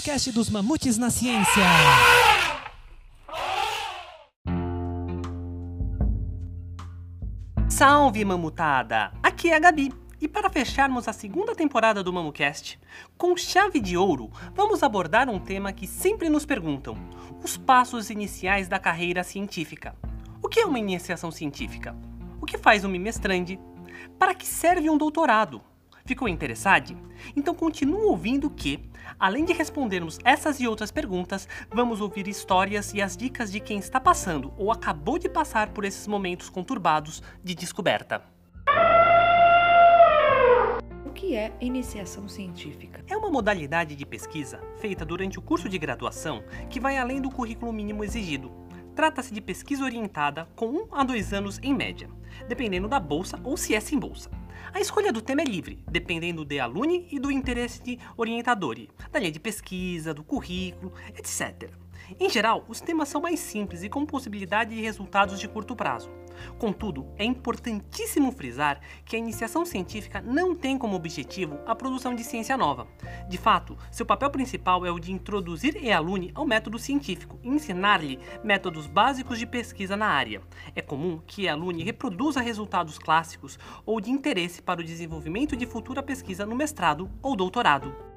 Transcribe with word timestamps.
podcast 0.00 0.32
dos 0.32 0.48
Mamutes 0.48 0.96
na 0.96 1.10
Ciência. 1.10 1.62
Salve, 7.68 8.24
mamutada! 8.24 9.12
Aqui 9.22 9.50
é 9.50 9.56
a 9.56 9.58
Gabi. 9.58 9.92
E 10.18 10.26
para 10.26 10.48
fecharmos 10.48 11.06
a 11.06 11.12
segunda 11.12 11.54
temporada 11.54 12.02
do 12.02 12.10
MamuCast, 12.10 12.80
com 13.18 13.36
chave 13.36 13.78
de 13.78 13.94
ouro, 13.94 14.30
vamos 14.54 14.82
abordar 14.82 15.28
um 15.28 15.38
tema 15.38 15.70
que 15.70 15.86
sempre 15.86 16.30
nos 16.30 16.46
perguntam: 16.46 16.96
os 17.44 17.58
passos 17.58 18.08
iniciais 18.08 18.68
da 18.68 18.78
carreira 18.78 19.22
científica. 19.22 19.94
O 20.42 20.48
que 20.48 20.60
é 20.60 20.64
uma 20.64 20.78
iniciação 20.78 21.30
científica? 21.30 21.94
O 22.40 22.46
que 22.46 22.56
faz 22.56 22.86
um 22.86 22.88
mestrande? 22.88 23.60
Para 24.18 24.34
que 24.34 24.46
serve 24.46 24.88
um 24.88 24.96
doutorado? 24.96 25.60
Ficou 26.10 26.28
interessado? 26.28 26.98
Então 27.36 27.54
continue 27.54 28.02
ouvindo 28.02 28.50
que, 28.50 28.80
além 29.16 29.44
de 29.44 29.52
respondermos 29.52 30.18
essas 30.24 30.58
e 30.58 30.66
outras 30.66 30.90
perguntas, 30.90 31.46
vamos 31.72 32.00
ouvir 32.00 32.26
histórias 32.26 32.92
e 32.92 33.00
as 33.00 33.16
dicas 33.16 33.52
de 33.52 33.60
quem 33.60 33.78
está 33.78 34.00
passando 34.00 34.52
ou 34.58 34.72
acabou 34.72 35.20
de 35.20 35.28
passar 35.28 35.68
por 35.68 35.84
esses 35.84 36.08
momentos 36.08 36.50
conturbados 36.50 37.22
de 37.44 37.54
descoberta. 37.54 38.24
O 41.06 41.12
que 41.12 41.36
é 41.36 41.52
iniciação 41.60 42.26
científica? 42.26 43.04
É 43.06 43.16
uma 43.16 43.30
modalidade 43.30 43.94
de 43.94 44.04
pesquisa 44.04 44.60
feita 44.80 45.04
durante 45.04 45.38
o 45.38 45.42
curso 45.42 45.68
de 45.68 45.78
graduação 45.78 46.42
que 46.68 46.80
vai 46.80 46.98
além 46.98 47.22
do 47.22 47.30
currículo 47.30 47.72
mínimo 47.72 48.02
exigido. 48.02 48.50
Trata-se 48.96 49.32
de 49.32 49.40
pesquisa 49.40 49.84
orientada 49.84 50.48
com 50.56 50.66
um 50.66 50.88
a 50.90 51.04
dois 51.04 51.32
anos 51.32 51.60
em 51.62 51.72
média, 51.72 52.10
dependendo 52.48 52.88
da 52.88 52.98
bolsa 52.98 53.38
ou 53.44 53.56
se 53.56 53.76
é 53.76 53.78
sem 53.78 53.96
bolsa. 53.96 54.39
A 54.72 54.80
escolha 54.80 55.12
do 55.12 55.20
tema 55.20 55.42
é 55.42 55.44
livre, 55.44 55.82
dependendo 55.90 56.44
de 56.44 56.60
aluno 56.60 57.04
e 57.10 57.18
do 57.18 57.30
interesse 57.30 57.82
de 57.82 57.98
orientador, 58.16 58.76
da 59.10 59.18
linha 59.18 59.32
de 59.32 59.40
pesquisa, 59.40 60.14
do 60.14 60.22
currículo, 60.22 60.92
etc. 61.16 61.70
Em 62.18 62.30
geral, 62.30 62.64
os 62.68 62.80
temas 62.80 63.08
são 63.08 63.20
mais 63.20 63.40
simples 63.40 63.82
e 63.82 63.88
com 63.88 64.06
possibilidade 64.06 64.74
de 64.74 64.80
resultados 64.80 65.40
de 65.40 65.48
curto 65.48 65.74
prazo. 65.74 66.10
Contudo, 66.58 67.06
é 67.16 67.24
importantíssimo 67.24 68.32
frisar 68.32 68.80
que 69.04 69.16
a 69.16 69.18
iniciação 69.18 69.64
científica 69.64 70.20
não 70.20 70.54
tem 70.54 70.76
como 70.78 70.96
objetivo 70.96 71.58
a 71.66 71.74
produção 71.74 72.14
de 72.14 72.24
ciência 72.24 72.56
nova. 72.56 72.86
De 73.28 73.38
fato, 73.38 73.76
seu 73.90 74.04
papel 74.04 74.30
principal 74.30 74.84
é 74.84 74.90
o 74.90 74.98
de 74.98 75.12
introduzir 75.12 75.76
e 75.82 75.90
alune 75.90 76.30
ao 76.34 76.46
método 76.46 76.78
científico 76.78 77.38
e 77.42 77.48
ensinar-lhe 77.48 78.18
métodos 78.42 78.86
básicos 78.86 79.38
de 79.38 79.46
pesquisa 79.46 79.96
na 79.96 80.06
área. 80.06 80.42
É 80.74 80.82
comum 80.82 81.20
que 81.26 81.48
a 81.48 81.52
alune 81.52 81.82
reproduza 81.82 82.40
resultados 82.40 82.98
clássicos 82.98 83.58
ou 83.84 84.00
de 84.00 84.10
interesse 84.10 84.62
para 84.62 84.80
o 84.80 84.84
desenvolvimento 84.84 85.56
de 85.56 85.66
futura 85.66 86.02
pesquisa 86.02 86.46
no 86.46 86.56
mestrado 86.56 87.10
ou 87.22 87.36
doutorado. 87.36 88.09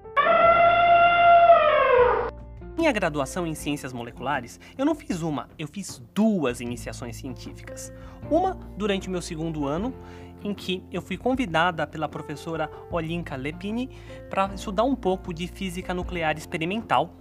Minha 2.76 2.92
graduação 2.92 3.46
em 3.46 3.54
ciências 3.54 3.94
moleculares, 3.94 4.60
eu 4.76 4.84
não 4.84 4.96
fiz 4.96 5.22
uma, 5.22 5.48
eu 5.60 5.68
fiz 5.68 6.02
duas 6.14 6.60
iniciações 6.60 7.16
científicas. 7.16 7.94
Uma 8.32 8.56
durante 8.76 9.08
o 9.08 9.12
meu 9.12 9.22
segundo 9.22 9.68
ano, 9.68 9.94
em 10.44 10.54
que 10.56 10.84
eu 10.92 11.02
fui 11.02 11.16
convidada 11.16 11.86
pela 11.86 12.10
professora 12.10 12.70
Olinka 12.92 13.36
Lepini 13.36 13.90
para 14.28 14.52
estudar 14.56 14.84
um 14.84 14.96
pouco 14.96 15.32
de 15.32 15.48
física 15.48 15.94
nuclear 15.94 16.36
experimental 16.36 17.16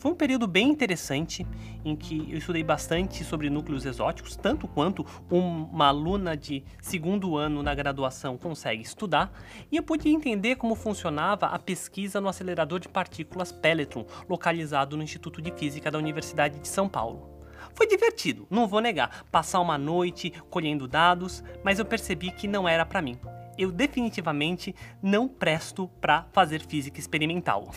foi 0.00 0.12
um 0.12 0.14
período 0.14 0.46
bem 0.46 0.70
interessante 0.70 1.46
em 1.84 1.94
que 1.94 2.26
eu 2.32 2.38
estudei 2.38 2.64
bastante 2.64 3.22
sobre 3.22 3.50
núcleos 3.50 3.84
exóticos, 3.84 4.34
tanto 4.34 4.66
quanto 4.66 5.04
uma 5.30 5.88
aluna 5.88 6.34
de 6.34 6.64
segundo 6.80 7.36
ano 7.36 7.62
na 7.62 7.74
graduação 7.74 8.38
consegue 8.38 8.82
estudar, 8.82 9.30
e 9.70 9.76
eu 9.76 9.82
pude 9.82 10.08
entender 10.08 10.56
como 10.56 10.74
funcionava 10.74 11.46
a 11.48 11.58
pesquisa 11.58 12.18
no 12.18 12.28
acelerador 12.28 12.80
de 12.80 12.88
partículas 12.88 13.52
Pelletron, 13.52 14.06
localizado 14.26 14.96
no 14.96 15.02
Instituto 15.02 15.42
de 15.42 15.52
Física 15.52 15.90
da 15.90 15.98
Universidade 15.98 16.58
de 16.58 16.68
São 16.68 16.88
Paulo. 16.88 17.38
Foi 17.74 17.86
divertido, 17.86 18.46
não 18.48 18.66
vou 18.66 18.80
negar, 18.80 19.24
passar 19.30 19.60
uma 19.60 19.76
noite 19.76 20.32
colhendo 20.48 20.88
dados, 20.88 21.44
mas 21.62 21.78
eu 21.78 21.84
percebi 21.84 22.30
que 22.30 22.48
não 22.48 22.66
era 22.66 22.86
para 22.86 23.02
mim. 23.02 23.18
Eu 23.58 23.70
definitivamente 23.70 24.74
não 25.02 25.28
presto 25.28 25.88
para 26.00 26.26
fazer 26.32 26.62
física 26.62 26.98
experimental. 26.98 27.70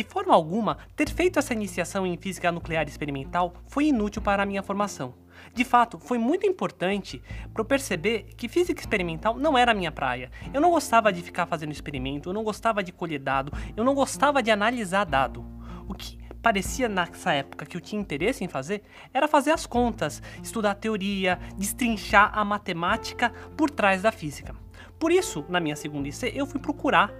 De 0.00 0.04
forma 0.04 0.32
alguma, 0.32 0.78
ter 0.96 1.10
feito 1.10 1.38
essa 1.38 1.52
iniciação 1.52 2.06
em 2.06 2.16
física 2.16 2.50
nuclear 2.50 2.88
experimental 2.88 3.52
foi 3.66 3.88
inútil 3.88 4.22
para 4.22 4.42
a 4.42 4.46
minha 4.46 4.62
formação. 4.62 5.12
De 5.54 5.62
fato, 5.62 5.98
foi 5.98 6.16
muito 6.16 6.46
importante 6.46 7.22
para 7.52 7.60
eu 7.60 7.66
perceber 7.66 8.28
que 8.34 8.48
física 8.48 8.80
experimental 8.80 9.36
não 9.36 9.58
era 9.58 9.72
a 9.72 9.74
minha 9.74 9.92
praia. 9.92 10.30
Eu 10.54 10.60
não 10.62 10.70
gostava 10.70 11.12
de 11.12 11.20
ficar 11.20 11.44
fazendo 11.44 11.70
experimento, 11.70 12.30
eu 12.30 12.32
não 12.32 12.42
gostava 12.42 12.82
de 12.82 12.92
colher 12.92 13.18
dado, 13.18 13.52
eu 13.76 13.84
não 13.84 13.94
gostava 13.94 14.42
de 14.42 14.50
analisar 14.50 15.04
dado. 15.04 15.44
O 15.86 15.92
que 15.92 16.18
parecia 16.40 16.88
nessa 16.88 17.34
época 17.34 17.66
que 17.66 17.76
eu 17.76 17.80
tinha 17.82 18.00
interesse 18.00 18.42
em 18.42 18.48
fazer 18.48 18.82
era 19.12 19.28
fazer 19.28 19.50
as 19.50 19.66
contas, 19.66 20.22
estudar 20.42 20.76
teoria, 20.76 21.38
destrinchar 21.58 22.30
a 22.32 22.42
matemática 22.42 23.34
por 23.54 23.68
trás 23.68 24.00
da 24.00 24.10
física. 24.10 24.56
Por 24.98 25.12
isso, 25.12 25.44
na 25.46 25.60
minha 25.60 25.76
segunda 25.76 26.08
IC, 26.08 26.32
eu 26.34 26.46
fui 26.46 26.58
procurar 26.58 27.12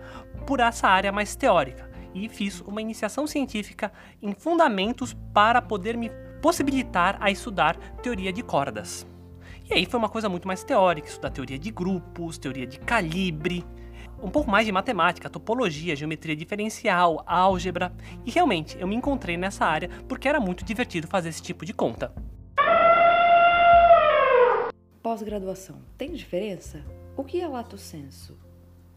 por 0.46 0.60
essa 0.60 0.88
área 0.88 1.12
mais 1.12 1.36
teórica 1.36 1.89
e 2.14 2.28
fiz 2.28 2.60
uma 2.60 2.80
iniciação 2.80 3.26
científica 3.26 3.92
em 4.22 4.32
fundamentos 4.32 5.14
para 5.32 5.60
poder 5.60 5.96
me 5.96 6.10
possibilitar 6.40 7.16
a 7.20 7.30
estudar 7.30 7.76
teoria 8.02 8.32
de 8.32 8.42
cordas. 8.42 9.06
E 9.68 9.74
aí 9.74 9.86
foi 9.86 9.98
uma 9.98 10.08
coisa 10.08 10.28
muito 10.28 10.48
mais 10.48 10.64
teórica, 10.64 11.08
estudar 11.08 11.30
teoria 11.30 11.58
de 11.58 11.70
grupos, 11.70 12.38
teoria 12.38 12.66
de 12.66 12.78
calibre, 12.78 13.64
um 14.22 14.30
pouco 14.30 14.50
mais 14.50 14.66
de 14.66 14.72
matemática, 14.72 15.30
topologia, 15.30 15.96
geometria 15.96 16.36
diferencial, 16.36 17.22
álgebra. 17.26 17.92
E 18.24 18.30
realmente 18.30 18.76
eu 18.78 18.86
me 18.86 18.96
encontrei 18.96 19.36
nessa 19.36 19.64
área 19.64 19.88
porque 20.08 20.28
era 20.28 20.40
muito 20.40 20.64
divertido 20.64 21.06
fazer 21.06 21.28
esse 21.28 21.42
tipo 21.42 21.64
de 21.64 21.72
conta. 21.72 22.12
Pós-graduação, 25.02 25.80
tem 25.96 26.12
diferença? 26.12 26.84
O 27.16 27.24
que 27.24 27.40
é 27.40 27.48
lato 27.48 27.78
senso? 27.78 28.38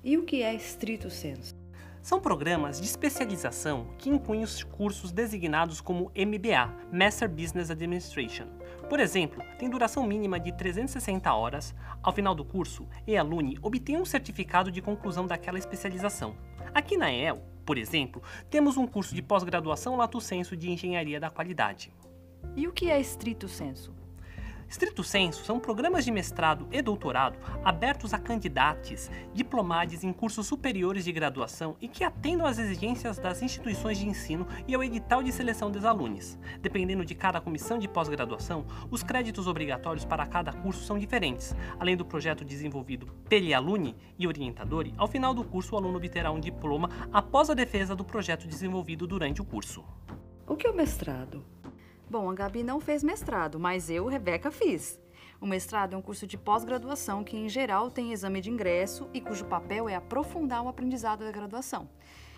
E 0.03 0.17
o 0.17 0.23
que 0.23 0.43
é 0.43 0.53
estrito 0.53 1.09
senso? 1.09 1.62
São 2.03 2.19
programas 2.19 2.81
de 2.81 2.85
especialização 2.85 3.87
que 3.97 4.09
incluem 4.09 4.43
os 4.43 4.61
cursos 4.61 5.09
designados 5.09 5.79
como 5.79 6.11
MBA, 6.13 6.69
Master 6.91 7.29
Business 7.29 7.71
Administration. 7.71 8.45
Por 8.89 8.99
exemplo, 8.99 9.41
tem 9.57 9.69
duração 9.69 10.05
mínima 10.05 10.37
de 10.37 10.51
360 10.51 11.33
horas. 11.33 11.73
Ao 12.01 12.11
final 12.11 12.35
do 12.35 12.43
curso, 12.43 12.85
e 13.07 13.15
alune 13.15 13.57
obtém 13.61 13.95
um 13.95 14.03
certificado 14.03 14.69
de 14.69 14.81
conclusão 14.81 15.25
daquela 15.25 15.57
especialização. 15.57 16.35
Aqui 16.75 16.97
na 16.97 17.09
EEL, 17.09 17.41
por 17.65 17.77
exemplo, 17.77 18.21
temos 18.49 18.75
um 18.75 18.85
curso 18.85 19.15
de 19.15 19.21
pós-graduação 19.21 19.95
lato 19.95 20.19
senso 20.19 20.57
de 20.57 20.69
engenharia 20.69 21.21
da 21.21 21.29
qualidade. 21.29 21.93
E 22.53 22.67
o 22.67 22.73
que 22.73 22.89
é 22.89 22.99
estrito 22.99 23.47
senso? 23.47 24.02
Strito 24.69 25.03
senso, 25.03 25.43
são 25.43 25.59
programas 25.59 26.05
de 26.05 26.11
mestrado 26.11 26.67
e 26.71 26.81
doutorado 26.81 27.37
abertos 27.63 28.13
a 28.13 28.17
candidatos 28.17 29.09
diplomados 29.33 30.03
em 30.03 30.11
cursos 30.11 30.47
superiores 30.47 31.03
de 31.05 31.11
graduação 31.11 31.75
e 31.79 31.87
que 31.87 32.03
atendam 32.03 32.45
às 32.45 32.57
exigências 32.57 33.17
das 33.17 33.41
instituições 33.41 33.97
de 33.97 34.07
ensino 34.07 34.47
e 34.67 34.73
ao 34.73 34.83
edital 34.83 35.21
de 35.21 35.31
seleção 35.31 35.69
dos 35.69 35.85
alunos. 35.85 36.37
Dependendo 36.61 37.05
de 37.05 37.15
cada 37.15 37.39
comissão 37.39 37.77
de 37.77 37.87
pós-graduação, 37.87 38.65
os 38.89 39.03
créditos 39.03 39.47
obrigatórios 39.47 40.05
para 40.05 40.25
cada 40.25 40.51
curso 40.51 40.83
são 40.83 40.97
diferentes. 40.97 41.55
Além 41.79 41.95
do 41.95 42.05
projeto 42.05 42.43
desenvolvido 42.43 43.07
pelo 43.27 43.53
aluno 43.53 43.95
e 44.17 44.27
orientador, 44.27 44.87
ao 44.97 45.07
final 45.07 45.33
do 45.33 45.43
curso 45.43 45.75
o 45.75 45.77
aluno 45.77 45.97
obterá 45.97 46.31
um 46.31 46.39
diploma 46.39 46.89
após 47.11 47.49
a 47.49 47.53
defesa 47.53 47.95
do 47.95 48.03
projeto 48.03 48.47
desenvolvido 48.47 49.05
durante 49.07 49.41
o 49.41 49.45
curso. 49.45 49.83
O 50.47 50.55
que 50.55 50.67
é 50.67 50.69
o 50.69 50.75
mestrado? 50.75 51.45
Bom, 52.09 52.29
a 52.29 52.33
Gabi 52.33 52.63
não 52.63 52.79
fez 52.79 53.03
mestrado, 53.03 53.59
mas 53.59 53.89
eu, 53.89 54.07
Rebeca, 54.07 54.51
fiz. 54.51 54.99
O 55.41 55.45
mestrado 55.45 55.93
é 55.93 55.97
um 55.97 56.01
curso 56.01 56.25
de 56.25 56.37
pós-graduação 56.37 57.23
que, 57.23 57.35
em 57.35 57.49
geral, 57.49 57.89
tem 57.89 58.13
exame 58.13 58.39
de 58.39 58.49
ingresso 58.49 59.09
e 59.13 59.19
cujo 59.19 59.45
papel 59.45 59.89
é 59.89 59.95
aprofundar 59.95 60.61
o 60.63 60.69
aprendizado 60.69 61.23
da 61.23 61.31
graduação. 61.31 61.89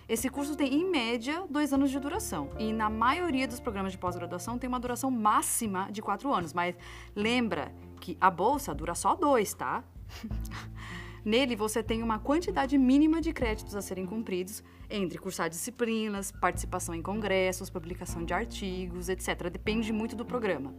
Esse 0.07 0.29
curso 0.29 0.55
tem, 0.55 0.73
em 0.73 0.89
média, 0.89 1.43
dois 1.49 1.73
anos 1.73 1.89
de 1.89 1.99
duração. 1.99 2.49
E 2.59 2.71
na 2.71 2.89
maioria 2.89 3.47
dos 3.47 3.59
programas 3.59 3.91
de 3.91 3.97
pós-graduação 3.97 4.57
tem 4.57 4.67
uma 4.67 4.79
duração 4.79 5.09
máxima 5.09 5.87
de 5.91 6.01
quatro 6.01 6.31
anos. 6.33 6.53
Mas 6.53 6.75
lembra 7.15 7.71
que 7.99 8.15
a 8.21 8.29
bolsa 8.29 8.73
dura 8.73 8.93
só 8.93 9.15
dois, 9.15 9.53
tá? 9.53 9.83
Nele, 11.25 11.55
você 11.55 11.81
tem 11.81 12.03
uma 12.03 12.19
quantidade 12.19 12.77
mínima 12.77 13.19
de 13.19 13.33
créditos 13.33 13.75
a 13.75 13.81
serem 13.81 14.05
cumpridos 14.05 14.63
entre 14.87 15.17
cursar 15.17 15.49
disciplinas, 15.49 16.31
participação 16.31 16.93
em 16.93 17.01
congressos, 17.01 17.67
publicação 17.67 18.23
de 18.23 18.31
artigos, 18.31 19.09
etc. 19.09 19.49
Depende 19.49 19.91
muito 19.91 20.15
do 20.15 20.23
programa. 20.23 20.75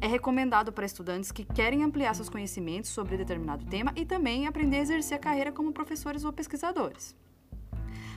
É 0.00 0.06
recomendado 0.06 0.72
para 0.72 0.86
estudantes 0.86 1.32
que 1.32 1.44
querem 1.44 1.82
ampliar 1.82 2.14
seus 2.14 2.28
conhecimentos 2.28 2.90
sobre 2.90 3.16
determinado 3.16 3.66
tema 3.66 3.92
e 3.96 4.06
também 4.06 4.46
aprender 4.46 4.76
a 4.76 4.82
exercer 4.82 5.16
a 5.16 5.20
carreira 5.20 5.50
como 5.50 5.72
professores 5.72 6.24
ou 6.24 6.32
pesquisadores. 6.32 7.16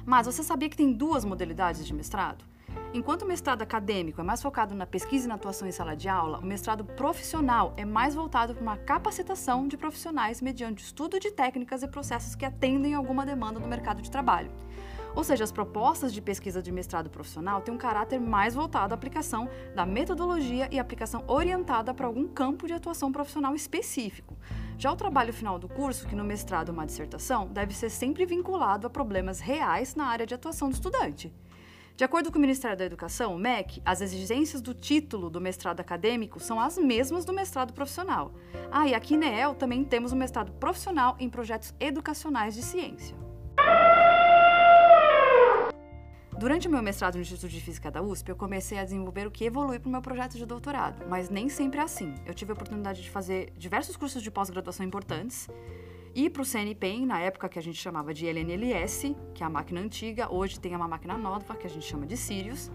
Mas 0.05 0.27
você 0.27 0.43
sabia 0.43 0.69
que 0.69 0.77
tem 0.77 0.93
duas 0.93 1.25
modalidades 1.25 1.83
de 1.83 1.95
mestrado? 1.95 2.50
Enquanto 2.93 3.21
o 3.21 3.25
mestrado 3.25 3.61
acadêmico 3.61 4.19
é 4.19 4.23
mais 4.23 4.41
focado 4.41 4.75
na 4.75 4.85
pesquisa 4.85 5.25
e 5.25 5.29
na 5.29 5.35
atuação 5.35 5.67
em 5.67 5.71
sala 5.71 5.95
de 5.95 6.09
aula, 6.09 6.39
o 6.39 6.45
mestrado 6.45 6.83
profissional 6.83 7.73
é 7.77 7.85
mais 7.85 8.13
voltado 8.13 8.53
para 8.53 8.61
uma 8.61 8.75
capacitação 8.75 9.65
de 9.67 9.77
profissionais 9.77 10.41
mediante 10.41 10.83
estudo 10.83 11.17
de 11.17 11.31
técnicas 11.31 11.83
e 11.83 11.87
processos 11.87 12.35
que 12.35 12.45
atendem 12.45 12.93
alguma 12.93 13.25
demanda 13.25 13.61
do 13.61 13.67
mercado 13.67 14.01
de 14.01 14.11
trabalho. 14.11 14.51
Ou 15.15 15.23
seja, 15.23 15.43
as 15.43 15.51
propostas 15.51 16.13
de 16.13 16.21
pesquisa 16.21 16.61
de 16.61 16.71
mestrado 16.71 17.09
profissional 17.09 17.61
têm 17.61 17.73
um 17.73 17.77
caráter 17.77 18.19
mais 18.19 18.55
voltado 18.55 18.93
à 18.93 18.95
aplicação 18.95 19.49
da 19.75 19.85
metodologia 19.85 20.67
e 20.71 20.79
aplicação 20.79 21.23
orientada 21.27 21.93
para 21.93 22.07
algum 22.07 22.27
campo 22.27 22.67
de 22.67 22.73
atuação 22.73 23.11
profissional 23.11 23.53
específico. 23.55 24.37
Já 24.77 24.91
o 24.91 24.95
trabalho 24.95 25.33
final 25.33 25.59
do 25.59 25.67
curso, 25.67 26.07
que 26.07 26.15
no 26.15 26.23
mestrado 26.23 26.69
é 26.69 26.71
uma 26.71 26.85
dissertação, 26.85 27.47
deve 27.47 27.73
ser 27.73 27.89
sempre 27.89 28.25
vinculado 28.25 28.87
a 28.87 28.89
problemas 28.89 29.39
reais 29.39 29.95
na 29.95 30.05
área 30.05 30.25
de 30.25 30.33
atuação 30.33 30.69
do 30.69 30.73
estudante. 30.73 31.33
De 32.01 32.05
acordo 32.05 32.31
com 32.31 32.39
o 32.39 32.41
Ministério 32.41 32.75
da 32.75 32.83
Educação, 32.83 33.35
o 33.35 33.37
MEC, 33.37 33.79
as 33.85 34.01
exigências 34.01 34.59
do 34.59 34.73
título 34.73 35.29
do 35.29 35.39
mestrado 35.39 35.81
acadêmico 35.81 36.39
são 36.39 36.59
as 36.59 36.75
mesmas 36.75 37.25
do 37.25 37.31
mestrado 37.31 37.73
profissional. 37.73 38.33
Ah, 38.71 38.87
e 38.87 38.95
aqui 38.95 39.15
na 39.15 39.27
EL 39.27 39.53
também 39.53 39.83
temos 39.83 40.11
o 40.11 40.15
mestrado 40.15 40.51
profissional 40.53 41.15
em 41.19 41.29
projetos 41.29 41.75
educacionais 41.79 42.55
de 42.55 42.63
ciência. 42.63 43.15
Durante 46.39 46.67
o 46.67 46.71
meu 46.71 46.81
mestrado 46.81 47.17
no 47.17 47.21
Instituto 47.21 47.51
de 47.51 47.61
Física 47.61 47.91
da 47.91 48.01
USP, 48.01 48.29
eu 48.29 48.35
comecei 48.35 48.79
a 48.79 48.83
desenvolver 48.83 49.27
o 49.27 49.31
que 49.31 49.45
evolui 49.45 49.77
para 49.77 49.87
o 49.87 49.91
meu 49.91 50.01
projeto 50.01 50.39
de 50.39 50.45
doutorado, 50.47 51.05
mas 51.07 51.29
nem 51.29 51.49
sempre 51.49 51.81
é 51.81 51.83
assim. 51.83 52.15
Eu 52.25 52.33
tive 52.33 52.51
a 52.51 52.55
oportunidade 52.55 53.03
de 53.03 53.11
fazer 53.11 53.53
diversos 53.55 53.95
cursos 53.95 54.23
de 54.23 54.31
pós-graduação 54.31 54.83
importantes, 54.83 55.47
ir 56.15 56.29
para 56.29 56.41
o 56.41 56.45
CNPEM, 56.45 57.05
na 57.05 57.19
época 57.19 57.49
que 57.49 57.57
a 57.57 57.61
gente 57.61 57.77
chamava 57.77 58.13
de 58.13 58.27
LNLS, 58.27 59.15
que 59.33 59.43
é 59.43 59.45
a 59.45 59.49
máquina 59.49 59.79
antiga, 59.79 60.31
hoje 60.31 60.59
tem 60.59 60.75
uma 60.75 60.87
máquina 60.87 61.17
nova, 61.17 61.55
que 61.55 61.65
a 61.65 61.69
gente 61.69 61.85
chama 61.85 62.05
de 62.05 62.17
Sirius, 62.17 62.71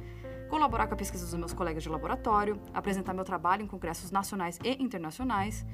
colaborar 0.49 0.87
com 0.87 0.95
a 0.95 0.97
pesquisa 0.97 1.25
dos 1.25 1.35
meus 1.35 1.53
colegas 1.53 1.83
de 1.83 1.89
laboratório, 1.89 2.61
apresentar 2.73 3.13
meu 3.13 3.25
trabalho 3.25 3.63
em 3.63 3.67
congressos 3.67 4.11
nacionais 4.11 4.59
e 4.65 4.83
internacionais. 4.83 5.67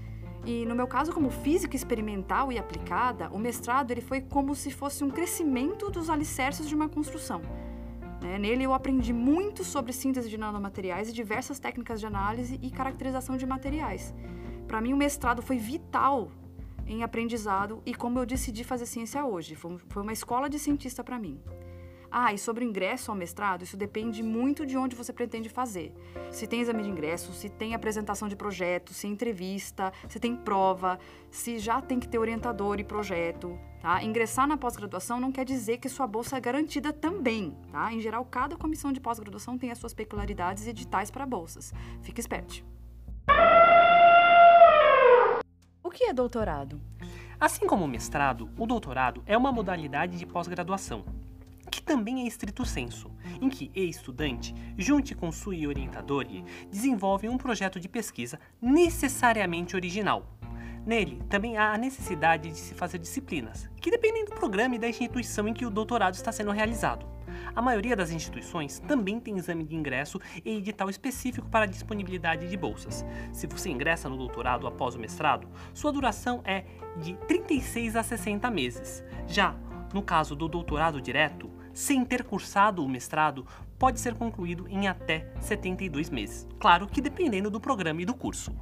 E 0.45 0.65
no 0.67 0.75
meu 0.75 0.89
caso, 0.89 1.13
como 1.13 1.31
física 1.31 1.77
experimental 1.77 2.51
e 2.51 2.59
aplicada, 2.59 3.29
o 3.31 3.39
mestrado 3.39 3.93
ele 3.93 4.01
foi 4.01 4.21
como 4.21 4.55
se 4.55 4.71
fosse 4.71 5.05
um 5.05 5.11
crescimento 5.11 5.89
dos 5.91 6.11
alicerces 6.11 6.69
de 6.69 6.75
uma 6.75 6.89
construção. 6.89 7.41
Né? 8.21 8.39
Nele 8.39 8.65
eu 8.65 8.75
aprendi 8.75 9.13
muito 9.13 9.63
sobre 9.63 9.93
síntese 9.93 10.29
de 10.29 10.37
nanomateriais 10.37 11.09
e 11.09 11.13
diversas 11.13 11.61
técnicas 11.61 12.01
de 12.01 12.07
análise 12.07 12.59
e 12.61 12.71
caracterização 12.71 13.37
de 13.37 13.47
materiais. 13.47 14.13
Para 14.67 14.81
mim, 14.81 14.93
o 14.93 14.97
mestrado 14.97 15.43
foi 15.43 15.59
vital 15.59 16.31
em 16.87 17.03
aprendizado 17.03 17.83
e 17.85 17.95
como 17.95 18.19
eu 18.19 18.27
decidi 18.27 18.65
fazer 18.65 18.87
ciência 18.87 19.25
hoje. 19.25 19.55
Foi 19.55 20.03
uma 20.03 20.13
escola 20.13 20.49
de 20.49 20.59
cientista 20.59 21.03
para 21.03 21.19
mim. 21.19 21.41
Ah, 22.15 22.31
e 22.31 22.37
sobre 22.37 22.63
ingresso 22.63 23.11
ao 23.11 23.17
mestrado, 23.17 23.63
isso 23.63 23.75
depende 23.75 24.23
muito 24.23 24.67
de 24.67 24.77
onde 24.77 24.95
você 24.95 25.15
pretende 25.15 25.49
fazer. 25.49 25.95
Se 26.31 26.47
tem 26.47 26.61
exame 26.61 26.83
de 26.83 26.91
ingresso, 26.91 27.33
se 27.33 27.49
tem 27.49 27.75
apresentação 27.75 28.29
de 28.29 28.37
projeto, 28.37 28.93
se 28.93 29.07
entrevista, 29.07 29.91
se 30.07 30.21
tem 30.21 30.37
prova, 30.37 30.99
se 31.31 31.59
já 31.59 31.81
tem 31.81 31.99
que 31.99 32.07
ter 32.07 32.19
orientador 32.19 32.79
e 32.79 32.85
projeto. 32.85 33.59
Tá? 33.81 34.03
Ingressar 34.05 34.47
na 34.47 34.59
pós-graduação 34.59 35.19
não 35.19 35.33
quer 35.33 35.47
dizer 35.47 35.79
que 35.79 35.89
sua 35.89 36.07
bolsa 36.07 36.37
é 36.37 36.41
garantida 36.41 36.93
também. 36.93 37.57
Tá? 37.71 37.91
Em 37.91 38.01
geral, 38.01 38.27
cada 38.27 38.57
comissão 38.57 38.93
de 38.93 39.01
pós-graduação 39.01 39.57
tem 39.57 39.71
as 39.71 39.79
suas 39.79 39.95
peculiaridades 39.95 40.67
e 40.67 40.71
editais 40.71 41.11
para 41.11 41.25
bolsas. 41.25 41.73
Fique 42.03 42.21
esperto. 42.21 42.63
Que 45.93 46.05
é 46.05 46.13
doutorado? 46.13 46.81
Assim 47.39 47.67
como 47.67 47.85
o 47.85 47.89
mestrado, 47.89 48.49
o 48.57 48.67
doutorado 48.67 49.23
é 49.27 49.37
uma 49.37 49.53
modalidade 49.53 50.17
de 50.17 50.25
pós-graduação, 50.25 51.05
que 51.71 51.83
também 51.83 52.23
é 52.23 52.27
estrito 52.27 52.65
senso, 52.65 53.11
em 53.41 53.51
que 53.51 53.71
o 53.77 53.81
estudante, 53.81 54.55
junto 54.79 55.15
com 55.15 55.31
sua 55.31 55.69
orientador, 55.69 56.25
desenvolve 56.71 57.29
um 57.29 57.37
projeto 57.37 57.79
de 57.79 57.91
pesquisa 57.91 58.41
necessariamente 58.61 59.77
original. 59.77 60.27
Nele, 60.85 61.23
também 61.29 61.57
há 61.57 61.73
a 61.73 61.79
necessidade 61.79 62.51
de 62.51 62.57
se 62.57 62.75
fazer 62.75 62.99
disciplinas, 62.99 63.71
que 63.81 63.91
dependem 63.91 64.25
do 64.25 64.33
programa 64.33 64.75
e 64.75 64.79
da 64.79 64.89
instituição 64.89 65.47
em 65.47 65.55
que 65.55 65.65
o 65.65 65.71
doutorado 65.71 66.15
está 66.15 66.33
sendo 66.33 66.51
realizado. 66.51 67.07
A 67.55 67.63
maioria 67.63 67.95
das 67.95 68.11
instituições 68.11 68.81
também 68.81 69.21
tem 69.21 69.37
exame 69.37 69.65
de 69.65 69.77
ingresso 69.77 70.21
e 70.45 70.57
edital 70.57 70.91
específico 70.91 71.49
para 71.49 71.67
disponibilidade 71.67 72.49
de 72.49 72.57
bolsas. 72.57 73.05
Se 73.33 73.47
você 73.47 73.71
ingressa 73.71 74.09
no 74.09 74.17
doutorado 74.17 74.67
após 74.67 74.95
o 74.95 74.99
mestrado, 74.99 75.49
sua 75.73 75.93
duração 75.93 76.43
é 76.45 76.65
de 76.97 77.15
36 77.29 77.97
a 77.97 78.03
60 78.03 78.51
meses. 78.51 79.05
Já 79.27 79.55
no 79.93 80.03
caso 80.03 80.35
do 80.35 80.49
doutorado 80.49 81.01
direto, 81.01 81.51
sem 81.73 82.05
ter 82.05 82.25
cursado 82.25 82.85
o 82.85 82.89
mestrado, 82.89 83.47
pode 83.79 84.01
ser 84.01 84.15
concluído 84.15 84.67
em 84.69 84.89
até 84.89 85.33
72 85.41 86.09
meses. 86.11 86.49
Claro 86.59 86.87
que 86.87 87.01
dependendo 87.01 87.51
do 87.51 87.61
programa 87.61 88.01
e 88.01 88.07
do 88.07 88.15
curso. 88.15 88.53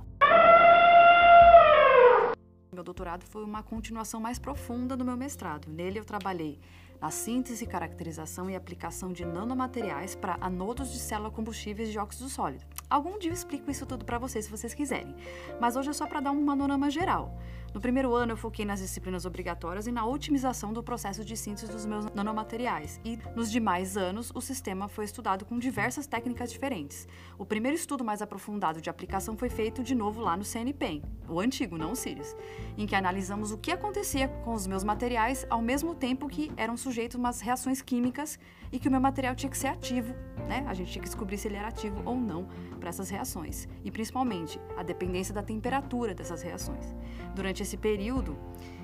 Meu 2.80 2.84
doutorado 2.86 3.26
foi 3.26 3.44
uma 3.44 3.62
continuação 3.62 4.18
mais 4.18 4.38
profunda 4.38 4.96
do 4.96 5.04
meu 5.04 5.14
mestrado. 5.14 5.68
Nele 5.68 5.98
eu 5.98 6.04
trabalhei 6.04 6.58
na 6.98 7.10
síntese, 7.10 7.66
caracterização 7.66 8.48
e 8.48 8.56
aplicação 8.56 9.12
de 9.12 9.22
nanomateriais 9.22 10.14
para 10.14 10.38
anodos 10.40 10.90
de 10.90 10.98
célula 10.98 11.30
combustíveis 11.30 11.90
de 11.90 11.98
óxido 11.98 12.30
sólido. 12.30 12.64
Algum 12.88 13.18
dia 13.18 13.28
eu 13.28 13.34
explico 13.34 13.70
isso 13.70 13.84
tudo 13.84 14.06
para 14.06 14.16
vocês 14.16 14.46
se 14.46 14.50
vocês 14.50 14.72
quiserem, 14.72 15.14
mas 15.60 15.76
hoje 15.76 15.90
é 15.90 15.92
só 15.92 16.06
para 16.06 16.20
dar 16.20 16.30
um 16.30 16.46
panorama 16.46 16.88
geral. 16.88 17.38
No 17.72 17.80
primeiro 17.80 18.14
ano, 18.14 18.32
eu 18.32 18.36
foquei 18.36 18.64
nas 18.64 18.80
disciplinas 18.80 19.24
obrigatórias 19.24 19.86
e 19.86 19.92
na 19.92 20.04
otimização 20.04 20.72
do 20.72 20.82
processo 20.82 21.24
de 21.24 21.36
síntese 21.36 21.70
dos 21.70 21.86
meus 21.86 22.04
nanomateriais. 22.12 23.00
E 23.04 23.16
nos 23.36 23.50
demais 23.50 23.96
anos, 23.96 24.32
o 24.34 24.40
sistema 24.40 24.88
foi 24.88 25.04
estudado 25.04 25.44
com 25.44 25.56
diversas 25.56 26.06
técnicas 26.06 26.50
diferentes. 26.50 27.06
O 27.38 27.46
primeiro 27.46 27.76
estudo 27.76 28.04
mais 28.04 28.20
aprofundado 28.20 28.80
de 28.80 28.90
aplicação 28.90 29.36
foi 29.36 29.48
feito 29.48 29.84
de 29.84 29.94
novo 29.94 30.20
lá 30.20 30.36
no 30.36 30.44
CNPEM, 30.44 31.02
o 31.28 31.38
antigo, 31.38 31.78
não 31.78 31.92
o 31.92 31.96
Sirius, 31.96 32.34
em 32.76 32.86
que 32.86 32.96
analisamos 32.96 33.52
o 33.52 33.58
que 33.58 33.70
acontecia 33.70 34.26
com 34.26 34.52
os 34.52 34.66
meus 34.66 34.82
materiais 34.82 35.46
ao 35.48 35.62
mesmo 35.62 35.94
tempo 35.94 36.28
que 36.28 36.50
eram 36.56 36.76
sujeitos 36.76 37.16
a 37.16 37.18
umas 37.20 37.40
reações 37.40 37.80
químicas 37.80 38.38
e 38.72 38.78
que 38.78 38.88
o 38.88 38.90
meu 38.90 39.00
material 39.00 39.34
tinha 39.34 39.50
que 39.50 39.58
ser 39.58 39.68
ativo, 39.68 40.12
né? 40.48 40.64
A 40.66 40.74
gente 40.74 40.90
tinha 40.90 41.02
que 41.02 41.08
descobrir 41.08 41.38
se 41.38 41.48
ele 41.48 41.56
era 41.56 41.68
ativo 41.68 42.02
ou 42.04 42.16
não 42.16 42.48
para 42.78 42.88
essas 42.88 43.10
reações. 43.10 43.68
E 43.84 43.90
principalmente 43.90 44.60
a 44.76 44.82
dependência 44.82 45.34
da 45.34 45.42
temperatura 45.42 46.14
dessas 46.14 46.42
reações. 46.42 46.94
Durante 47.34 47.59
esse 47.62 47.76
período, 47.76 48.36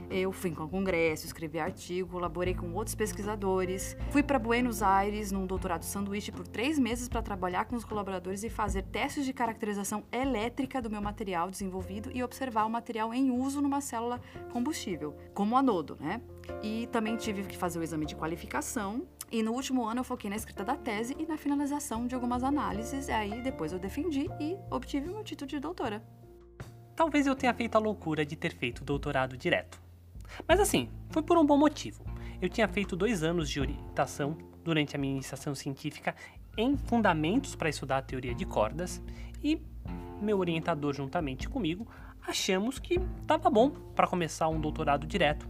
eu 0.08 0.30
fui 0.30 0.52
com 0.52 0.68
congresso, 0.68 1.26
escrevi 1.26 1.58
artigo, 1.58 2.10
colaborei 2.10 2.54
com 2.54 2.72
outros 2.74 2.94
pesquisadores. 2.94 3.96
Fui 4.10 4.22
para 4.22 4.38
Buenos 4.38 4.80
Aires 4.82 5.32
num 5.32 5.46
doutorado 5.46 5.82
sanduíche 5.82 6.30
por 6.30 6.46
três 6.46 6.78
meses 6.78 7.08
para 7.08 7.22
trabalhar 7.22 7.64
com 7.64 7.74
os 7.74 7.84
colaboradores 7.84 8.44
e 8.44 8.50
fazer 8.50 8.82
testes 8.82 9.24
de 9.24 9.32
caracterização 9.32 10.04
elétrica 10.12 10.80
do 10.80 10.88
meu 10.88 11.02
material 11.02 11.50
desenvolvido 11.50 12.10
e 12.14 12.22
observar 12.22 12.64
o 12.66 12.70
material 12.70 13.12
em 13.12 13.30
uso 13.30 13.60
numa 13.60 13.80
célula 13.80 14.20
combustível, 14.52 15.16
como 15.34 15.56
anodo, 15.56 15.96
né? 15.98 16.20
E 16.62 16.86
também 16.92 17.16
tive 17.16 17.42
que 17.42 17.56
fazer 17.56 17.80
o 17.80 17.82
exame 17.82 18.06
de 18.06 18.14
qualificação. 18.14 19.06
E 19.30 19.42
no 19.42 19.52
último 19.52 19.84
ano 19.84 20.00
eu 20.00 20.04
foquei 20.04 20.30
na 20.30 20.36
escrita 20.36 20.62
da 20.62 20.76
tese 20.76 21.16
e 21.18 21.26
na 21.26 21.36
finalização 21.36 22.06
de 22.06 22.14
algumas 22.14 22.44
análises. 22.44 23.08
E 23.08 23.12
aí 23.12 23.42
depois 23.42 23.72
eu 23.72 23.78
defendi 23.78 24.28
e 24.40 24.56
obtive 24.70 25.08
o 25.08 25.14
meu 25.14 25.24
título 25.24 25.48
de 25.48 25.58
doutora. 25.58 26.00
Talvez 26.96 27.26
eu 27.26 27.36
tenha 27.36 27.52
feito 27.52 27.76
a 27.76 27.78
loucura 27.78 28.24
de 28.24 28.34
ter 28.34 28.54
feito 28.54 28.82
doutorado 28.82 29.36
direto. 29.36 29.78
Mas 30.48 30.58
assim, 30.58 30.88
foi 31.10 31.22
por 31.22 31.36
um 31.36 31.44
bom 31.44 31.58
motivo. 31.58 32.02
Eu 32.40 32.48
tinha 32.48 32.66
feito 32.66 32.96
dois 32.96 33.22
anos 33.22 33.50
de 33.50 33.60
orientação 33.60 34.36
durante 34.64 34.96
a 34.96 34.98
minha 34.98 35.12
iniciação 35.12 35.54
científica 35.54 36.16
em 36.56 36.74
fundamentos 36.76 37.54
para 37.54 37.68
estudar 37.68 37.98
a 37.98 38.02
teoria 38.02 38.34
de 38.34 38.46
cordas 38.46 39.02
e 39.44 39.60
meu 40.20 40.38
orientador 40.38 40.94
juntamente 40.94 41.48
comigo 41.48 41.86
achamos 42.26 42.78
que 42.78 42.98
estava 43.20 43.50
bom 43.50 43.70
para 43.94 44.06
começar 44.06 44.48
um 44.48 44.60
doutorado 44.60 45.06
direto. 45.06 45.46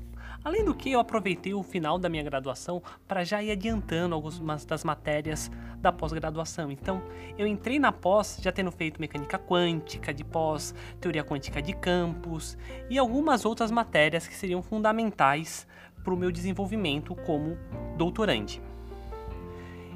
Além 0.46 0.64
do 0.64 0.72
que, 0.72 0.92
eu 0.92 1.00
aproveitei 1.00 1.52
o 1.54 1.62
final 1.64 1.98
da 1.98 2.08
minha 2.08 2.22
graduação 2.22 2.80
para 3.08 3.24
já 3.24 3.42
ir 3.42 3.50
adiantando 3.50 4.14
algumas 4.14 4.64
das 4.64 4.84
matérias 4.84 5.50
da 5.78 5.90
pós-graduação. 5.90 6.70
Então, 6.70 7.02
eu 7.36 7.48
entrei 7.48 7.80
na 7.80 7.90
pós 7.90 8.38
já 8.40 8.52
tendo 8.52 8.70
feito 8.70 9.00
mecânica 9.00 9.40
quântica 9.40 10.14
de 10.14 10.22
pós, 10.22 10.72
teoria 11.00 11.24
quântica 11.24 11.60
de 11.60 11.72
campos 11.72 12.56
e 12.88 12.96
algumas 12.96 13.44
outras 13.44 13.72
matérias 13.72 14.28
que 14.28 14.36
seriam 14.36 14.62
fundamentais 14.62 15.66
para 16.04 16.14
o 16.14 16.16
meu 16.16 16.30
desenvolvimento 16.30 17.16
como 17.26 17.58
doutorande. 17.96 18.62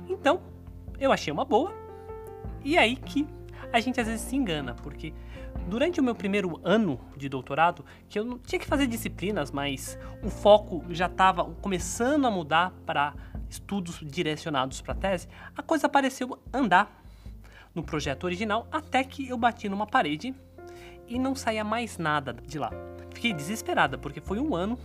Então, 0.08 0.42
eu 0.98 1.12
achei 1.12 1.32
uma 1.32 1.44
boa. 1.44 1.72
E 2.64 2.76
é 2.76 2.80
aí 2.80 2.96
que 2.96 3.24
a 3.72 3.78
gente 3.78 4.00
às 4.00 4.06
vezes 4.08 4.22
se 4.22 4.34
engana, 4.34 4.74
porque 4.74 5.14
durante 5.68 6.00
o 6.00 6.02
meu 6.02 6.14
primeiro 6.14 6.60
ano 6.64 7.00
de 7.16 7.28
doutorado, 7.28 7.84
que 8.08 8.18
eu 8.18 8.24
não 8.24 8.38
tinha 8.38 8.58
que 8.58 8.66
fazer 8.66 8.86
disciplinas, 8.86 9.50
mas 9.50 9.98
o 10.22 10.30
foco 10.30 10.84
já 10.90 11.06
estava 11.06 11.44
começando 11.44 12.26
a 12.26 12.30
mudar 12.30 12.72
para 12.84 13.14
estudos 13.48 13.98
direcionados 14.02 14.80
para 14.80 14.94
tese, 14.94 15.28
a 15.56 15.62
coisa 15.62 15.88
pareceu 15.88 16.38
andar 16.52 17.02
no 17.74 17.82
projeto 17.82 18.24
original 18.24 18.66
até 18.70 19.04
que 19.04 19.28
eu 19.28 19.36
bati 19.36 19.68
numa 19.68 19.86
parede 19.86 20.34
e 21.06 21.18
não 21.18 21.34
saía 21.34 21.64
mais 21.64 21.98
nada 21.98 22.32
de 22.32 22.58
lá. 22.58 22.70
Fiquei 23.12 23.32
desesperada 23.32 23.98
porque 23.98 24.20
foi 24.20 24.38
um 24.38 24.54
ano 24.54 24.78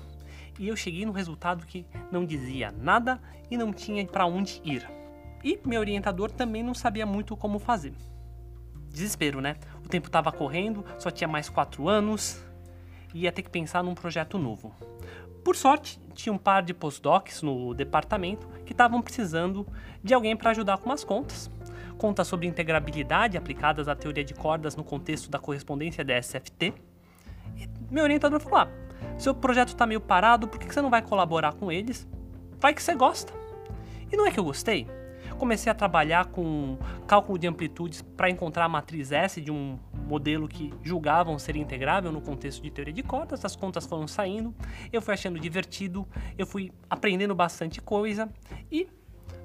e 0.59 0.67
eu 0.67 0.75
cheguei 0.75 1.05
no 1.05 1.11
resultado 1.11 1.65
que 1.65 1.85
não 2.11 2.25
dizia 2.25 2.71
nada 2.71 3.19
e 3.49 3.57
não 3.57 3.71
tinha 3.71 4.05
para 4.05 4.25
onde 4.25 4.61
ir. 4.63 4.89
E 5.43 5.59
meu 5.65 5.79
orientador 5.79 6.31
também 6.31 6.63
não 6.63 6.73
sabia 6.73 7.05
muito 7.05 7.37
como 7.37 7.59
fazer 7.59 7.93
desespero, 8.95 9.41
né? 9.41 9.57
O 9.83 9.87
tempo 9.87 10.07
estava 10.07 10.31
correndo, 10.31 10.83
só 10.97 11.11
tinha 11.11 11.27
mais 11.27 11.49
quatro 11.49 11.87
anos, 11.87 12.41
e 13.13 13.21
ia 13.21 13.31
ter 13.31 13.43
que 13.43 13.49
pensar 13.49 13.83
num 13.83 13.93
projeto 13.93 14.37
novo. 14.37 14.73
Por 15.43 15.55
sorte, 15.55 15.99
tinha 16.15 16.33
um 16.33 16.37
par 16.37 16.63
de 16.63 16.73
postdocs 16.73 17.43
no 17.43 17.73
departamento 17.75 18.47
que 18.65 18.71
estavam 18.73 19.01
precisando 19.01 19.67
de 20.03 20.13
alguém 20.13 20.35
para 20.35 20.49
ajudar 20.49 20.77
com 20.79 20.89
umas 20.89 21.03
contas. 21.03 21.51
Contas 21.97 22.27
sobre 22.27 22.47
integrabilidade 22.47 23.37
aplicadas 23.37 23.87
à 23.87 23.95
teoria 23.95 24.23
de 24.23 24.33
cordas 24.33 24.75
no 24.75 24.83
contexto 24.83 25.29
da 25.29 25.37
correspondência 25.37 26.03
DSFT. 26.03 26.73
E 27.55 27.69
meu 27.91 28.03
orientador 28.03 28.39
falou: 28.39 28.59
ah, 28.59 28.67
seu 29.17 29.35
projeto 29.35 29.69
está 29.69 29.85
meio 29.85 30.01
parado, 30.01 30.47
por 30.47 30.59
que 30.59 30.73
você 30.73 30.81
não 30.81 30.89
vai 30.89 31.01
colaborar 31.01 31.53
com 31.53 31.71
eles? 31.71 32.07
Vai 32.59 32.73
que 32.73 32.81
você 32.81 32.95
gosta. 32.95 33.31
E 34.11 34.17
não 34.17 34.25
é 34.25 34.31
que 34.31 34.39
eu 34.39 34.43
gostei. 34.43 34.87
Comecei 35.37 35.71
a 35.71 35.75
trabalhar 35.75 36.25
com 36.27 36.77
cálculo 37.07 37.37
de 37.37 37.47
amplitudes 37.47 38.01
para 38.01 38.29
encontrar 38.29 38.65
a 38.65 38.69
matriz 38.69 39.11
S 39.11 39.41
de 39.41 39.51
um 39.51 39.77
modelo 40.07 40.47
que 40.47 40.73
julgavam 40.81 41.37
ser 41.37 41.55
integrável 41.55 42.11
no 42.11 42.21
contexto 42.21 42.61
de 42.61 42.71
teoria 42.71 42.93
de 42.93 43.03
cordas. 43.03 43.43
As 43.43 43.55
contas 43.55 43.85
foram 43.85 44.07
saindo, 44.07 44.55
eu 44.93 45.01
fui 45.01 45.13
achando 45.13 45.39
divertido, 45.39 46.07
eu 46.37 46.47
fui 46.47 46.71
aprendendo 46.89 47.35
bastante 47.35 47.81
coisa 47.81 48.29
e 48.71 48.87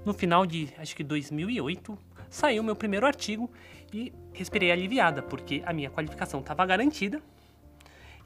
no 0.04 0.14
final 0.14 0.46
de 0.46 0.68
acho 0.78 0.94
que 0.94 1.02
2008 1.02 1.98
saiu 2.28 2.62
meu 2.62 2.76
primeiro 2.76 3.04
artigo 3.04 3.50
e 3.92 4.12
respirei 4.32 4.70
aliviada 4.70 5.22
porque 5.22 5.62
a 5.66 5.72
minha 5.72 5.90
qualificação 5.90 6.40
estava 6.40 6.64
garantida 6.64 7.20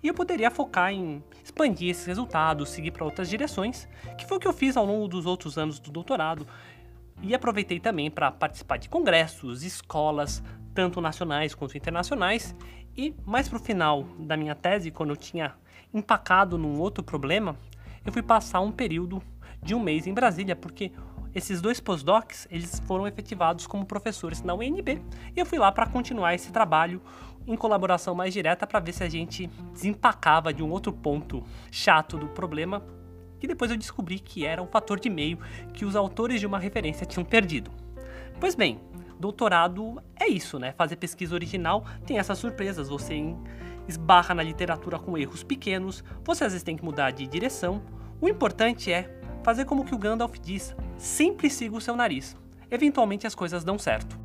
e 0.05 0.09
eu 0.09 0.13
poderia 0.13 0.51
focar 0.51 0.93
em 0.93 1.25
expandir 1.43 1.89
esses 1.89 2.05
resultados, 2.05 2.69
seguir 2.69 2.91
para 2.91 3.07
outras 3.07 3.27
direções, 3.27 3.89
que 4.19 4.27
foi 4.27 4.37
o 4.37 4.41
que 4.41 4.47
eu 4.47 4.53
fiz 4.53 4.77
ao 4.77 4.85
longo 4.85 5.09
dos 5.09 5.25
outros 5.25 5.57
anos 5.57 5.79
do 5.79 5.91
doutorado. 5.91 6.47
E 7.23 7.35
aproveitei 7.35 7.81
também 7.81 8.11
para 8.11 8.31
participar 8.31 8.77
de 8.77 8.89
congressos, 8.89 9.63
escolas, 9.63 10.43
tanto 10.75 11.01
nacionais 11.01 11.55
quanto 11.55 11.77
internacionais. 11.77 12.55
E 12.97 13.15
mais 13.25 13.49
para 13.49 13.57
o 13.59 13.61
final 13.61 14.05
da 14.19 14.37
minha 14.37 14.55
tese, 14.55 14.91
quando 14.91 15.11
eu 15.11 15.17
tinha 15.17 15.55
empacado 15.93 16.59
num 16.59 16.79
outro 16.79 17.03
problema, 17.03 17.57
eu 18.05 18.13
fui 18.13 18.23
passar 18.23 18.61
um 18.61 18.73
período 18.73 19.23
de 19.63 19.75
um 19.75 19.81
mês 19.81 20.07
em 20.07 20.13
Brasília, 20.13 20.55
porque 20.55 20.93
esses 21.35 21.61
dois 21.61 21.81
postdocs 21.81 22.47
eles 22.51 22.81
foram 22.87 23.09
efetivados 23.09 23.67
como 23.67 23.85
professores 23.85 24.43
na 24.43 24.55
UNB 24.55 25.03
e 25.35 25.41
eu 25.41 25.45
fui 25.45 25.59
lá 25.59 25.73
para 25.73 25.87
continuar 25.87 26.35
esse 26.35 26.53
trabalho 26.53 27.03
em 27.47 27.57
colaboração 27.57 28.15
mais 28.15 28.33
direta 28.33 28.67
para 28.67 28.79
ver 28.79 28.93
se 28.93 29.03
a 29.03 29.09
gente 29.09 29.49
desempacava 29.73 30.53
de 30.53 30.63
um 30.63 30.71
outro 30.71 30.93
ponto 30.93 31.43
chato 31.71 32.17
do 32.17 32.29
problema 32.29 32.83
que 33.45 33.49
depois 33.49 33.71
eu 33.71 33.77
descobri 33.77 34.19
que 34.19 34.47
era 34.47 34.63
um 34.63 34.67
fator 34.67 34.99
de 34.99 35.11
meio 35.11 35.39
que 35.75 35.85
os 35.85 35.95
autores 35.95 36.41
de 36.41 36.47
uma 36.47 36.59
referência 36.59 37.05
tinham 37.05 37.25
perdido. 37.25 37.71
Pois 38.41 38.55
bem, 38.55 38.81
doutorado 39.21 40.03
é 40.17 40.27
isso, 40.27 40.59
né? 40.59 40.73
Fazer 40.73 40.97
pesquisa 40.97 41.35
original 41.35 41.85
tem 42.07 42.19
essas 42.19 42.39
surpresas, 42.39 42.89
você 42.89 43.15
esbarra 43.87 44.35
na 44.35 44.43
literatura 44.43 44.99
com 44.99 45.19
erros 45.19 45.43
pequenos, 45.43 46.03
você 46.25 46.45
às 46.45 46.53
vezes 46.53 46.63
tem 46.63 46.75
que 46.75 46.83
mudar 46.83 47.11
de 47.11 47.27
direção. 47.27 47.83
O 48.19 48.27
importante 48.27 48.91
é 48.91 49.15
fazer 49.43 49.67
como 49.67 49.85
que 49.85 49.95
o 49.95 49.99
Gandalf 49.99 50.39
diz, 50.41 50.75
sempre 50.97 51.51
siga 51.51 51.77
o 51.77 51.81
seu 51.83 51.95
nariz. 51.95 52.35
Eventualmente 52.71 53.27
as 53.27 53.35
coisas 53.35 53.63
dão 53.63 53.79
certo. 53.79 54.19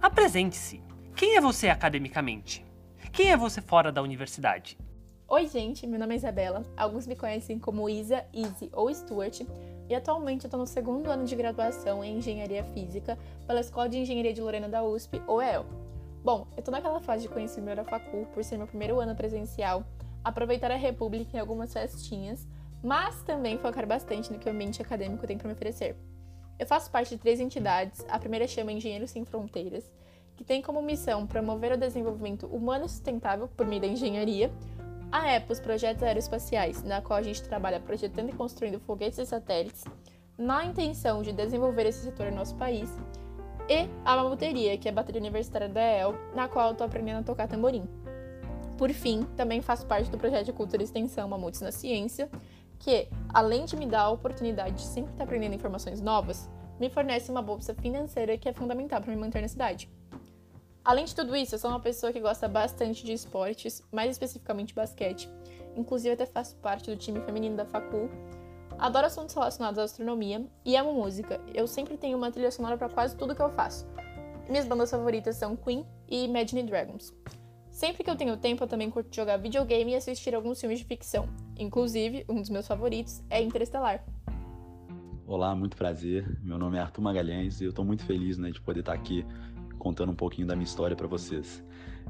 Apresente-se. 0.00 0.80
Quem 1.16 1.36
é 1.36 1.40
você 1.40 1.68
academicamente? 1.68 2.64
Quem 3.10 3.32
é 3.32 3.36
você 3.36 3.60
fora 3.60 3.90
da 3.90 4.00
universidade? 4.00 4.78
Oi, 5.26 5.48
gente, 5.48 5.86
meu 5.86 5.98
nome 5.98 6.12
é 6.12 6.16
Isabela. 6.18 6.62
Alguns 6.76 7.06
me 7.06 7.16
conhecem 7.16 7.58
como 7.58 7.88
Isa, 7.88 8.26
Izzy 8.30 8.68
ou 8.74 8.92
Stuart. 8.92 9.40
E 9.88 9.94
atualmente 9.94 10.44
eu 10.44 10.48
estou 10.48 10.60
no 10.60 10.66
segundo 10.66 11.10
ano 11.10 11.24
de 11.24 11.34
graduação 11.34 12.04
em 12.04 12.18
Engenharia 12.18 12.62
Física 12.62 13.18
pela 13.46 13.60
Escola 13.60 13.88
de 13.88 13.98
Engenharia 13.98 14.34
de 14.34 14.42
Lorena 14.42 14.68
da 14.68 14.84
USP, 14.84 15.22
ou 15.26 15.40
EL. 15.40 15.64
Bom, 16.22 16.46
eu 16.52 16.58
estou 16.58 16.70
naquela 16.70 17.00
fase 17.00 17.22
de 17.22 17.30
conhecer 17.30 17.62
meu 17.62 17.74
Facul 17.86 18.26
por 18.34 18.44
ser 18.44 18.58
meu 18.58 18.66
primeiro 18.66 19.00
ano 19.00 19.16
presencial, 19.16 19.82
aproveitar 20.22 20.70
a 20.70 20.76
República 20.76 21.38
em 21.38 21.40
algumas 21.40 21.72
festinhas, 21.72 22.46
mas 22.82 23.22
também 23.22 23.56
focar 23.56 23.86
bastante 23.86 24.30
no 24.30 24.38
que 24.38 24.48
o 24.48 24.52
ambiente 24.52 24.82
acadêmico 24.82 25.26
tem 25.26 25.38
para 25.38 25.48
me 25.48 25.54
oferecer. 25.54 25.96
Eu 26.58 26.66
faço 26.66 26.90
parte 26.90 27.08
de 27.08 27.18
três 27.18 27.40
entidades, 27.40 28.04
a 28.10 28.18
primeira 28.18 28.46
chama 28.46 28.72
Engenheiros 28.72 29.10
Sem 29.10 29.24
Fronteiras, 29.24 29.90
que 30.36 30.44
tem 30.44 30.60
como 30.60 30.82
missão 30.82 31.26
promover 31.26 31.72
o 31.72 31.78
desenvolvimento 31.78 32.46
humano 32.46 32.86
sustentável 32.88 33.48
por 33.48 33.66
meio 33.66 33.80
da 33.80 33.86
engenharia, 33.86 34.52
a 35.14 35.36
EPOS 35.36 35.60
Projetos 35.60 36.02
Aeroespaciais, 36.02 36.82
na 36.82 37.00
qual 37.00 37.16
a 37.16 37.22
gente 37.22 37.40
trabalha 37.40 37.78
projetando 37.78 38.30
e 38.30 38.32
construindo 38.32 38.80
foguetes 38.80 39.16
e 39.20 39.24
satélites, 39.24 39.84
na 40.36 40.64
intenção 40.64 41.22
de 41.22 41.32
desenvolver 41.32 41.86
esse 41.86 42.00
setor 42.00 42.32
no 42.32 42.38
nosso 42.38 42.56
país, 42.56 42.90
e 43.68 43.88
a 44.04 44.16
Mamuteria, 44.16 44.76
que 44.76 44.88
é 44.88 44.90
a 44.90 44.94
bateria 44.94 45.20
universitária 45.20 45.68
da 45.68 45.80
EL, 45.80 46.16
na 46.34 46.48
qual 46.48 46.66
eu 46.66 46.72
estou 46.72 46.84
aprendendo 46.84 47.20
a 47.20 47.22
tocar 47.22 47.46
tamborim. 47.46 47.84
Por 48.76 48.90
fim, 48.90 49.22
também 49.36 49.62
faço 49.62 49.86
parte 49.86 50.10
do 50.10 50.18
projeto 50.18 50.46
de 50.46 50.52
cultura 50.52 50.82
e 50.82 50.84
extensão 50.84 51.28
Mamutes 51.28 51.60
na 51.60 51.70
Ciência, 51.70 52.28
que, 52.80 53.06
além 53.32 53.66
de 53.66 53.76
me 53.76 53.86
dar 53.86 54.02
a 54.02 54.10
oportunidade 54.10 54.74
de 54.74 54.82
sempre 54.82 55.12
estar 55.12 55.22
aprendendo 55.22 55.54
informações 55.54 56.00
novas, 56.00 56.50
me 56.80 56.90
fornece 56.90 57.30
uma 57.30 57.40
bolsa 57.40 57.72
financeira 57.72 58.36
que 58.36 58.48
é 58.48 58.52
fundamental 58.52 59.00
para 59.00 59.14
me 59.14 59.20
manter 59.20 59.40
na 59.40 59.46
cidade. 59.46 59.88
Além 60.84 61.06
de 61.06 61.14
tudo 61.14 61.34
isso, 61.34 61.54
eu 61.54 61.58
sou 61.58 61.70
uma 61.70 61.80
pessoa 61.80 62.12
que 62.12 62.20
gosta 62.20 62.46
bastante 62.46 63.06
de 63.06 63.14
esportes, 63.14 63.82
mais 63.90 64.10
especificamente 64.10 64.74
basquete. 64.74 65.30
Inclusive, 65.74 66.12
até 66.12 66.26
faço 66.26 66.56
parte 66.56 66.90
do 66.90 66.96
time 66.96 67.22
feminino 67.22 67.56
da 67.56 67.64
Facul. 67.64 68.10
Adoro 68.78 69.06
assuntos 69.06 69.34
relacionados 69.34 69.78
à 69.78 69.84
astronomia 69.84 70.46
e 70.62 70.76
amo 70.76 70.92
música. 70.92 71.40
Eu 71.54 71.66
sempre 71.66 71.96
tenho 71.96 72.18
uma 72.18 72.30
trilha 72.30 72.50
sonora 72.50 72.76
para 72.76 72.90
quase 72.90 73.16
tudo 73.16 73.34
que 73.34 73.40
eu 73.40 73.48
faço. 73.48 73.86
Minhas 74.46 74.66
bandas 74.66 74.90
favoritas 74.90 75.36
são 75.36 75.56
Queen 75.56 75.86
e 76.06 76.26
Imagine 76.26 76.64
Dragons. 76.64 77.14
Sempre 77.70 78.04
que 78.04 78.10
eu 78.10 78.16
tenho 78.16 78.36
tempo, 78.36 78.62
eu 78.62 78.68
também 78.68 78.90
curto 78.90 79.16
jogar 79.16 79.38
videogame 79.38 79.92
e 79.92 79.96
assistir 79.96 80.34
alguns 80.34 80.60
filmes 80.60 80.80
de 80.80 80.84
ficção. 80.84 81.26
Inclusive, 81.58 82.26
um 82.28 82.42
dos 82.42 82.50
meus 82.50 82.68
favoritos 82.68 83.22
é 83.30 83.40
Interestelar. 83.42 84.04
Olá, 85.26 85.56
muito 85.56 85.78
prazer. 85.78 86.38
Meu 86.42 86.58
nome 86.58 86.76
é 86.76 86.80
Arthur 86.82 87.00
Magalhães 87.00 87.58
e 87.62 87.64
eu 87.64 87.70
estou 87.70 87.86
muito 87.86 88.04
feliz 88.04 88.36
né, 88.36 88.50
de 88.50 88.60
poder 88.60 88.80
estar 88.80 88.92
aqui 88.92 89.24
contando 89.84 90.10
um 90.10 90.14
pouquinho 90.14 90.46
da 90.46 90.56
minha 90.56 90.64
história 90.64 90.96
para 90.96 91.06
vocês. 91.06 91.62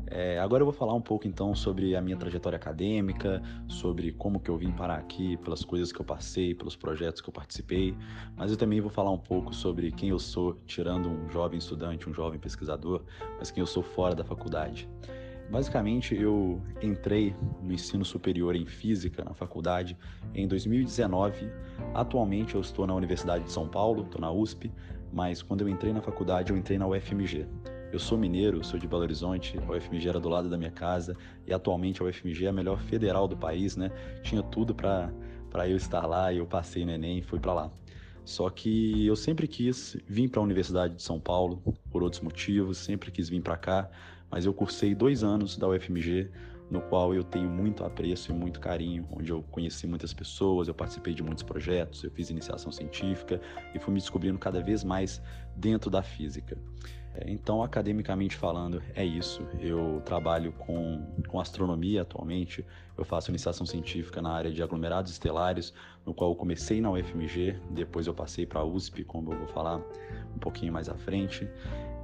É, 0.07 0.39
agora 0.39 0.63
eu 0.63 0.67
vou 0.67 0.73
falar 0.73 0.95
um 0.95 1.01
pouco 1.01 1.27
então 1.27 1.55
sobre 1.57 1.97
a 1.97 2.01
minha 2.01 2.17
trajetória 2.17 2.55
acadêmica, 2.55 3.43
sobre 3.67 4.13
como 4.13 4.39
que 4.39 4.49
eu 4.49 4.57
vim 4.57 4.71
parar 4.71 4.97
aqui, 4.97 5.37
pelas 5.39 5.65
coisas 5.65 5.91
que 5.91 6.01
eu 6.01 6.05
passei, 6.05 6.55
pelos 6.55 6.77
projetos 6.77 7.21
que 7.21 7.29
eu 7.29 7.33
participei, 7.33 7.97
mas 8.37 8.53
eu 8.53 8.57
também 8.57 8.81
vou 8.81 8.91
falar 8.91 9.11
um 9.11 9.19
pouco 9.19 9.53
sobre 9.53 9.91
quem 9.91 10.11
eu 10.11 10.19
sou, 10.21 10.55
tirando 10.67 11.09
um 11.09 11.29
jovem 11.29 11.59
estudante, 11.59 12.09
um 12.09 12.15
jovem 12.15 12.39
pesquisador, 12.39 13.03
mas 13.39 13.51
quem 13.51 13.61
eu 13.61 13.67
sou 13.67 13.83
fora 13.83 14.15
da 14.15 14.23
faculdade. 14.23 14.89
Basicamente, 15.51 16.15
eu 16.15 16.63
entrei 16.81 17.35
no 17.63 17.73
ensino 17.73 18.05
superior 18.05 18.57
em 18.57 18.65
física 18.65 19.23
na 19.23 19.35
faculdade 19.35 19.97
em 20.35 20.49
2019. 20.49 21.51
Atualmente, 21.93 22.55
eu 22.55 22.61
estou 22.61 22.87
na 22.87 22.95
Universidade 22.95 23.45
de 23.45 23.53
São 23.53 23.69
Paulo, 23.69 24.05
estou 24.05 24.21
na 24.21 24.33
USP, 24.33 24.73
mas 25.15 25.41
quando 25.41 25.61
eu 25.61 25.69
entrei 25.69 25.93
na 25.93 26.03
faculdade, 26.03 26.51
eu 26.51 26.57
entrei 26.57 26.77
na 26.77 26.89
UFMG. 26.89 27.47
Eu 27.93 28.01
sou 28.01 28.19
mineiro, 28.19 28.65
sou 28.65 28.81
de 28.81 28.89
Belo 28.89 29.03
Horizonte, 29.03 29.57
a 29.57 29.73
UFMG 29.73 30.09
era 30.09 30.19
do 30.19 30.29
lado 30.29 30.51
da 30.51 30.59
minha 30.59 30.73
casa 30.73 31.17
e 31.47 31.55
atualmente 31.55 32.03
a 32.03 32.05
UFMG 32.05 32.47
é 32.47 32.49
a 32.49 32.53
melhor 32.53 32.81
federal 32.81 33.29
do 33.29 33.37
país, 33.37 33.77
né? 33.77 33.93
Tinha 34.25 34.43
tudo 34.43 34.75
para 34.75 35.13
eu 35.69 35.77
estar 35.77 36.05
lá 36.05 36.33
e 36.33 36.39
eu 36.39 36.47
passei 36.47 36.85
no 36.85 36.91
Enem 36.91 37.19
e 37.19 37.23
fui 37.23 37.39
para 37.39 37.55
lá. 37.55 37.71
Só 38.25 38.51
que 38.51 39.07
eu 39.07 39.15
sempre 39.15 39.47
quis 39.47 39.97
vir 40.09 40.29
para 40.29 40.41
a 40.41 40.43
Universidade 40.43 40.97
de 40.97 41.03
São 41.03 41.21
Paulo 41.21 41.63
por 41.93 42.03
outros 42.03 42.21
motivos, 42.21 42.79
sempre 42.79 43.13
quis 43.13 43.29
vir 43.29 43.41
para 43.41 43.57
cá, 43.57 43.89
mas 44.29 44.45
eu 44.45 44.53
cursei 44.53 44.97
dois 44.97 45.23
anos 45.23 45.57
da 45.57 45.69
UFMG, 45.69 46.29
no 46.71 46.81
qual 46.83 47.15
eu 47.15 47.23
tenho 47.23 47.49
muito 47.49 47.85
apreço 47.85 48.33
e 48.33 48.35
muito 48.35 48.61
carinho, 48.61 49.07
onde 49.13 49.31
eu 49.31 49.43
conheci 49.51 49.87
muitas 49.87 50.13
pessoas, 50.13 50.69
eu 50.69 50.75
participei 50.75 51.15
de 51.15 51.23
muitos 51.23 51.43
projetos, 51.43 52.03
eu 52.03 52.11
fiz 52.11 52.31
iniciação 52.31 52.73
científica 52.73 53.41
e 53.75 53.79
fui 53.79 53.93
me 53.93 54.01
descobrindo 54.01 54.39
cada 54.39 54.63
vez 54.63 54.83
mais 54.83 55.23
dentro 55.57 55.91
da 55.91 56.03
física. 56.03 56.57
É, 57.15 57.31
então, 57.31 57.63
academicamente 57.63 58.37
falando, 58.37 58.83
é 58.95 59.05
isso. 59.05 59.47
Eu 59.61 60.03
trabalho 60.05 60.53
com, 60.53 61.07
com 61.29 61.39
astronomia 61.39 62.03
atualmente, 62.03 62.67
eu 62.99 63.05
faço 63.05 63.31
iniciação 63.31 63.65
científica 63.65 64.21
na 64.21 64.33
área 64.33 64.51
de 64.51 64.63
aglomerados 64.63 65.13
estelares, 65.13 65.73
no 66.05 66.13
qual 66.13 66.31
eu 66.31 66.37
comecei 66.37 66.81
na 66.81 66.91
UFMG, 66.91 67.57
depois 67.71 68.09
eu 68.09 68.15
passei 68.15 68.45
para 68.45 68.61
a 68.61 68.65
USP, 68.65 69.05
como 69.05 69.33
eu 69.33 69.39
vou 69.39 69.49
falar 69.49 69.79
um 70.35 70.39
pouquinho 70.41 70.73
mais 70.73 70.89
à 70.89 70.95
frente. 70.95 71.49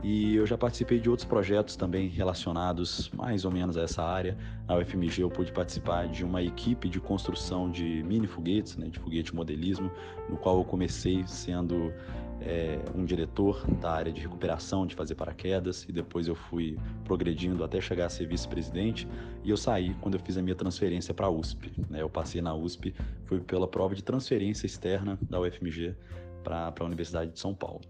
E 0.03 0.35
eu 0.35 0.47
já 0.47 0.57
participei 0.57 0.99
de 0.99 1.11
outros 1.11 1.27
projetos 1.27 1.77
também 1.77 2.09
relacionados 2.09 3.11
mais 3.11 3.45
ou 3.45 3.51
menos 3.51 3.77
a 3.77 3.83
essa 3.83 4.03
área. 4.03 4.37
Na 4.67 4.77
UFMG 4.77 5.23
eu 5.23 5.31
pude 5.31 5.53
participar 5.53 6.09
de 6.09 6.25
uma 6.25 6.43
equipe 6.43 6.89
de 6.89 6.99
construção 6.99 7.71
de 7.71 8.03
mini 8.03 8.27
foguetes, 8.27 8.79
né, 8.79 8.89
de 8.89 8.99
foguete 8.99 9.35
modelismo, 9.35 9.91
no 10.29 10.39
qual 10.39 10.57
eu 10.57 10.65
comecei 10.65 11.23
sendo 11.27 11.93
é, 12.41 12.79
um 12.95 13.05
diretor 13.05 13.67
da 13.81 13.91
área 13.91 14.11
de 14.11 14.23
recuperação 14.23 14.87
de 14.87 14.95
fazer 14.95 15.15
paraquedas 15.15 15.85
e 15.87 15.93
depois 15.93 16.27
eu 16.27 16.35
fui 16.35 16.79
progredindo 17.05 17.63
até 17.63 17.79
chegar 17.79 18.07
a 18.07 18.09
ser 18.09 18.27
vice-presidente 18.27 19.07
e 19.45 19.51
eu 19.51 19.57
saí 19.59 19.95
quando 20.01 20.15
eu 20.15 20.21
fiz 20.21 20.39
a 20.39 20.43
minha 20.43 20.57
transferência 20.57 21.13
para 21.13 21.27
a 21.27 21.31
USP. 21.31 21.71
Né? 21.91 22.01
Eu 22.01 22.09
passei 22.09 22.41
na 22.41 22.55
USP, 22.55 22.95
fui 23.27 23.41
pela 23.41 23.69
prova 23.69 23.95
de 23.95 24.03
transferência 24.03 24.65
externa 24.65 25.19
da 25.29 25.39
UFMG 25.39 25.95
para 26.43 26.73
a 26.81 26.85
Universidade 26.85 27.33
de 27.33 27.39
São 27.39 27.55
Paulo. 27.55 27.83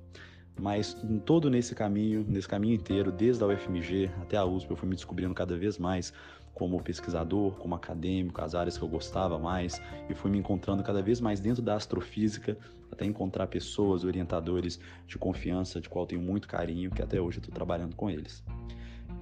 Mas 0.58 0.96
em 1.04 1.18
todo 1.18 1.48
nesse 1.48 1.74
caminho, 1.74 2.24
nesse 2.28 2.48
caminho 2.48 2.74
inteiro, 2.74 3.10
desde 3.10 3.42
a 3.42 3.46
UFMG 3.46 4.10
até 4.20 4.36
a 4.36 4.44
USP, 4.44 4.70
eu 4.70 4.76
fui 4.76 4.88
me 4.88 4.94
descobrindo 4.94 5.34
cada 5.34 5.56
vez 5.56 5.78
mais 5.78 6.12
como 6.54 6.82
pesquisador, 6.82 7.52
como 7.56 7.74
acadêmico, 7.74 8.40
as 8.42 8.54
áreas 8.54 8.76
que 8.76 8.84
eu 8.84 8.88
gostava 8.88 9.38
mais, 9.38 9.80
e 10.08 10.14
fui 10.14 10.30
me 10.30 10.38
encontrando 10.38 10.82
cada 10.82 11.00
vez 11.00 11.20
mais 11.20 11.40
dentro 11.40 11.62
da 11.62 11.74
astrofísica, 11.74 12.58
até 12.92 13.06
encontrar 13.06 13.46
pessoas, 13.46 14.04
orientadores 14.04 14.78
de 15.06 15.16
confiança, 15.16 15.80
de 15.80 15.88
qual 15.88 16.06
tenho 16.06 16.20
muito 16.20 16.48
carinho, 16.48 16.90
que 16.90 17.00
até 17.00 17.20
hoje 17.20 17.38
eu 17.38 17.40
estou 17.40 17.54
trabalhando 17.54 17.94
com 17.94 18.10
eles. 18.10 18.44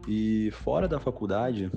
E 0.08 0.50
fora 0.52 0.88
da 0.88 0.98
faculdade, 0.98 1.70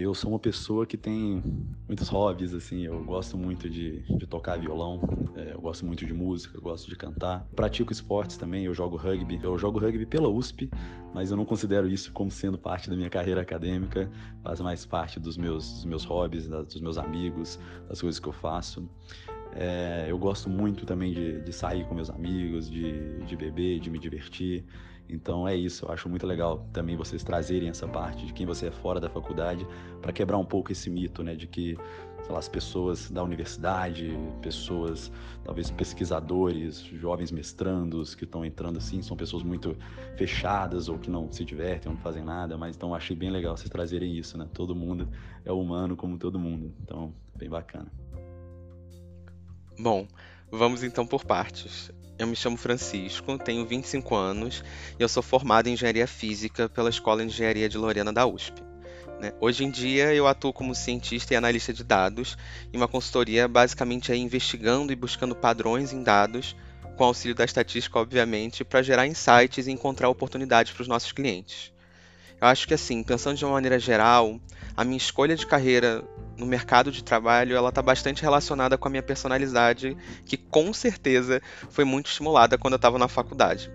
eu 0.00 0.14
sou 0.14 0.30
uma 0.30 0.38
pessoa 0.38 0.86
que 0.86 0.96
tem 0.96 1.42
muitos 1.86 2.08
hobbies, 2.08 2.54
assim, 2.54 2.86
eu 2.86 3.04
gosto 3.04 3.36
muito 3.36 3.68
de, 3.68 4.00
de 4.16 4.26
tocar 4.26 4.58
violão, 4.58 5.02
é, 5.36 5.52
eu 5.52 5.60
gosto 5.60 5.84
muito 5.84 6.06
de 6.06 6.14
música, 6.14 6.56
eu 6.56 6.62
gosto 6.62 6.88
de 6.88 6.96
cantar. 6.96 7.46
Pratico 7.54 7.92
esportes 7.92 8.38
também, 8.38 8.64
eu 8.64 8.72
jogo 8.72 8.96
rugby. 8.96 9.38
Eu 9.42 9.58
jogo 9.58 9.78
rugby 9.78 10.06
pela 10.06 10.28
USP, 10.28 10.70
mas 11.12 11.30
eu 11.30 11.36
não 11.36 11.44
considero 11.44 11.86
isso 11.86 12.10
como 12.12 12.30
sendo 12.30 12.56
parte 12.56 12.88
da 12.88 12.96
minha 12.96 13.10
carreira 13.10 13.42
acadêmica, 13.42 14.10
faz 14.42 14.60
mais 14.62 14.86
parte 14.86 15.20
dos 15.20 15.36
meus, 15.36 15.70
dos 15.70 15.84
meus 15.84 16.04
hobbies, 16.04 16.48
dos 16.48 16.80
meus 16.80 16.96
amigos, 16.96 17.58
das 17.86 18.00
coisas 18.00 18.18
que 18.18 18.28
eu 18.28 18.32
faço. 18.32 18.88
É, 19.54 20.06
eu 20.08 20.16
gosto 20.16 20.48
muito 20.48 20.86
também 20.86 21.12
de, 21.12 21.40
de, 21.42 21.52
sair 21.52 21.84
com 21.86 21.94
meus 21.94 22.08
amigos, 22.08 22.70
de, 22.70 23.18
de 23.24 23.36
beber, 23.36 23.80
de 23.80 23.90
me 23.90 23.98
divertir. 23.98 24.64
Então 25.08 25.46
é 25.46 25.54
isso, 25.54 25.84
eu 25.84 25.92
acho 25.92 26.08
muito 26.08 26.26
legal 26.26 26.66
também 26.72 26.96
vocês 26.96 27.22
trazerem 27.22 27.68
essa 27.68 27.86
parte 27.86 28.26
de 28.26 28.32
quem 28.32 28.46
você 28.46 28.68
é 28.68 28.70
fora 28.70 28.98
da 28.98 29.10
faculdade 29.10 29.66
para 30.00 30.12
quebrar 30.12 30.38
um 30.38 30.44
pouco 30.44 30.72
esse 30.72 30.88
mito, 30.88 31.22
né, 31.22 31.34
de 31.34 31.46
que 31.46 31.76
lá, 32.28 32.38
as 32.38 32.48
pessoas 32.48 33.10
da 33.10 33.22
universidade, 33.22 34.18
pessoas, 34.40 35.10
talvez 35.44 35.70
pesquisadores, 35.70 36.80
jovens 36.80 37.30
mestrandos 37.30 38.14
que 38.14 38.24
estão 38.24 38.44
entrando 38.44 38.78
assim, 38.78 39.02
são 39.02 39.16
pessoas 39.16 39.42
muito 39.42 39.76
fechadas 40.16 40.88
ou 40.88 40.98
que 40.98 41.10
não 41.10 41.30
se 41.30 41.44
divertem, 41.44 41.92
não 41.92 41.98
fazem 41.98 42.24
nada, 42.24 42.56
mas 42.56 42.76
então 42.76 42.94
achei 42.94 43.16
bem 43.16 43.30
legal 43.30 43.56
vocês 43.56 43.70
trazerem 43.70 44.16
isso, 44.16 44.36
né? 44.38 44.48
Todo 44.52 44.74
mundo 44.74 45.08
é 45.44 45.52
humano 45.52 45.96
como 45.96 46.18
todo 46.18 46.38
mundo, 46.38 46.72
então 46.82 47.12
bem 47.36 47.48
bacana. 47.48 47.92
Bom, 49.78 50.06
vamos 50.50 50.82
então 50.82 51.06
por 51.06 51.24
partes. 51.24 51.90
Eu 52.18 52.26
me 52.26 52.36
chamo 52.36 52.56
Francisco, 52.56 53.38
tenho 53.38 53.66
25 53.66 54.14
anos 54.14 54.62
e 54.98 55.02
eu 55.02 55.08
sou 55.08 55.22
formado 55.22 55.68
em 55.68 55.72
Engenharia 55.72 56.06
Física 56.06 56.68
pela 56.68 56.90
Escola 56.90 57.22
de 57.22 57.28
Engenharia 57.28 57.68
de 57.68 57.78
Lorena 57.78 58.12
da 58.12 58.26
USP. 58.26 58.62
Né? 59.20 59.32
Hoje 59.40 59.64
em 59.64 59.70
dia 59.70 60.12
eu 60.14 60.26
atuo 60.26 60.52
como 60.52 60.74
cientista 60.74 61.32
e 61.32 61.36
analista 61.36 61.72
de 61.72 61.82
dados 61.82 62.36
em 62.72 62.76
uma 62.76 62.88
consultoria 62.88 63.48
basicamente 63.48 64.12
investigando 64.12 64.92
e 64.92 64.96
buscando 64.96 65.34
padrões 65.34 65.92
em 65.92 66.02
dados, 66.02 66.54
com 66.96 67.04
auxílio 67.04 67.34
da 67.34 67.44
estatística, 67.44 67.98
obviamente, 67.98 68.64
para 68.64 68.82
gerar 68.82 69.06
insights 69.06 69.66
e 69.66 69.70
encontrar 69.70 70.08
oportunidades 70.08 70.72
para 70.72 70.82
os 70.82 70.88
nossos 70.88 71.12
clientes. 71.12 71.72
Eu 72.42 72.48
acho 72.48 72.66
que 72.66 72.74
assim, 72.74 73.04
pensando 73.04 73.36
de 73.36 73.44
uma 73.44 73.52
maneira 73.52 73.78
geral, 73.78 74.40
a 74.76 74.82
minha 74.82 74.96
escolha 74.96 75.36
de 75.36 75.46
carreira 75.46 76.02
no 76.36 76.44
mercado 76.44 76.90
de 76.90 77.04
trabalho, 77.04 77.54
ela 77.54 77.68
está 77.68 77.80
bastante 77.80 78.20
relacionada 78.20 78.76
com 78.76 78.88
a 78.88 78.90
minha 78.90 79.02
personalidade, 79.02 79.96
que 80.24 80.36
com 80.36 80.72
certeza 80.72 81.40
foi 81.70 81.84
muito 81.84 82.10
estimulada 82.10 82.58
quando 82.58 82.72
eu 82.72 82.78
estava 82.78 82.98
na 82.98 83.06
faculdade. 83.06 83.70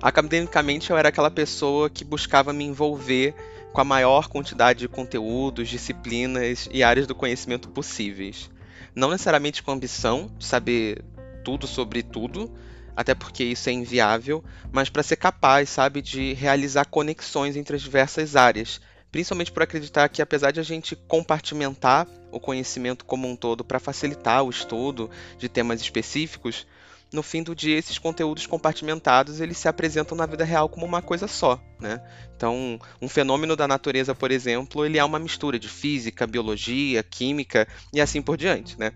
Academicamente, 0.00 0.90
eu 0.90 0.96
era 0.96 1.10
aquela 1.10 1.30
pessoa 1.30 1.90
que 1.90 2.06
buscava 2.06 2.54
me 2.54 2.64
envolver 2.64 3.34
com 3.70 3.82
a 3.82 3.84
maior 3.84 4.28
quantidade 4.28 4.78
de 4.78 4.88
conteúdos, 4.88 5.68
disciplinas 5.68 6.70
e 6.72 6.82
áreas 6.82 7.06
do 7.06 7.14
conhecimento 7.14 7.68
possíveis. 7.68 8.50
Não 8.94 9.10
necessariamente 9.10 9.62
com 9.62 9.72
ambição 9.72 10.30
de 10.38 10.46
saber 10.46 11.04
tudo 11.44 11.66
sobre 11.66 12.02
tudo, 12.02 12.50
até 12.96 13.14
porque 13.14 13.44
isso 13.44 13.68
é 13.68 13.72
inviável, 13.72 14.44
mas 14.70 14.88
para 14.88 15.02
ser 15.02 15.16
capaz, 15.16 15.68
sabe, 15.68 16.02
de 16.02 16.32
realizar 16.34 16.84
conexões 16.84 17.56
entre 17.56 17.76
as 17.76 17.82
diversas 17.82 18.36
áreas, 18.36 18.80
principalmente 19.10 19.52
por 19.52 19.62
acreditar 19.62 20.08
que 20.08 20.22
apesar 20.22 20.50
de 20.50 20.60
a 20.60 20.62
gente 20.62 20.96
compartimentar 20.96 22.06
o 22.30 22.40
conhecimento 22.40 23.04
como 23.04 23.28
um 23.28 23.36
todo 23.36 23.64
para 23.64 23.78
facilitar 23.78 24.42
o 24.42 24.50
estudo 24.50 25.10
de 25.38 25.48
temas 25.48 25.80
específicos, 25.80 26.66
no 27.12 27.22
fim 27.22 27.42
do 27.42 27.54
dia 27.54 27.78
esses 27.78 27.98
conteúdos 27.98 28.46
compartimentados 28.46 29.38
eles 29.38 29.58
se 29.58 29.68
apresentam 29.68 30.16
na 30.16 30.24
vida 30.24 30.44
real 30.44 30.68
como 30.68 30.86
uma 30.86 31.02
coisa 31.02 31.28
só, 31.28 31.62
né? 31.78 32.00
Então, 32.34 32.80
um 33.00 33.08
fenômeno 33.08 33.54
da 33.54 33.68
natureza, 33.68 34.14
por 34.14 34.30
exemplo, 34.30 34.84
ele 34.84 34.98
é 34.98 35.04
uma 35.04 35.18
mistura 35.18 35.58
de 35.58 35.68
física, 35.68 36.26
biologia, 36.26 37.02
química 37.02 37.68
e 37.92 38.00
assim 38.00 38.22
por 38.22 38.38
diante, 38.38 38.78
né? 38.78 38.92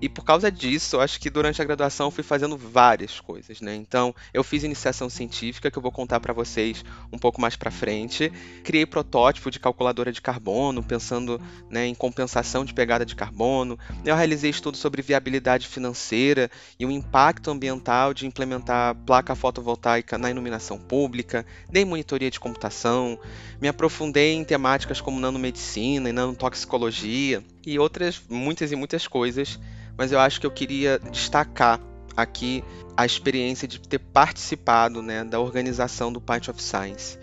E 0.00 0.08
por 0.08 0.24
causa 0.24 0.50
disso, 0.50 0.98
acho 0.98 1.20
que 1.20 1.28
durante 1.28 1.60
a 1.60 1.64
graduação 1.64 2.06
eu 2.06 2.10
fui 2.10 2.24
fazendo 2.24 2.56
várias 2.56 3.20
coisas, 3.20 3.60
né? 3.60 3.74
Então, 3.74 4.14
eu 4.32 4.42
fiz 4.42 4.64
iniciação 4.64 5.10
científica, 5.10 5.70
que 5.70 5.76
eu 5.76 5.82
vou 5.82 5.92
contar 5.92 6.20
para 6.20 6.32
vocês 6.32 6.82
um 7.12 7.18
pouco 7.18 7.40
mais 7.40 7.54
para 7.54 7.70
frente. 7.70 8.32
Criei 8.64 8.86
protótipo 8.86 9.50
de 9.50 9.60
calculadora 9.60 10.10
de 10.10 10.22
carbono, 10.22 10.82
pensando 10.82 11.40
né, 11.68 11.86
em 11.86 11.94
compensação 11.94 12.64
de 12.64 12.72
pegada 12.72 13.04
de 13.04 13.14
carbono. 13.14 13.78
Eu 14.04 14.16
realizei 14.16 14.50
estudos 14.50 14.80
sobre 14.80 15.02
viabilidade 15.02 15.68
financeira 15.68 16.50
e 16.78 16.86
o 16.86 16.90
impacto 16.90 17.50
ambiental 17.50 18.14
de 18.14 18.26
implementar 18.26 18.94
placa 19.06 19.34
fotovoltaica 19.34 20.16
na 20.16 20.30
iluminação 20.30 20.78
pública. 20.78 21.44
Dei 21.68 21.84
monitoria 21.84 22.30
de 22.30 22.40
computação. 22.40 23.18
Me 23.60 23.68
aprofundei 23.68 24.32
em 24.32 24.44
temáticas 24.44 25.00
como 25.00 25.20
nanomedicina 25.20 26.08
e 26.08 26.12
nanotoxicologia 26.12 27.44
e 27.66 27.78
outras 27.78 28.20
muitas 28.28 28.72
e 28.72 28.76
muitas 28.76 29.06
coisas 29.06 29.58
mas 30.00 30.12
eu 30.12 30.18
acho 30.18 30.40
que 30.40 30.46
eu 30.46 30.50
queria 30.50 30.98
destacar 30.98 31.78
aqui 32.16 32.64
a 32.96 33.04
experiência 33.04 33.68
de 33.68 33.78
ter 33.78 33.98
participado 33.98 35.02
né, 35.02 35.24
da 35.24 35.38
organização 35.38 36.12
do 36.12 36.20
Pint 36.20 36.48
of 36.48 36.62
Science. 36.62 37.18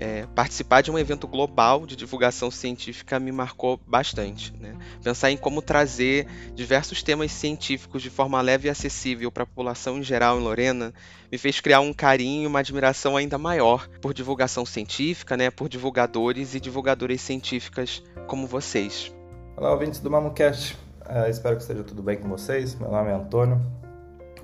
É, 0.00 0.26
participar 0.34 0.80
de 0.80 0.92
um 0.92 0.98
evento 0.98 1.26
global 1.28 1.84
de 1.84 1.96
divulgação 1.96 2.50
científica 2.50 3.20
me 3.20 3.30
marcou 3.30 3.80
bastante. 3.84 4.52
Né? 4.56 4.76
Pensar 5.02 5.30
em 5.30 5.36
como 5.36 5.62
trazer 5.62 6.28
diversos 6.54 7.02
temas 7.02 7.30
científicos 7.30 8.02
de 8.02 8.10
forma 8.10 8.40
leve 8.40 8.68
e 8.68 8.70
acessível 8.70 9.30
para 9.30 9.42
a 9.42 9.46
população 9.46 9.98
em 9.98 10.02
geral 10.02 10.40
em 10.40 10.42
Lorena 10.42 10.92
me 11.30 11.38
fez 11.38 11.60
criar 11.60 11.80
um 11.80 11.92
carinho 11.92 12.44
e 12.44 12.46
uma 12.46 12.60
admiração 12.60 13.16
ainda 13.16 13.38
maior 13.38 13.88
por 14.00 14.14
divulgação 14.14 14.64
científica, 14.64 15.36
né? 15.36 15.50
por 15.50 15.68
divulgadores 15.68 16.54
e 16.54 16.60
divulgadoras 16.60 17.20
científicas 17.20 18.02
como 18.28 18.46
vocês. 18.46 19.12
Olá, 19.60 19.72
ouvintes 19.72 19.98
do 19.98 20.08
MamoCast. 20.08 20.78
Uh, 21.04 21.28
espero 21.28 21.56
que 21.56 21.62
esteja 21.62 21.82
tudo 21.82 22.00
bem 22.00 22.16
com 22.16 22.28
vocês. 22.28 22.76
Meu 22.76 22.92
nome 22.92 23.10
é 23.10 23.12
Antônio. 23.12 23.60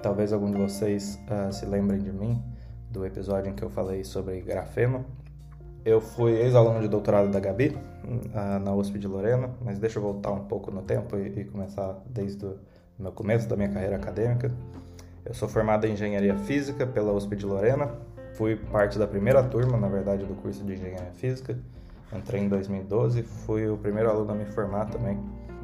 Talvez 0.02 0.32
algum 0.32 0.50
de 0.50 0.58
vocês 0.58 1.20
uh, 1.30 1.52
se 1.52 1.64
lembrem 1.64 2.00
de 2.00 2.10
mim, 2.10 2.42
do 2.90 3.06
episódio 3.06 3.48
em 3.48 3.54
que 3.54 3.62
eu 3.62 3.70
falei 3.70 4.02
sobre 4.02 4.40
grafeno. 4.40 5.06
Eu 5.84 6.00
fui 6.00 6.32
ex-aluno 6.32 6.80
de 6.80 6.88
doutorado 6.88 7.30
da 7.30 7.38
Gabi, 7.38 7.78
uh, 8.04 8.58
na 8.58 8.74
USP 8.74 8.98
de 8.98 9.06
Lorena, 9.06 9.50
mas 9.64 9.78
deixa 9.78 10.00
eu 10.00 10.02
voltar 10.02 10.32
um 10.32 10.46
pouco 10.46 10.72
no 10.72 10.82
tempo 10.82 11.16
e, 11.16 11.42
e 11.42 11.44
começar 11.44 11.96
desde 12.06 12.44
o 12.44 12.58
meu 12.98 13.12
começo 13.12 13.48
da 13.48 13.54
minha 13.54 13.68
carreira 13.68 13.94
acadêmica. 13.94 14.50
Eu 15.24 15.32
sou 15.32 15.48
formado 15.48 15.86
em 15.86 15.92
Engenharia 15.92 16.34
Física 16.38 16.88
pela 16.88 17.12
USP 17.12 17.36
de 17.36 17.46
Lorena. 17.46 17.88
Fui 18.32 18.56
parte 18.56 18.98
da 18.98 19.06
primeira 19.06 19.44
turma, 19.44 19.78
na 19.78 19.86
verdade, 19.86 20.24
do 20.24 20.34
curso 20.34 20.64
de 20.64 20.72
Engenharia 20.72 21.12
Física. 21.12 21.56
Entrei 22.12 22.42
em 22.42 22.48
2012, 22.48 23.22
fui 23.22 23.68
o 23.68 23.76
primeiro 23.76 24.10
aluno 24.10 24.32
a 24.32 24.34
me 24.34 24.44
formar 24.44 24.86
também 24.86 25.18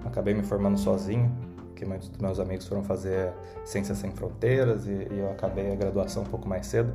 acabei 0.05 0.35
me 0.35 0.43
formando 0.43 0.79
sozinho, 0.79 1.31
que 1.75 1.85
muitos 1.85 2.09
dos 2.09 2.19
meus 2.19 2.39
amigos 2.39 2.67
foram 2.67 2.83
fazer 2.83 3.33
Ciências 3.65 3.99
Sem 3.99 4.11
Fronteiras 4.13 4.87
e, 4.87 5.09
e 5.11 5.19
eu 5.19 5.31
acabei 5.31 5.73
a 5.73 5.75
graduação 5.75 6.23
um 6.23 6.27
pouco 6.27 6.49
mais 6.49 6.67
cedo. 6.67 6.93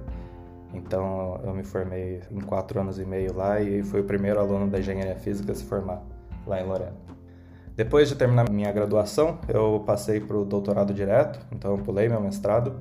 Então 0.73 1.39
eu 1.43 1.53
me 1.53 1.63
formei 1.63 2.21
em 2.29 2.39
quatro 2.41 2.79
anos 2.79 2.99
e 2.99 3.05
meio 3.05 3.34
lá 3.34 3.62
e 3.62 3.84
fui 3.84 4.01
o 4.01 4.03
primeiro 4.03 4.39
aluno 4.39 4.67
da 4.67 4.79
engenharia 4.79 5.15
física 5.15 5.51
a 5.51 5.55
se 5.55 5.63
formar 5.63 6.03
lá 6.45 6.62
em 6.62 6.65
Lorena. 6.65 6.95
Depois 7.75 8.08
de 8.08 8.15
terminar 8.15 8.49
minha 8.49 8.71
graduação, 8.71 9.39
eu 9.47 9.84
passei 9.86 10.19
para 10.19 10.38
o 10.38 10.45
doutorado 10.45 10.93
direto, 10.93 11.39
então 11.51 11.71
eu 11.71 11.77
pulei 11.84 12.08
meu 12.08 12.21
mestrado. 12.21 12.75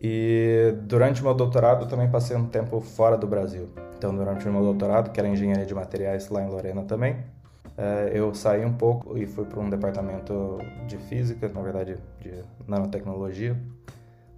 E 0.00 0.74
durante 0.82 1.22
meu 1.22 1.34
doutorado 1.34 1.86
também 1.86 2.08
passei 2.08 2.36
um 2.36 2.46
tempo 2.46 2.80
fora 2.80 3.16
do 3.16 3.26
Brasil. 3.26 3.68
Então 3.98 4.14
durante 4.14 4.48
o 4.48 4.52
meu 4.52 4.62
doutorado, 4.62 5.10
que 5.10 5.18
era 5.18 5.28
engenharia 5.28 5.66
de 5.66 5.74
materiais 5.74 6.28
lá 6.30 6.42
em 6.42 6.48
Lorena 6.48 6.84
também, 6.84 7.16
é, 7.76 8.12
eu 8.14 8.32
saí 8.32 8.64
um 8.64 8.72
pouco 8.72 9.18
e 9.18 9.26
fui 9.26 9.44
para 9.44 9.58
um 9.58 9.68
departamento 9.68 10.58
de 10.86 10.96
física, 10.96 11.48
na 11.48 11.60
verdade 11.60 11.96
de 12.20 12.44
nanotecnologia, 12.66 13.60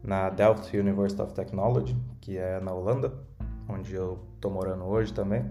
na 0.02 0.30
Delft 0.30 0.74
University 0.76 1.20
of 1.20 1.34
Technology, 1.34 1.94
que 2.22 2.38
é 2.38 2.58
na 2.58 2.72
Holanda, 2.72 3.12
onde 3.68 3.94
eu 3.94 4.18
estou 4.34 4.50
morando 4.50 4.84
hoje 4.84 5.12
também. 5.12 5.44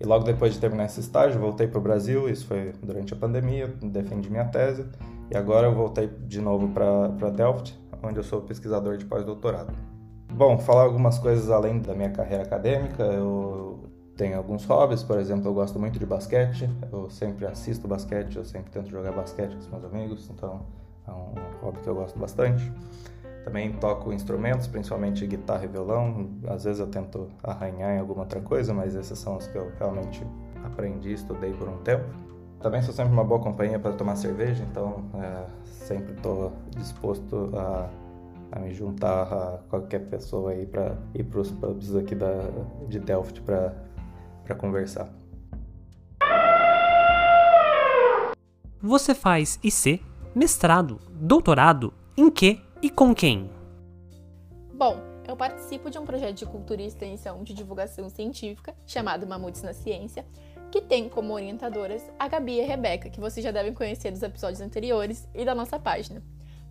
E 0.00 0.04
logo 0.04 0.24
depois 0.24 0.54
de 0.54 0.60
terminar 0.60 0.84
esse 0.84 1.00
estágio, 1.00 1.40
voltei 1.40 1.66
para 1.66 1.78
o 1.78 1.82
Brasil, 1.82 2.28
isso 2.28 2.46
foi 2.46 2.72
durante 2.82 3.12
a 3.12 3.16
pandemia, 3.16 3.68
defendi 3.82 4.30
minha 4.30 4.44
tese, 4.44 4.86
e 5.30 5.36
agora 5.36 5.66
eu 5.66 5.74
voltei 5.74 6.08
de 6.08 6.40
novo 6.40 6.68
para 6.68 7.30
Delft, 7.30 7.76
onde 8.02 8.18
eu 8.18 8.24
sou 8.24 8.40
pesquisador 8.40 8.96
de 8.96 9.04
pós-doutorado. 9.04 9.72
Bom, 10.34 10.58
falar 10.58 10.84
algumas 10.84 11.18
coisas 11.18 11.50
além 11.50 11.78
da 11.78 11.94
minha 11.94 12.10
carreira 12.10 12.42
acadêmica, 12.42 13.02
eu 13.02 13.78
tenho 14.16 14.36
alguns 14.36 14.64
hobbies, 14.64 15.02
por 15.02 15.18
exemplo, 15.18 15.48
eu 15.48 15.54
gosto 15.54 15.78
muito 15.78 15.98
de 15.98 16.06
basquete, 16.06 16.70
eu 16.90 17.10
sempre 17.10 17.46
assisto 17.46 17.86
basquete, 17.86 18.36
eu 18.36 18.44
sempre 18.44 18.70
tento 18.70 18.88
jogar 18.88 19.12
basquete 19.12 19.52
com 19.52 19.58
os 19.58 19.68
meus 19.68 19.84
amigos, 19.84 20.30
então 20.30 20.62
é 21.06 21.10
um 21.10 21.34
hobby 21.62 21.80
que 21.80 21.88
eu 21.88 21.94
gosto 21.94 22.18
bastante. 22.18 22.72
Também 23.44 23.72
toco 23.72 24.10
instrumentos, 24.12 24.66
principalmente 24.66 25.26
guitarra 25.26 25.64
e 25.64 25.68
violão. 25.68 26.30
Às 26.46 26.64
vezes 26.64 26.80
eu 26.80 26.86
tento 26.86 27.28
arranhar 27.42 27.94
em 27.94 27.98
alguma 27.98 28.20
outra 28.20 28.40
coisa, 28.40 28.72
mas 28.72 28.94
esses 28.94 29.18
são 29.18 29.36
os 29.36 29.46
que 29.46 29.58
eu 29.58 29.70
realmente 29.78 30.24
aprendi, 30.64 31.12
estudei 31.12 31.52
por 31.52 31.68
um 31.68 31.76
tempo. 31.78 32.04
Também 32.60 32.80
sou 32.80 32.94
sempre 32.94 33.12
uma 33.12 33.24
boa 33.24 33.40
companhia 33.40 33.78
para 33.78 33.92
tomar 33.92 34.16
cerveja, 34.16 34.64
então 34.70 35.04
é, 35.14 35.44
sempre 35.64 36.12
estou 36.12 36.52
disposto 36.70 37.50
a, 37.54 37.88
a, 38.52 38.58
me 38.60 38.72
juntar 38.72 39.22
a 39.22 39.58
qualquer 39.68 40.00
pessoa 40.08 40.52
aí 40.52 40.66
para 40.66 40.96
ir 41.14 41.24
para 41.24 41.40
os 41.40 41.50
pubs 41.50 41.96
aqui 41.96 42.14
da, 42.14 42.32
de 42.88 43.00
Delft 43.00 43.40
para 43.42 44.54
conversar. 44.56 45.08
Você 48.80 49.14
faz 49.14 49.58
IC, 49.62 50.02
mestrado, 50.34 51.00
doutorado, 51.12 51.94
em 52.16 52.30
que 52.30 52.60
e 52.82 52.90
com 52.90 53.14
quem? 53.14 53.48
Bom, 54.74 54.96
eu 55.26 55.36
participo 55.36 55.88
de 55.88 55.98
um 55.98 56.04
projeto 56.04 56.36
de 56.38 56.46
cultura 56.46 56.82
e 56.82 56.86
extensão 56.86 57.44
de 57.44 57.54
divulgação 57.54 58.08
científica 58.08 58.74
chamado 58.84 59.26
Mamutes 59.26 59.62
na 59.62 59.72
Ciência, 59.72 60.26
que 60.70 60.80
tem 60.80 61.08
como 61.08 61.32
orientadoras 61.32 62.02
a 62.18 62.26
Gabi 62.26 62.56
e 62.56 62.62
a 62.62 62.66
Rebeca, 62.66 63.08
que 63.08 63.20
vocês 63.20 63.44
já 63.44 63.52
devem 63.52 63.72
conhecer 63.72 64.10
dos 64.10 64.22
episódios 64.22 64.60
anteriores 64.60 65.28
e 65.32 65.44
da 65.44 65.54
nossa 65.54 65.78
página. 65.78 66.22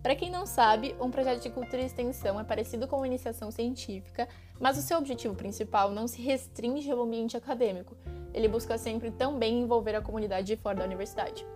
Para 0.02 0.16
quem 0.16 0.32
não 0.32 0.44
sabe, 0.46 0.96
um 1.00 1.12
projeto 1.12 1.44
de 1.44 1.50
cultura 1.50 1.80
e 1.80 1.86
extensão 1.86 2.40
é 2.40 2.42
parecido 2.42 2.88
com 2.88 2.96
uma 2.96 3.06
iniciação 3.06 3.52
científica, 3.52 4.28
mas 4.58 4.76
o 4.76 4.82
seu 4.82 4.98
objetivo 4.98 5.36
principal 5.36 5.92
não 5.92 6.08
se 6.08 6.20
restringe 6.20 6.90
ao 6.90 7.00
ambiente 7.00 7.36
acadêmico. 7.36 7.96
Ele 8.34 8.48
busca 8.48 8.76
sempre 8.76 9.12
também 9.12 9.60
envolver 9.60 9.94
a 9.94 10.02
comunidade 10.02 10.48
de 10.48 10.56
fora 10.56 10.78
da 10.78 10.84
universidade. 10.84 11.46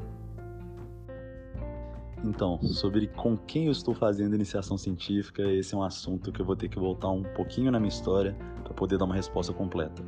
Então, 2.23 2.63
sobre 2.63 3.09
com 3.09 3.37
quem 3.37 3.67
eu 3.67 3.73
estou 3.73 3.95
fazendo 3.95 4.37
iniciação 4.37 4.79
científica, 4.79 5.43
esse 5.43 5.75
é 5.75 5.79
um 5.79 5.83
assunto 5.83 6.31
que 6.31 6.41
eu 6.41 6.47
vou 6.47 6.55
ter 6.55 6.69
que 6.69 6.79
voltar 6.79 7.11
um 7.11 7.25
pouquinho 7.25 7.73
na 7.73 7.81
minha 7.81 7.89
história 7.89 8.37
para 8.63 8.73
poder 8.73 8.97
dar 8.97 9.07
uma 9.07 9.15
resposta 9.17 9.53
completa. 9.53 10.03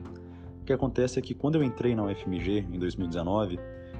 O 0.62 0.64
que 0.64 0.72
acontece 0.72 1.18
é 1.18 1.22
que 1.22 1.34
quando 1.34 1.56
eu 1.56 1.64
entrei 1.64 1.96
na 1.96 2.04
UFMG 2.04 2.68
em 2.70 2.78
2019, 2.78 3.58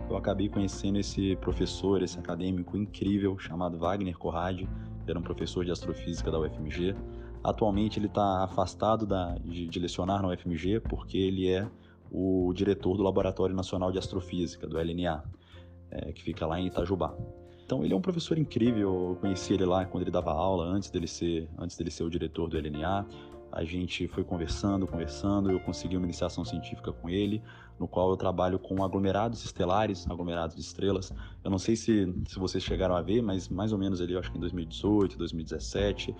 eu 0.08 0.16
acabei 0.16 0.48
conhecendo 0.48 0.98
esse 0.98 1.36
professor, 1.36 2.02
esse 2.02 2.18
acadêmico 2.18 2.76
incrível 2.76 3.38
chamado 3.38 3.78
Wagner 3.78 4.16
Corradi, 4.16 4.68
que 5.04 5.10
era 5.10 5.18
um 5.18 5.22
professor 5.22 5.64
de 5.64 5.70
astrofísica 5.70 6.30
da 6.30 6.38
UFMG. 6.38 6.94
Atualmente 7.42 7.98
ele 7.98 8.06
está 8.06 8.44
afastado 8.44 9.06
da, 9.06 9.36
de, 9.38 9.66
de 9.66 9.78
lecionar 9.78 10.22
na 10.22 10.28
UFMG 10.28 10.80
porque 10.80 11.18
ele 11.18 11.48
é 11.48 11.68
o 12.10 12.52
diretor 12.54 12.96
do 12.96 13.02
Laboratório 13.02 13.54
Nacional 13.54 13.92
de 13.92 13.98
Astrofísica, 13.98 14.66
do 14.66 14.78
LNA, 14.78 15.22
é, 15.90 16.12
que 16.12 16.22
fica 16.22 16.46
lá 16.46 16.58
em 16.58 16.66
Itajubá. 16.66 17.14
Então 17.64 17.84
ele 17.84 17.92
é 17.92 17.96
um 17.96 18.00
professor 18.00 18.38
incrível, 18.38 19.10
eu 19.10 19.16
conheci 19.20 19.52
ele 19.52 19.66
lá 19.66 19.84
quando 19.84 20.02
ele 20.02 20.10
dava 20.10 20.32
aula, 20.32 20.64
antes 20.64 20.90
dele 20.90 21.06
ser, 21.06 21.48
antes 21.58 21.76
dele 21.76 21.90
ser 21.90 22.02
o 22.02 22.10
diretor 22.10 22.48
do 22.48 22.56
LNA. 22.56 23.06
A 23.52 23.64
gente 23.64 24.08
foi 24.08 24.24
conversando, 24.24 24.86
conversando, 24.86 25.50
eu 25.50 25.60
consegui 25.60 25.96
uma 25.96 26.04
iniciação 26.04 26.44
científica 26.44 26.92
com 26.92 27.08
ele, 27.08 27.42
no 27.78 27.86
qual 27.86 28.10
eu 28.10 28.16
trabalho 28.16 28.58
com 28.58 28.82
aglomerados 28.82 29.44
estelares, 29.44 30.08
aglomerados 30.10 30.56
de 30.56 30.62
estrelas. 30.62 31.12
Eu 31.44 31.50
não 31.50 31.58
sei 31.58 31.76
se, 31.76 32.12
se 32.26 32.38
vocês 32.38 32.62
chegaram 32.62 32.96
a 32.96 33.02
ver, 33.02 33.22
mas 33.22 33.48
mais 33.48 33.72
ou 33.72 33.78
menos 33.78 34.00
ali, 34.00 34.12
eu 34.12 34.18
acho 34.18 34.30
que 34.30 34.36
em 34.38 34.40
2018, 34.40 35.16
2017, 35.16 36.14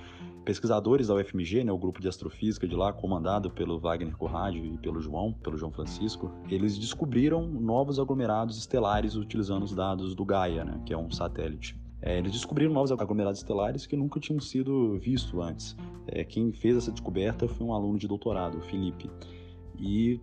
pesquisadores 0.45 1.09
da 1.09 1.15
UFMG, 1.15 1.65
né, 1.65 1.73
o 1.73 1.79
grupo 1.79 2.01
de 2.01 2.09
astrofísica 2.09 2.67
de 2.67 2.75
lá, 2.75 2.93
comandado 2.93 3.51
pelo 3.51 3.79
Wagner 3.79 4.17
Corradi 4.17 4.59
e 4.59 4.79
pelo 4.79 5.01
João, 5.01 5.33
pelo 5.33 5.57
João 5.57 5.71
Francisco, 5.71 6.31
eles 6.49 6.79
descobriram 6.79 7.47
novos 7.47 7.99
aglomerados 7.99 8.57
estelares 8.57 9.15
utilizando 9.15 9.65
os 9.65 9.75
dados 9.75 10.15
do 10.15 10.25
Gaia, 10.25 10.65
né, 10.65 10.81
que 10.87 10.93
é 10.93 10.97
um 10.97 11.11
satélite. 11.11 11.79
É, 12.01 12.17
eles 12.17 12.33
descobriram 12.33 12.73
novos 12.73 12.93
aglomerados 12.93 13.41
estelares 13.41 13.85
que 13.85 13.97
nunca 13.97 14.21
tinham 14.21 14.41
sido 14.41 14.97
vistos 14.99 15.39
antes. 15.41 15.77
É, 16.07 16.25
quem 16.25 16.53
fez 16.53 16.77
essa 16.77 16.93
descoberta 16.93 17.49
foi 17.49 17.67
um 17.67 17.73
aluno 17.75 17.99
de 17.99 18.07
doutorado, 18.07 18.59
o 18.59 18.61
Felipe. 18.61 19.11
E 19.79 20.21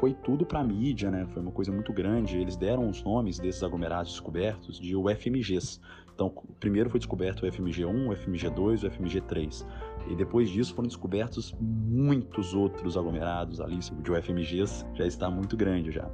foi 0.00 0.14
tudo 0.14 0.46
para 0.46 0.60
a 0.60 0.64
mídia, 0.64 1.10
né? 1.10 1.26
Foi 1.26 1.42
uma 1.42 1.52
coisa 1.52 1.70
muito 1.70 1.92
grande. 1.92 2.38
Eles 2.38 2.56
deram 2.56 2.88
os 2.88 3.02
nomes 3.04 3.38
desses 3.38 3.62
aglomerados 3.62 4.12
descobertos 4.12 4.80
de 4.80 4.96
UFMGs. 4.96 5.78
Então, 6.14 6.32
primeiro 6.58 6.88
foi 6.88 6.98
descoberto 6.98 7.42
o 7.42 7.46
FMG1, 7.46 8.08
o 8.08 8.10
FMG2, 8.10 8.84
o 8.84 8.90
FMG3. 8.90 9.66
E 10.08 10.16
depois 10.16 10.48
disso 10.48 10.74
foram 10.74 10.88
descobertos 10.88 11.54
muitos 11.60 12.54
outros 12.54 12.96
aglomerados 12.96 13.60
ali, 13.60 13.78
de 13.78 14.10
UFMGs 14.10 14.86
já 14.94 15.06
está 15.06 15.30
muito 15.30 15.54
grande 15.54 15.90
já. 15.92 16.10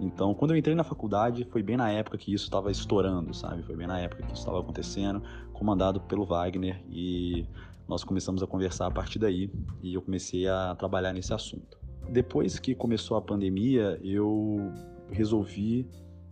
Então, 0.00 0.32
quando 0.34 0.52
eu 0.52 0.56
entrei 0.56 0.74
na 0.74 0.84
faculdade, 0.84 1.44
foi 1.50 1.62
bem 1.62 1.76
na 1.76 1.90
época 1.90 2.16
que 2.16 2.32
isso 2.32 2.44
estava 2.44 2.70
estourando, 2.70 3.34
sabe? 3.34 3.62
Foi 3.64 3.76
bem 3.76 3.86
na 3.86 3.98
época 3.98 4.22
que 4.22 4.32
isso 4.32 4.42
estava 4.42 4.60
acontecendo, 4.60 5.22
comandado 5.52 6.00
pelo 6.00 6.24
Wagner, 6.24 6.84
e 6.88 7.46
nós 7.88 8.02
começamos 8.02 8.42
a 8.42 8.46
conversar 8.46 8.86
a 8.86 8.90
partir 8.90 9.18
daí, 9.18 9.50
e 9.82 9.94
eu 9.94 10.02
comecei 10.02 10.48
a 10.48 10.74
trabalhar 10.76 11.12
nesse 11.12 11.32
assunto. 11.32 11.83
Depois 12.08 12.58
que 12.58 12.74
começou 12.74 13.16
a 13.16 13.22
pandemia, 13.22 13.98
eu 14.02 14.72
resolvi 15.10 15.88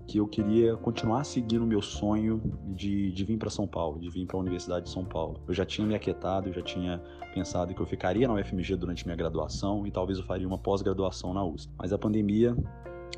que 0.07 0.19
eu 0.19 0.27
queria 0.27 0.77
continuar 0.77 1.25
seguindo 1.25 1.63
o 1.63 1.67
meu 1.67 1.81
sonho 1.81 2.43
de, 2.75 3.13
de 3.13 3.25
vir 3.25 3.39
para 3.39 3.51
São 3.51 3.67
Paulo, 3.67 3.99
de 4.01 4.11
vir 4.11 4.27
para 4.27 4.37
a 4.37 4.41
Universidade 4.41 4.87
de 4.87 4.91
São 4.91 5.05
Paulo. 5.05 5.41
Eu 5.47 5.55
já 5.55 5.65
tinha 5.65 5.87
me 5.87 5.95
aquietado, 5.95 6.49
eu 6.49 6.53
já 6.53 6.63
tinha 6.63 7.01
pensado 7.33 7.75
que 7.75 7.81
eu 7.81 7.87
ficaria 7.87 8.27
na 8.27 8.35
UFMG 8.35 8.77
durante 8.77 9.05
minha 9.07 9.17
graduação 9.17 9.87
e 9.87 9.91
talvez 9.91 10.19
eu 10.19 10.25
faria 10.25 10.47
uma 10.47 10.59
pós-graduação 10.59 11.33
na 11.33 11.45
USP. 11.45 11.73
Mas 11.79 11.93
a 11.93 11.99
pandemia 11.99 12.57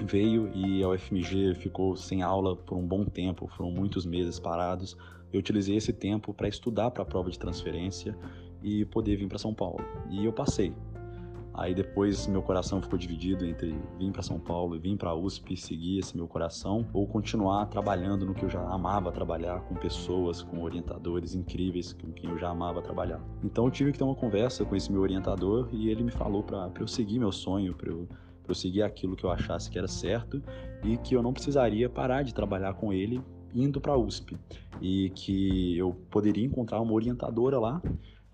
veio 0.03 0.51
e 0.55 0.83
a 0.83 0.89
UFMG 0.89 1.55
ficou 1.55 1.97
sem 1.97 2.23
aula 2.23 2.57
por 2.57 2.77
um 2.77 2.87
bom 2.87 3.05
tempo, 3.05 3.49
foram 3.57 3.71
muitos 3.71 4.05
meses 4.05 4.39
parados. 4.39 4.97
Eu 5.33 5.41
utilizei 5.41 5.77
esse 5.77 5.93
tempo 5.93 6.33
para 6.33 6.49
estudar 6.49 6.91
para 6.91 7.03
a 7.03 7.07
prova 7.07 7.31
de 7.31 7.39
transferência 7.39 8.17
e 8.63 8.85
poder 8.85 9.17
vir 9.17 9.29
para 9.29 9.39
São 9.39 9.55
Paulo. 9.55 9.81
E 10.11 10.25
eu 10.25 10.33
passei. 10.33 10.73
Aí 11.57 11.73
depois 11.73 12.27
meu 12.27 12.43
coração 12.43 12.83
ficou 12.83 12.99
dividido 12.99 13.47
entre 13.47 13.79
vir 13.97 14.11
para 14.11 14.23
São 14.23 14.41
Paulo 14.41 14.79
vir 14.79 14.97
para 14.97 15.11
a 15.11 15.15
USP, 15.15 15.57
seguir 15.57 16.01
esse 16.01 16.17
meu 16.17 16.27
coração, 16.27 16.85
ou 16.93 17.07
continuar 17.07 17.67
trabalhando 17.67 18.27
no 18.27 18.35
que 18.35 18.45
eu 18.45 18.51
já 18.51 18.61
amava 18.61 19.13
trabalhar, 19.13 19.61
com 19.61 19.77
pessoas, 19.77 20.43
com 20.43 20.63
orientadores 20.63 21.35
incríveis 21.35 21.93
com 21.93 22.13
quem 22.13 22.29
eu 22.29 22.39
já 22.39 22.51
amava 22.51 22.83
trabalhar. 22.83 23.21
Então 23.43 23.67
eu 23.67 23.71
tive 23.71 23.93
que 23.93 23.99
ter 23.99 24.05
uma 24.05 24.17
conversa 24.17 24.65
com 24.65 24.75
esse 24.75 24.91
meu 24.91 25.01
orientador 25.01 25.69
e 25.73 25.89
ele 25.89 26.03
me 26.03 26.11
falou 26.11 26.43
para 26.43 26.73
eu 26.81 26.89
seguir 26.89 27.21
meu 27.21 27.31
sonho, 27.31 27.73
para 27.75 27.91
eu 27.91 28.55
seguir 28.55 28.83
aquilo 28.83 29.15
que 29.15 29.25
eu 29.25 29.31
achasse 29.31 29.71
que 29.71 29.79
era 29.79 29.89
certo 29.89 30.43
e 30.83 30.97
que 30.97 31.15
eu 31.15 31.23
não 31.23 31.33
precisaria 31.33 31.89
parar 31.89 32.23
de 32.23 32.35
trabalhar 32.35 32.75
com 32.75 32.93
ele 32.93 33.23
indo 33.55 33.81
para 33.81 33.93
a 33.93 33.97
USP 33.97 34.37
e 34.81 35.11
que 35.11 35.79
eu 35.79 35.95
poderia 36.11 36.45
encontrar 36.45 36.81
uma 36.81 36.93
orientadora 36.93 37.59
lá, 37.61 37.81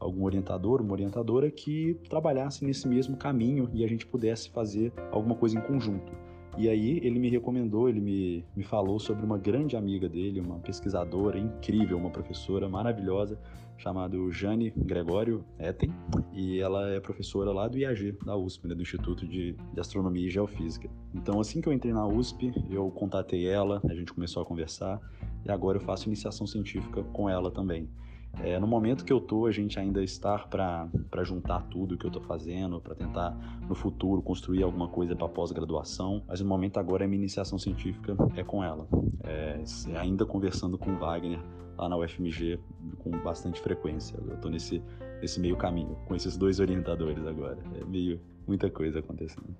algum 0.00 0.24
orientador, 0.24 0.80
uma 0.80 0.92
orientadora 0.92 1.50
que 1.50 1.94
trabalhasse 2.08 2.64
nesse 2.64 2.88
mesmo 2.88 3.16
caminho 3.16 3.70
e 3.74 3.84
a 3.84 3.86
gente 3.86 4.06
pudesse 4.06 4.48
fazer 4.48 4.92
alguma 5.12 5.34
coisa 5.34 5.58
em 5.58 5.60
conjunto. 5.60 6.12
E 6.58 6.68
aí 6.68 6.98
ele 7.02 7.18
me 7.18 7.28
recomendou, 7.28 7.88
ele 7.88 8.00
me, 8.00 8.44
me 8.56 8.64
falou 8.64 8.98
sobre 8.98 9.24
uma 9.24 9.38
grande 9.38 9.76
amiga 9.76 10.08
dele, 10.08 10.40
uma 10.40 10.58
pesquisadora 10.58 11.38
incrível, 11.38 11.96
uma 11.96 12.10
professora 12.10 12.68
maravilhosa, 12.68 13.38
chamada 13.78 14.16
Jane 14.30 14.72
Gregório 14.76 15.44
Etten, 15.58 15.90
e 16.34 16.60
ela 16.60 16.90
é 16.90 17.00
professora 17.00 17.50
lá 17.50 17.66
do 17.66 17.78
IAG, 17.78 18.18
da 18.24 18.36
USP, 18.36 18.68
né, 18.68 18.74
do 18.74 18.82
Instituto 18.82 19.26
de, 19.26 19.52
de 19.52 19.80
Astronomia 19.80 20.26
e 20.26 20.30
Geofísica. 20.30 20.90
Então 21.14 21.40
assim 21.40 21.60
que 21.60 21.68
eu 21.68 21.72
entrei 21.72 21.92
na 21.92 22.06
USP, 22.06 22.52
eu 22.68 22.90
contatei 22.90 23.46
ela, 23.46 23.80
a 23.88 23.94
gente 23.94 24.12
começou 24.12 24.42
a 24.42 24.46
conversar, 24.46 25.00
e 25.46 25.50
agora 25.50 25.78
eu 25.78 25.82
faço 25.82 26.08
iniciação 26.08 26.46
científica 26.46 27.02
com 27.04 27.30
ela 27.30 27.50
também. 27.50 27.88
É, 28.38 28.58
no 28.58 28.66
momento 28.66 29.04
que 29.04 29.12
eu 29.12 29.20
tô, 29.20 29.46
a 29.46 29.50
gente 29.50 29.78
ainda 29.78 30.02
estar 30.02 30.48
para 30.48 30.88
juntar 31.24 31.62
tudo 31.64 31.96
que 31.96 32.06
eu 32.06 32.10
tô 32.10 32.20
fazendo, 32.20 32.80
para 32.80 32.94
tentar 32.94 33.30
no 33.68 33.74
futuro 33.74 34.22
construir 34.22 34.62
alguma 34.62 34.88
coisa 34.88 35.14
para 35.14 35.28
pós-graduação, 35.28 36.22
mas 36.26 36.40
no 36.40 36.48
momento 36.48 36.78
agora 36.78 37.04
a 37.04 37.08
minha 37.08 37.18
iniciação 37.18 37.58
científica 37.58 38.16
é 38.36 38.42
com 38.42 38.64
ela. 38.64 38.88
É, 39.24 39.62
ainda 39.98 40.24
conversando 40.24 40.78
com 40.78 40.92
o 40.92 40.98
Wagner 40.98 41.40
lá 41.76 41.88
na 41.88 41.96
UFMG 41.96 42.58
com 42.98 43.10
bastante 43.10 43.60
frequência. 43.60 44.18
Eu 44.26 44.36
tô 44.38 44.48
nesse, 44.48 44.82
nesse 45.20 45.40
meio 45.40 45.56
caminho, 45.56 45.96
com 46.06 46.14
esses 46.14 46.36
dois 46.36 46.60
orientadores 46.60 47.26
agora. 47.26 47.58
É 47.80 47.84
meio 47.84 48.20
muita 48.46 48.70
coisa 48.70 49.00
acontecendo. 49.00 49.54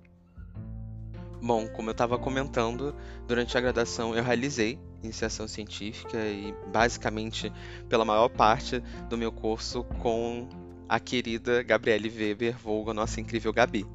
Bom, 1.41 1.67
como 1.67 1.89
eu 1.89 1.93
estava 1.93 2.19
comentando, 2.19 2.95
durante 3.27 3.57
a 3.57 3.61
graduação 3.61 4.15
eu 4.15 4.23
realizei 4.23 4.79
iniciação 5.03 5.47
científica 5.47 6.17
e 6.17 6.53
basicamente 6.71 7.51
pela 7.89 8.05
maior 8.05 8.29
parte 8.29 8.79
do 9.09 9.17
meu 9.17 9.31
curso 9.31 9.83
com 9.83 10.47
a 10.87 10.99
querida 10.99 11.63
Gabriele 11.63 12.09
Weber, 12.09 12.55
vulgo 12.57 12.93
nossa 12.93 13.19
incrível 13.19 13.51
Gabi. 13.51 13.85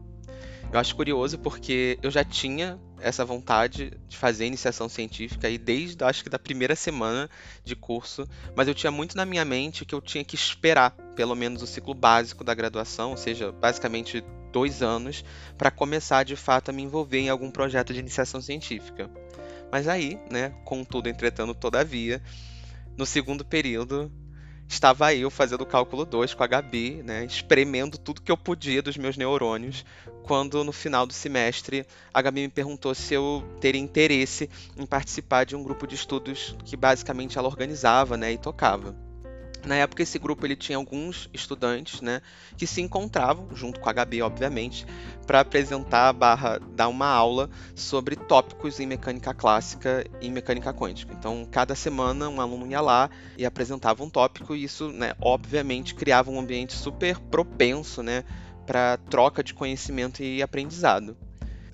Eu 0.73 0.81
acho 0.81 0.97
curioso 0.97 1.39
porque 1.39 1.97
eu 2.03 2.11
já 2.11 2.25
tinha 2.25 2.81
essa 2.99 3.25
vontade 3.25 3.93
de 4.09 4.17
fazer 4.17 4.47
iniciação 4.47 4.89
científica 4.89 5.49
e 5.49 5.57
desde 5.57 6.03
acho 6.03 6.25
que 6.25 6.31
da 6.31 6.41
primeira 6.41 6.75
semana 6.75 7.31
de 7.63 7.77
curso, 7.77 8.27
mas 8.57 8.67
eu 8.67 8.75
tinha 8.75 8.91
muito 8.91 9.17
na 9.17 9.25
minha 9.25 9.45
mente 9.45 9.85
que 9.85 9.95
eu 9.95 10.01
tinha 10.01 10.25
que 10.25 10.35
esperar 10.35 10.91
pelo 11.15 11.37
menos 11.37 11.63
o 11.63 11.67
ciclo 11.67 11.95
básico 11.95 12.43
da 12.43 12.55
graduação, 12.55 13.11
ou 13.11 13.17
seja, 13.17 13.53
basicamente 13.53 14.25
dois 14.57 14.83
anos, 14.83 15.23
para 15.59 15.71
começar 15.71 16.25
de 16.25 16.35
fato 16.35 16.71
a 16.71 16.73
me 16.73 16.83
envolver 16.83 17.19
em 17.19 17.29
algum 17.29 17.51
projeto 17.51 17.92
de 17.92 18.01
iniciação 18.01 18.40
científica. 18.40 19.11
Mas 19.71 19.87
aí, 19.87 20.19
né, 20.31 20.55
contudo, 20.64 21.11
entretanto, 21.11 21.55
todavia, 21.55 22.23
no 22.97 23.05
segundo 23.05 23.45
período, 23.45 24.11
estava 24.66 25.14
eu 25.14 25.31
fazendo 25.31 25.61
o 25.61 25.66
cálculo 25.66 26.07
2 26.07 26.33
com 26.33 26.42
a 26.42 26.47
Gabi, 26.47 27.03
né, 27.03 27.27
espremendo 27.27 27.99
tudo 27.99 28.23
que 28.23 28.33
eu 28.33 28.37
podia 28.38 28.81
dos 28.81 28.97
meus 28.97 29.19
neurônios, 29.19 29.85
quando 30.23 30.64
no 30.64 30.73
final 30.73 31.07
do 31.07 31.12
semestre 31.12 31.87
a 32.14 32.23
Gabi 32.23 32.40
me 32.40 32.49
perguntou 32.49 32.95
se 32.95 33.12
eu 33.12 33.45
teria 33.61 33.81
interesse 33.81 34.49
em 34.75 34.87
participar 34.87 35.45
de 35.45 35.55
um 35.55 35.62
grupo 35.62 35.87
de 35.87 35.97
estudos 35.97 36.57
que 36.64 36.79
basicamente 36.79 37.37
ela 37.37 37.47
organizava 37.47 38.16
né, 38.16 38.33
e 38.33 38.38
tocava. 38.38 39.06
Na 39.66 39.74
época, 39.74 40.05
esse 40.05 40.16
grupo 40.16 40.46
ele 40.46 40.55
tinha 40.55 40.79
alguns 40.79 41.29
estudantes, 41.35 42.00
né, 42.00 42.22
que 42.57 42.68
se 42.68 42.81
encontravam, 42.81 43.48
junto 43.52 43.81
com 43.81 43.90
a 43.90 43.92
Gabi, 43.92 44.22
obviamente, 44.22 44.87
para 45.26 45.40
apresentar 45.40 46.12
barra 46.12 46.61
dar 46.76 46.87
uma 46.87 47.09
aula 47.09 47.50
sobre 47.74 48.14
tópicos 48.14 48.79
em 48.79 48.87
mecânica 48.87 49.35
clássica 49.35 50.07
e 50.20 50.31
mecânica 50.31 50.72
quântica. 50.72 51.12
Então, 51.12 51.44
cada 51.50 51.74
semana 51.74 52.29
um 52.29 52.40
aluno 52.40 52.64
ia 52.70 52.81
lá 52.81 53.11
e 53.37 53.44
apresentava 53.44 54.05
um 54.05 54.09
tópico 54.09 54.55
e 54.55 54.62
isso, 54.62 54.92
né, 54.92 55.14
obviamente, 55.20 55.96
criava 55.96 56.31
um 56.31 56.38
ambiente 56.38 56.72
super 56.72 57.18
propenso, 57.18 58.05
né, 58.05 58.22
para 58.64 58.96
troca 59.11 59.42
de 59.42 59.52
conhecimento 59.52 60.22
e 60.22 60.42
aprendizado. 60.42 61.16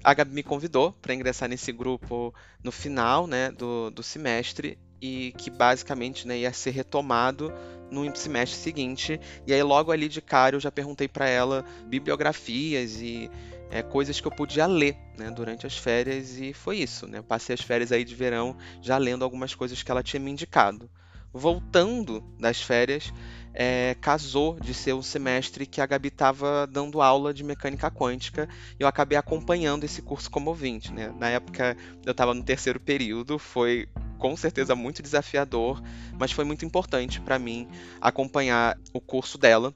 A 0.02 0.14
Gabi 0.14 0.34
me 0.34 0.42
convidou 0.42 0.92
para 0.92 1.12
ingressar 1.12 1.46
nesse 1.46 1.70
grupo 1.72 2.34
no 2.64 2.72
final, 2.72 3.26
né, 3.26 3.50
do, 3.52 3.90
do 3.90 4.02
semestre 4.02 4.78
e 5.02 5.34
que 5.36 5.50
basicamente 5.50 6.28
né, 6.28 6.38
ia 6.38 6.52
ser 6.52 6.70
retomado 6.70 7.52
no 7.90 8.14
semestre 8.16 8.58
seguinte. 8.58 9.20
E 9.44 9.52
aí, 9.52 9.62
logo 9.62 9.90
ali 9.90 10.08
de 10.08 10.22
cara, 10.22 10.54
eu 10.54 10.60
já 10.60 10.70
perguntei 10.70 11.08
para 11.08 11.28
ela 11.28 11.64
bibliografias 11.86 13.00
e 13.00 13.28
é, 13.68 13.82
coisas 13.82 14.20
que 14.20 14.26
eu 14.26 14.30
podia 14.30 14.66
ler 14.66 14.96
né, 15.18 15.30
durante 15.30 15.66
as 15.66 15.76
férias, 15.76 16.38
e 16.38 16.52
foi 16.52 16.78
isso. 16.78 17.08
Né? 17.08 17.18
Eu 17.18 17.24
passei 17.24 17.54
as 17.54 17.60
férias 17.60 17.90
aí 17.90 18.04
de 18.04 18.14
verão 18.14 18.56
já 18.80 18.96
lendo 18.96 19.24
algumas 19.24 19.54
coisas 19.54 19.82
que 19.82 19.90
ela 19.90 20.02
tinha 20.02 20.20
me 20.20 20.30
indicado. 20.30 20.88
Voltando 21.32 22.22
das 22.38 22.60
férias, 22.60 23.12
é, 23.54 23.96
casou 24.00 24.58
de 24.58 24.72
ser 24.72 24.92
o 24.92 25.02
semestre 25.02 25.66
que 25.66 25.80
a 25.80 25.86
Gabi 25.86 26.08
estava 26.08 26.66
dando 26.66 27.02
aula 27.02 27.34
de 27.34 27.44
mecânica 27.44 27.90
quântica 27.90 28.48
e 28.78 28.82
eu 28.82 28.88
acabei 28.88 29.18
acompanhando 29.18 29.84
esse 29.84 30.00
curso 30.00 30.30
como 30.30 30.50
ouvinte. 30.50 30.92
Né? 30.92 31.12
Na 31.18 31.28
época 31.28 31.76
eu 32.04 32.12
estava 32.12 32.34
no 32.34 32.42
terceiro 32.42 32.80
período, 32.80 33.38
foi 33.38 33.88
com 34.18 34.36
certeza 34.36 34.74
muito 34.74 35.02
desafiador, 35.02 35.82
mas 36.18 36.30
foi 36.30 36.44
muito 36.44 36.64
importante 36.64 37.20
para 37.20 37.38
mim 37.38 37.68
acompanhar 38.00 38.78
o 38.92 39.00
curso 39.00 39.36
dela. 39.36 39.74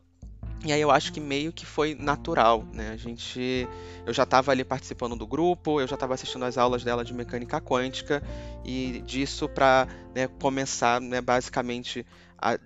E 0.65 0.73
aí 0.73 0.81
eu 0.81 0.91
acho 0.91 1.12
que 1.12 1.21
meio 1.21 1.53
que 1.53 1.67
foi 1.67 1.95
natural, 1.95 2.65
né? 2.73 2.91
A 2.91 2.97
gente, 2.97 3.69
eu 4.07 4.12
já 4.12 4.23
estava 4.23 4.51
ali 4.51 4.65
participando 4.65 5.15
do 5.15 5.27
grupo, 5.27 5.81
eu 5.81 5.87
já 5.87 5.95
estava 5.95 6.15
assistindo 6.15 6.45
as 6.45 6.57
aulas 6.57 6.83
dela 6.83 7.05
de 7.05 7.12
mecânica 7.12 7.61
quântica 7.61 8.23
e 8.65 9.03
disso 9.07 9.49
para 9.49 9.87
né, 10.15 10.27
começar, 10.41 11.01
né, 11.01 11.21
basicamente 11.21 12.07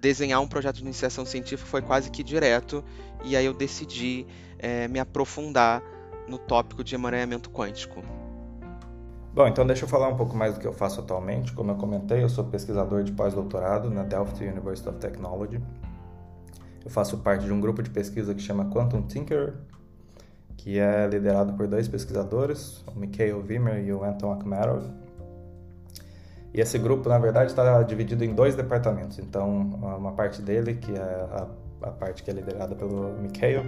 desenhar 0.01 0.41
um 0.41 0.49
projeto 0.49 0.77
de 0.77 0.83
iniciação 0.83 1.25
científica 1.25 1.69
foi 1.69 1.83
quase 1.83 2.11
que 2.11 2.23
direto. 2.23 2.85
E 3.25 3.37
aí 3.37 3.45
eu 3.45 3.55
decidi 3.55 4.27
é, 4.59 4.89
me 4.89 4.99
aprofundar 4.99 5.83
no 6.29 6.39
tópico 6.39 6.85
de 6.85 6.95
emaranhamento 6.95 7.51
quântico. 7.51 8.03
Bom, 9.33 9.47
então 9.47 9.65
deixa 9.65 9.85
eu 9.85 9.89
falar 9.89 10.09
um 10.09 10.17
pouco 10.17 10.37
mais 10.37 10.55
do 10.55 10.61
que 10.61 10.67
eu 10.67 10.73
faço 10.73 11.01
atualmente. 11.01 11.53
Como 11.53 11.71
eu 11.71 11.77
comentei, 11.77 12.23
eu 12.23 12.29
sou 12.29 12.45
pesquisador 12.45 13.05
de 13.05 13.13
pós-doutorado 13.13 13.89
na 13.91 14.03
Delft 14.03 14.43
University 14.43 14.89
of 14.89 14.99
Technology. 14.99 15.61
Eu 16.85 16.91
faço 16.91 17.19
parte 17.19 17.45
de 17.45 17.53
um 17.53 17.61
grupo 17.61 17.83
de 17.83 17.91
pesquisa 17.91 18.35
que 18.35 18.43
chama 18.43 18.65
Quantum 18.71 19.03
Tinker, 19.03 19.55
que 20.57 20.79
é 20.79 21.07
liderado 21.07 21.53
por 21.53 21.69
dois 21.69 21.87
pesquisadores, 21.87 22.85
o 22.89 22.99
Mikhail 22.99 23.45
Wimmer 23.47 23.85
e 23.85 23.93
o 23.93 24.03
Anton 24.03 24.33
Akhmerov. 24.33 24.85
E 26.53 26.61
esse 26.61 26.79
grupo, 26.79 27.09
na 27.09 27.19
verdade, 27.19 27.51
está 27.51 27.83
dividido 27.83 28.25
em 28.25 28.35
dois 28.35 28.55
departamentos. 28.55 29.19
Então, 29.19 29.49
uma 29.49 30.13
parte 30.13 30.43
dele, 30.43 30.75
que 30.75 30.93
é 30.93 31.01
a, 31.01 31.47
a 31.83 31.91
parte 31.93 32.23
que 32.23 32.31
é 32.31 32.35
liderada 32.35 32.75
pelo 32.75 33.13
Mikhail, 33.21 33.65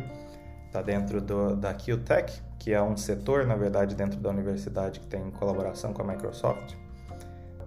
está 0.66 0.82
dentro 0.82 1.20
do, 1.20 1.54
da 1.54 1.74
QTech, 1.74 2.42
que 2.58 2.72
é 2.72 2.82
um 2.82 2.96
setor, 2.96 3.46
na 3.46 3.54
verdade, 3.54 3.94
dentro 3.94 4.18
da 4.18 4.30
universidade 4.30 5.00
que 5.00 5.06
tem 5.06 5.30
colaboração 5.32 5.92
com 5.92 6.02
a 6.02 6.04
Microsoft, 6.04 6.74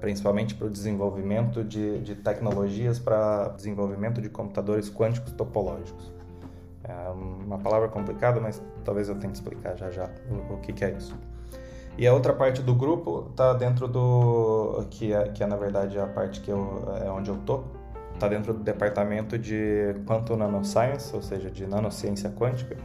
principalmente 0.02 0.54
para 0.56 0.68
o 0.68 0.70
desenvolvimento 0.70 1.64
de, 1.64 2.00
de 2.02 2.16
tecnologias 2.16 3.00
para 3.00 3.50
desenvolvimento 3.50 4.22
de 4.22 4.30
computadores 4.30 4.90
quânticos 4.90 5.32
topológicos. 5.34 6.14
É 6.84 7.10
uma 7.10 7.58
palavra 7.58 7.88
complicada, 7.88 8.40
mas 8.40 8.62
talvez 8.84 9.08
eu 9.08 9.16
tente 9.16 9.36
explicar 9.36 9.76
já 9.76 9.90
já 9.90 10.10
o, 10.30 10.56
o 10.56 10.58
que, 10.60 10.74
que 10.74 10.84
é 10.84 10.92
isso. 10.92 11.18
E 11.98 12.06
a 12.06 12.14
outra 12.14 12.34
parte 12.34 12.62
do 12.62 12.76
grupo 12.76 13.28
está 13.30 13.54
dentro 13.54 13.88
do 13.88 14.86
que 14.90 15.14
é, 15.14 15.30
que 15.30 15.44
é 15.44 15.48
na 15.48 15.56
verdade 15.56 15.98
a 15.98 16.08
parte 16.08 16.42
que 16.42 16.52
eu, 16.52 16.84
é 17.04 17.10
onde 17.10 17.30
eu 17.30 17.38
tô, 17.38 17.64
está 18.14 18.28
dentro 18.28 18.54
do 18.54 18.64
departamento 18.64 19.38
de 19.38 19.96
Quantum 20.06 20.36
Nanoscience, 20.36 21.16
ou 21.16 21.22
seja, 21.22 21.50
de 21.50 21.66
nanociência 21.66 22.30
quântica 22.30 22.76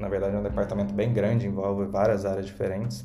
na 0.00 0.08
verdade, 0.08 0.34
é 0.34 0.38
um 0.38 0.42
departamento 0.42 0.94
bem 0.94 1.12
grande, 1.12 1.46
envolve 1.46 1.84
várias 1.84 2.24
áreas 2.24 2.46
diferentes. 2.46 3.04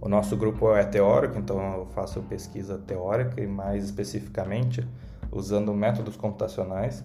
O 0.00 0.08
nosso 0.08 0.36
grupo 0.36 0.74
é 0.74 0.84
teórico, 0.84 1.38
então 1.38 1.60
eu 1.74 1.86
faço 1.86 2.20
pesquisa 2.22 2.76
teórica 2.76 3.40
e 3.40 3.46
mais 3.46 3.84
especificamente 3.84 4.84
usando 5.30 5.72
métodos 5.72 6.16
computacionais. 6.16 7.04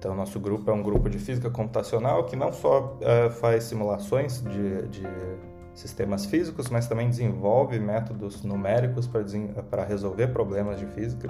Então, 0.00 0.14
nosso 0.14 0.40
grupo 0.40 0.70
é 0.70 0.72
um 0.72 0.82
grupo 0.82 1.10
de 1.10 1.18
física 1.18 1.50
computacional 1.50 2.24
que 2.24 2.34
não 2.34 2.50
só 2.50 2.96
uh, 2.96 3.30
faz 3.32 3.64
simulações 3.64 4.42
de, 4.42 4.88
de, 4.88 5.02
sistemas 5.74 6.24
físicos, 6.24 6.70
mas 6.70 6.88
também 6.88 7.10
desenvolve 7.10 7.78
métodos 7.78 8.42
numéricos 8.42 9.06
para 9.70 9.84
resolver 9.84 10.28
problemas 10.28 10.78
de 10.78 10.86
física. 10.86 11.28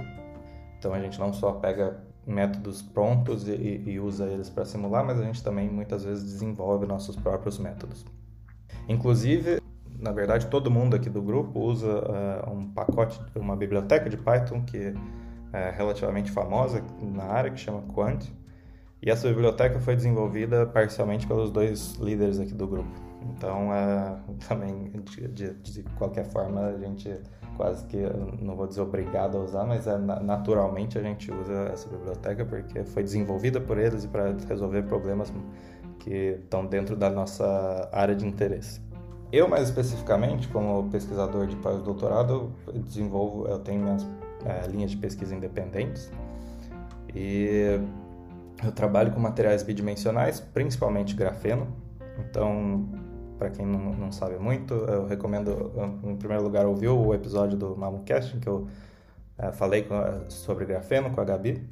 Então, 0.79 0.95
a 0.95 1.01
gente 1.01 1.19
não 1.19 1.33
só 1.33 1.51
pega 1.55 1.99
métodos 2.25 2.81
prontos 2.81 3.49
e, 3.49 3.83
e 3.87 3.99
usa 3.99 4.27
eles 4.27 4.49
para 4.49 4.65
simular, 4.65 5.05
mas 5.05 5.19
a 5.19 5.25
gente 5.25 5.43
também 5.43 5.69
muitas 5.69 6.05
vezes 6.05 6.23
desenvolve 6.23 6.87
nossos 6.87 7.17
próprios 7.17 7.59
métodos. 7.59 8.07
Inclusive, 8.89 9.61
na 9.99 10.13
verdade, 10.13 10.47
todo 10.47 10.71
mundo 10.71 10.95
aqui 10.95 11.11
do 11.11 11.21
grupo 11.21 11.59
usa 11.59 11.89
uh, 11.89 12.53
um 12.53 12.71
pacote, 12.71 13.21
uma 13.35 13.57
biblioteca 13.57 14.09
de 14.09 14.17
Python 14.17 14.63
que 14.63 14.95
é 15.53 15.71
relativamente 15.71 16.31
famosa 16.31 16.85
na 17.03 17.25
área, 17.25 17.51
que 17.51 17.59
chama 17.59 17.83
Quant. 17.93 18.31
E 19.03 19.11
essa 19.11 19.29
biblioteca 19.29 19.81
foi 19.81 19.97
desenvolvida 19.97 20.67
parcialmente 20.67 21.27
pelos 21.27 21.51
dois 21.51 21.95
líderes 21.95 22.39
aqui 22.39 22.53
do 22.53 22.67
grupo. 22.67 22.91
Então, 23.31 23.69
uh, 23.69 24.35
também, 24.49 24.93
de, 25.33 25.55
de, 25.55 25.83
qualquer 25.99 26.25
forma, 26.27 26.67
a 26.67 26.79
gente 26.79 27.11
quase 27.57 27.85
que, 27.87 27.99
não 28.41 28.57
vou 28.57 28.67
dizer 28.67 28.81
obrigado 28.81 29.37
a 29.37 29.41
usar, 29.41 29.65
mas 29.65 29.87
é, 29.87 29.99
naturalmente 29.99 30.99
a 30.99 31.03
gente 31.03 31.31
usa 31.31 31.71
essa 31.73 31.89
biblioteca 31.89 32.45
porque 32.45 32.85
foi 32.85 33.03
desenvolvida 33.03 33.61
por 33.61 33.79
eles 33.79 34.07
para 34.07 34.35
resolver 34.49 34.83
problemas 34.85 35.31
que 35.99 36.39
estão 36.43 36.65
dentro 36.65 36.97
da 36.97 37.11
nossa 37.11 37.89
área 37.93 38.15
de 38.15 38.27
interesse. 38.27 38.81
Eu, 39.31 39.47
mais 39.47 39.69
especificamente, 39.69 40.49
como 40.49 40.89
pesquisador 40.91 41.47
de 41.47 41.55
pós-doutorado, 41.57 42.51
desenvolvo, 42.75 43.47
eu 43.47 43.59
tenho 43.59 43.83
minhas 43.83 44.07
é, 44.45 44.67
linhas 44.67 44.91
de 44.91 44.97
pesquisa 44.97 45.35
independentes 45.35 46.11
e 47.15 47.79
eu 48.65 48.73
trabalho 48.73 49.13
com 49.13 49.21
materiais 49.21 49.63
bidimensionais, 49.63 50.41
principalmente 50.41 51.15
grafeno. 51.15 51.69
Então, 52.19 52.89
para 53.39 53.51
quem 53.51 53.65
não, 53.65 53.93
não, 53.95 54.13
sabe 54.13 54.39
muito, 54.39 54.75
eu 54.75 55.07
recomendo, 55.07 55.73
em 56.05 56.17
primeiro 56.17 56.43
lugar, 56.43 56.67
ouvir 56.67 56.89
o 56.89 57.15
episódio 57.15 57.57
do 57.57 57.77
Mamocast, 57.77 58.37
que 58.39 58.47
eu 58.47 58.69
é, 59.39 59.51
falei 59.53 59.83
com, 59.83 59.95
sobre 60.29 60.67
grafeno 60.67 61.11
com 61.11 61.21
a 61.21 61.25
Gabi. 61.25 61.67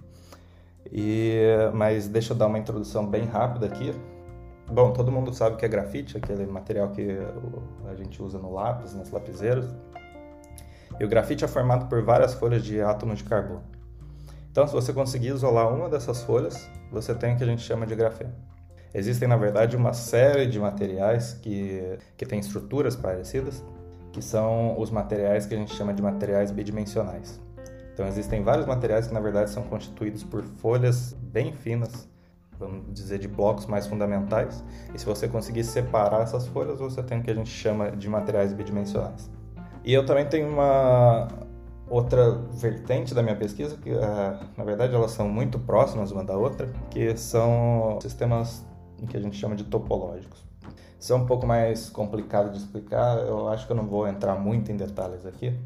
E, 0.90 1.42
mas 1.74 2.09
deixa 2.09 2.33
eu 2.33 2.37
dar 2.37 2.46
uma 2.46 2.59
introdução 2.59 3.07
bem 3.07 3.27
rápida 3.27 3.66
aqui. 3.66 3.94
Bom, 4.70 4.92
todo 4.92 5.12
mundo 5.12 5.33
sabe 5.35 5.57
que 5.57 5.64
é 5.64 5.68
grafite, 5.68 6.16
aquele 6.16 6.46
material 6.46 6.90
que 6.90 7.18
a 7.87 7.94
gente 7.94 8.22
usa 8.22 8.38
no 8.38 8.53
lápis, 8.53 8.94
nas 8.94 9.11
lapiseiras. 9.11 9.74
E 10.98 11.05
o 11.05 11.09
grafite 11.09 11.44
é 11.44 11.48
formado 11.48 11.87
por 11.88 12.03
várias 12.03 12.35
folhas 12.35 12.64
de 12.64 12.81
átomos 12.81 13.18
de 13.18 13.24
carbono. 13.24 13.77
Então, 14.58 14.66
se 14.66 14.72
você 14.72 14.92
conseguir 14.92 15.28
isolar 15.28 15.72
uma 15.72 15.88
dessas 15.88 16.24
folhas, 16.24 16.68
você 16.90 17.14
tem 17.14 17.32
o 17.32 17.36
que 17.36 17.44
a 17.44 17.46
gente 17.46 17.62
chama 17.62 17.86
de 17.86 17.94
grafeno. 17.94 18.34
Existem, 18.92 19.28
na 19.28 19.36
verdade, 19.36 19.76
uma 19.76 19.92
série 19.92 20.46
de 20.46 20.58
materiais 20.58 21.34
que, 21.34 21.96
que 22.16 22.26
têm 22.26 22.40
estruturas 22.40 22.96
parecidas, 22.96 23.64
que 24.10 24.20
são 24.20 24.76
os 24.76 24.90
materiais 24.90 25.46
que 25.46 25.54
a 25.54 25.56
gente 25.56 25.72
chama 25.72 25.94
de 25.94 26.02
materiais 26.02 26.50
bidimensionais. 26.50 27.40
Então, 27.94 28.08
existem 28.08 28.42
vários 28.42 28.66
materiais 28.66 29.06
que, 29.06 29.14
na 29.14 29.20
verdade, 29.20 29.48
são 29.48 29.62
constituídos 29.62 30.24
por 30.24 30.42
folhas 30.42 31.12
bem 31.12 31.52
finas, 31.52 32.08
vamos 32.58 32.92
dizer, 32.92 33.20
de 33.20 33.28
blocos 33.28 33.64
mais 33.66 33.86
fundamentais. 33.86 34.64
E 34.92 34.98
se 34.98 35.06
você 35.06 35.28
conseguir 35.28 35.62
separar 35.62 36.22
essas 36.22 36.48
folhas, 36.48 36.80
você 36.80 37.00
tem 37.00 37.20
o 37.20 37.22
que 37.22 37.30
a 37.30 37.34
gente 37.34 37.48
chama 37.48 37.92
de 37.92 38.08
materiais 38.08 38.52
bidimensionais. 38.52 39.30
E 39.84 39.94
eu 39.94 40.04
também 40.04 40.26
tenho 40.26 40.48
uma 40.48 41.28
outra 41.90 42.33
vertente 42.33 43.14
da 43.14 43.22
minha 43.22 43.37
pesquisa, 43.37 43.77
que 43.77 43.90
uh, 43.90 43.98
na 44.57 44.64
verdade 44.64 44.94
elas 44.94 45.11
são 45.11 45.29
muito 45.29 45.59
próximas 45.59 46.11
uma 46.11 46.24
da 46.24 46.37
outra, 46.37 46.68
que 46.90 47.16
são 47.16 47.98
sistemas 48.01 48.64
que 49.09 49.16
a 49.16 49.20
gente 49.20 49.37
chama 49.37 49.55
de 49.55 49.64
topológicos. 49.64 50.46
Isso 50.98 51.12
é 51.12 51.16
um 51.16 51.27
pouco 51.27 51.46
mais 51.46 51.88
complicado 51.88 52.51
de 52.51 52.59
explicar, 52.59 53.18
eu 53.18 53.48
acho 53.48 53.66
que 53.66 53.72
eu 53.72 53.77
não 53.77 53.87
vou 53.87 54.07
entrar 54.09 54.35
muito 54.35 54.72
em 54.72 54.77
detalhes 54.77 55.24
aqui. 55.24 55.57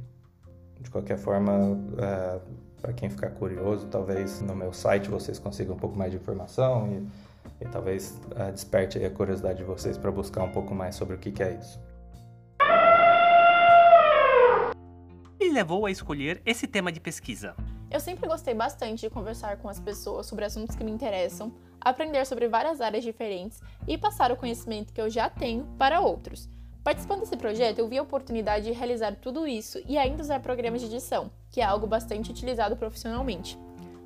De 0.79 0.91
qualquer 0.91 1.17
forma, 1.17 1.79
é, 1.99 2.41
para 2.81 2.93
quem 2.93 3.09
ficar 3.09 3.31
curioso, 3.31 3.87
talvez 3.87 4.43
no 4.43 4.55
meu 4.55 4.73
site 4.73 5.09
vocês 5.09 5.39
consigam 5.39 5.75
um 5.75 5.79
pouco 5.79 5.97
mais 5.97 6.11
de 6.11 6.19
informação 6.19 6.89
e, 6.89 7.65
e 7.65 7.69
talvez 7.69 8.21
uh, 8.33 8.53
desperte 8.53 9.03
a 9.03 9.11
curiosidade 9.11 9.59
de 9.59 9.65
vocês 9.65 9.97
para 9.97 10.11
buscar 10.11 10.43
um 10.43 10.51
pouco 10.51 10.75
mais 10.75 10.97
sobre 10.97 11.15
o 11.15 11.19
que, 11.19 11.31
que 11.31 11.43
é 11.43 11.55
isso. 11.55 11.81
Levou 15.53 15.85
a 15.85 15.91
escolher 15.91 16.41
esse 16.47 16.67
tema 16.67 16.91
de 16.91 16.99
pesquisa. 16.99 17.55
Eu 17.91 18.01
sempre 18.01 18.27
gostei 18.27 18.55
bastante 18.55 19.03
de 19.03 19.11
conversar 19.11 19.59
com 19.59 19.69
as 19.69 19.79
pessoas 19.79 20.25
sobre 20.25 20.47
assuntos 20.47 20.75
que 20.75 20.83
me 20.83 20.91
interessam, 20.91 21.53
aprender 21.79 22.25
sobre 22.25 22.49
várias 22.49 22.81
áreas 22.81 23.05
diferentes 23.05 23.61
e 23.87 23.99
passar 23.99 24.33
o 24.33 24.37
conhecimento 24.37 24.95
que 24.95 25.01
eu 25.01 25.11
já 25.11 25.29
tenho 25.29 25.67
para 25.77 26.01
outros. 26.01 26.49
Participando 26.83 27.21
desse 27.21 27.37
projeto, 27.37 27.81
eu 27.81 27.87
vi 27.87 27.99
a 27.99 28.03
oportunidade 28.03 28.65
de 28.65 28.73
realizar 28.73 29.15
tudo 29.17 29.47
isso 29.47 29.79
e 29.87 29.99
ainda 29.99 30.23
usar 30.23 30.41
programas 30.41 30.81
de 30.81 30.87
edição, 30.87 31.31
que 31.51 31.61
é 31.61 31.65
algo 31.65 31.87
bastante 31.87 32.31
utilizado 32.31 32.75
profissionalmente. 32.75 33.59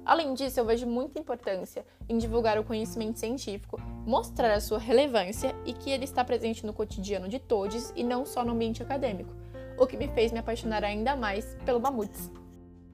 Além 0.05 0.35
disso, 0.35 0.59
eu 0.59 0.65
vejo 0.65 0.85
muita 0.85 1.21
importância 1.21 1.87
em 2.09 2.19
divulgar 2.19 2.59
o 2.59 2.65
conhecimento 2.65 3.21
científico, 3.21 3.81
mostrar 4.05 4.53
a 4.53 4.61
sua 4.61 4.81
relevância 4.81 5.55
e 5.65 5.73
que 5.73 5.91
ele 5.91 6.05
está 6.05 6.25
presente 6.25 6.67
no 6.67 6.73
cotidiano 6.73 7.29
de 7.29 7.39
todos 7.39 7.93
e 7.95 8.03
não 8.03 8.27
só 8.27 8.45
no 8.45 8.53
ambiente 8.53 8.83
acadêmico, 8.83 9.33
o 9.79 9.87
que 9.87 9.97
me 9.97 10.09
fez 10.09 10.33
me 10.33 10.39
apaixonar 10.39 10.85
ainda 10.85 11.17
mais 11.17 11.57
pelo 11.65 11.81
Mamutes. 11.81 12.31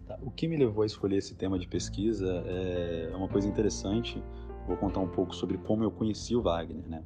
Tá, 0.06 0.18
o 0.22 0.30
que 0.30 0.48
me 0.48 0.56
levou 0.56 0.82
a 0.82 0.86
escolher 0.86 1.16
esse 1.16 1.34
tema 1.34 1.58
de 1.58 1.66
pesquisa 1.68 2.42
é 2.46 3.12
uma 3.14 3.28
coisa 3.28 3.48
interessante. 3.48 4.22
Vou 4.66 4.76
contar 4.76 5.00
um 5.00 5.08
pouco 5.08 5.34
sobre 5.34 5.58
como 5.58 5.84
eu 5.84 5.90
conheci 5.90 6.36
o 6.36 6.42
Wagner, 6.42 6.86
né? 6.88 7.02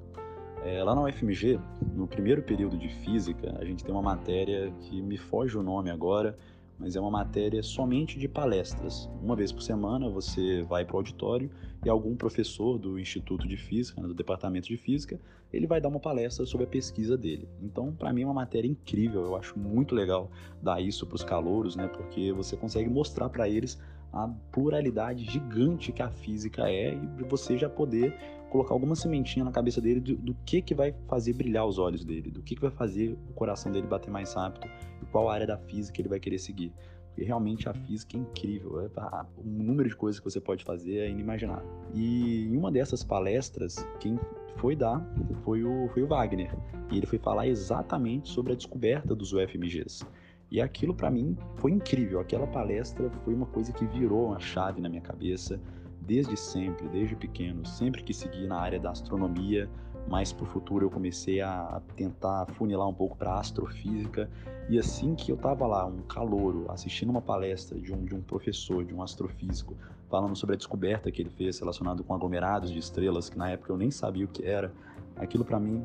É, 0.64 0.82
lá 0.82 0.94
na 0.94 1.02
UFMG, 1.02 1.60
no 1.94 2.08
primeiro 2.08 2.42
período 2.42 2.76
de 2.76 2.88
física, 2.88 3.56
a 3.58 3.64
gente 3.64 3.84
tem 3.84 3.94
uma 3.94 4.02
matéria 4.02 4.72
que 4.80 5.00
me 5.00 5.16
foge 5.16 5.56
o 5.56 5.62
nome 5.62 5.90
agora, 5.90 6.36
mas 6.78 6.96
é 6.96 7.00
uma 7.00 7.10
matéria 7.10 7.62
somente 7.62 8.18
de 8.18 8.26
palestras. 8.26 9.08
Uma 9.22 9.36
vez 9.36 9.52
por 9.52 9.62
semana 9.62 10.08
você 10.08 10.62
vai 10.62 10.84
para 10.84 10.96
o 10.96 10.98
auditório 10.98 11.50
e 11.84 11.88
algum 11.88 12.16
professor 12.16 12.78
do 12.78 12.98
Instituto 12.98 13.46
de 13.46 13.56
Física, 13.56 14.00
né, 14.00 14.08
do 14.08 14.14
Departamento 14.14 14.68
de 14.68 14.76
Física, 14.76 15.20
ele 15.52 15.66
vai 15.66 15.80
dar 15.80 15.88
uma 15.88 16.00
palestra 16.00 16.44
sobre 16.44 16.64
a 16.64 16.68
pesquisa 16.68 17.16
dele. 17.16 17.48
Então, 17.62 17.92
para 17.92 18.12
mim 18.12 18.22
é 18.22 18.24
uma 18.24 18.34
matéria 18.34 18.68
incrível, 18.68 19.22
eu 19.22 19.36
acho 19.36 19.58
muito 19.58 19.94
legal 19.94 20.30
dar 20.62 20.80
isso 20.80 21.06
para 21.06 21.16
os 21.16 21.24
calouros, 21.24 21.76
né, 21.76 21.88
porque 21.88 22.32
você 22.32 22.56
consegue 22.56 22.88
mostrar 22.88 23.28
para 23.28 23.48
eles 23.48 23.78
a 24.12 24.28
pluralidade 24.50 25.24
gigante 25.24 25.92
que 25.92 26.02
a 26.02 26.10
física 26.10 26.70
é 26.70 26.94
e 26.94 27.22
você 27.24 27.58
já 27.58 27.68
poder 27.68 28.16
colocar 28.50 28.74
alguma 28.74 28.94
sementinha 28.94 29.44
na 29.44 29.50
cabeça 29.50 29.80
dele 29.80 30.00
do, 30.00 30.16
do, 30.16 30.34
que 30.46 30.62
que 30.62 30.74
vai 30.74 30.94
fazer 31.06 31.32
brilhar 31.32 31.66
os 31.66 31.78
olhos 31.78 32.04
dele, 32.04 32.30
do 32.30 32.42
que 32.42 32.54
que 32.54 32.60
vai 32.60 32.70
fazer 32.70 33.18
o 33.28 33.32
coração 33.34 33.70
dele 33.70 33.86
bater 33.86 34.10
mais 34.10 34.32
rápido 34.32 34.68
e 35.02 35.06
qual 35.06 35.28
área 35.28 35.46
da 35.46 35.58
física 35.58 36.00
ele 36.00 36.08
vai 36.08 36.20
querer 36.20 36.38
seguir. 36.38 36.72
Porque 37.16 37.24
realmente 37.24 37.66
a 37.66 37.72
física 37.72 38.14
é 38.14 38.20
incrível, 38.20 38.78
é, 38.78 38.90
o 39.38 39.42
número 39.42 39.88
de 39.88 39.96
coisas 39.96 40.20
que 40.20 40.30
você 40.30 40.38
pode 40.38 40.62
fazer 40.62 40.98
é 40.98 41.08
inimaginável. 41.08 41.66
E 41.94 42.44
em 42.44 42.54
uma 42.54 42.70
dessas 42.70 43.02
palestras, 43.02 43.88
quem 43.98 44.20
foi 44.56 44.76
dar 44.76 45.02
foi 45.42 45.64
o, 45.64 45.88
foi 45.94 46.02
o 46.02 46.06
Wagner, 46.06 46.54
e 46.92 46.98
ele 46.98 47.06
foi 47.06 47.18
falar 47.18 47.46
exatamente 47.46 48.28
sobre 48.28 48.52
a 48.52 48.54
descoberta 48.54 49.14
dos 49.14 49.32
UFMGs. 49.32 50.06
E 50.50 50.60
aquilo 50.60 50.94
para 50.94 51.10
mim 51.10 51.34
foi 51.54 51.72
incrível. 51.72 52.20
Aquela 52.20 52.46
palestra 52.46 53.10
foi 53.24 53.32
uma 53.32 53.46
coisa 53.46 53.72
que 53.72 53.86
virou 53.86 54.26
uma 54.26 54.38
chave 54.38 54.82
na 54.82 54.88
minha 54.90 55.00
cabeça 55.00 55.58
desde 56.02 56.36
sempre, 56.36 56.86
desde 56.88 57.16
pequeno, 57.16 57.64
sempre 57.64 58.02
que 58.02 58.12
segui 58.12 58.46
na 58.46 58.60
área 58.60 58.78
da 58.78 58.90
astronomia, 58.90 59.70
mas 60.08 60.32
para 60.32 60.44
o 60.44 60.46
futuro 60.46 60.86
eu 60.86 60.90
comecei 60.90 61.40
a 61.40 61.80
tentar 61.96 62.46
funilar 62.54 62.88
um 62.88 62.94
pouco 62.94 63.16
para 63.16 63.38
astrofísica. 63.38 64.30
E 64.68 64.78
assim 64.78 65.14
que 65.14 65.30
eu 65.30 65.36
estava 65.36 65.66
lá, 65.66 65.86
um 65.86 66.02
calouro, 66.02 66.66
assistindo 66.70 67.10
uma 67.10 67.22
palestra 67.22 67.78
de 67.78 67.92
um, 67.92 68.04
de 68.04 68.14
um 68.14 68.20
professor, 68.20 68.84
de 68.84 68.94
um 68.94 69.02
astrofísico, 69.02 69.76
falando 70.08 70.36
sobre 70.36 70.54
a 70.54 70.56
descoberta 70.56 71.10
que 71.10 71.22
ele 71.22 71.30
fez 71.30 71.58
relacionado 71.58 72.02
com 72.04 72.14
aglomerados 72.14 72.70
de 72.70 72.78
estrelas, 72.78 73.28
que 73.28 73.38
na 73.38 73.50
época 73.50 73.72
eu 73.72 73.76
nem 73.76 73.90
sabia 73.90 74.24
o 74.24 74.28
que 74.28 74.44
era, 74.44 74.72
aquilo 75.16 75.44
para 75.44 75.58
mim 75.58 75.84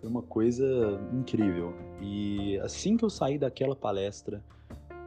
foi 0.00 0.08
uma 0.08 0.22
coisa 0.22 1.00
incrível. 1.12 1.74
E 2.00 2.58
assim 2.60 2.96
que 2.96 3.04
eu 3.04 3.10
saí 3.10 3.38
daquela 3.38 3.74
palestra, 3.74 4.42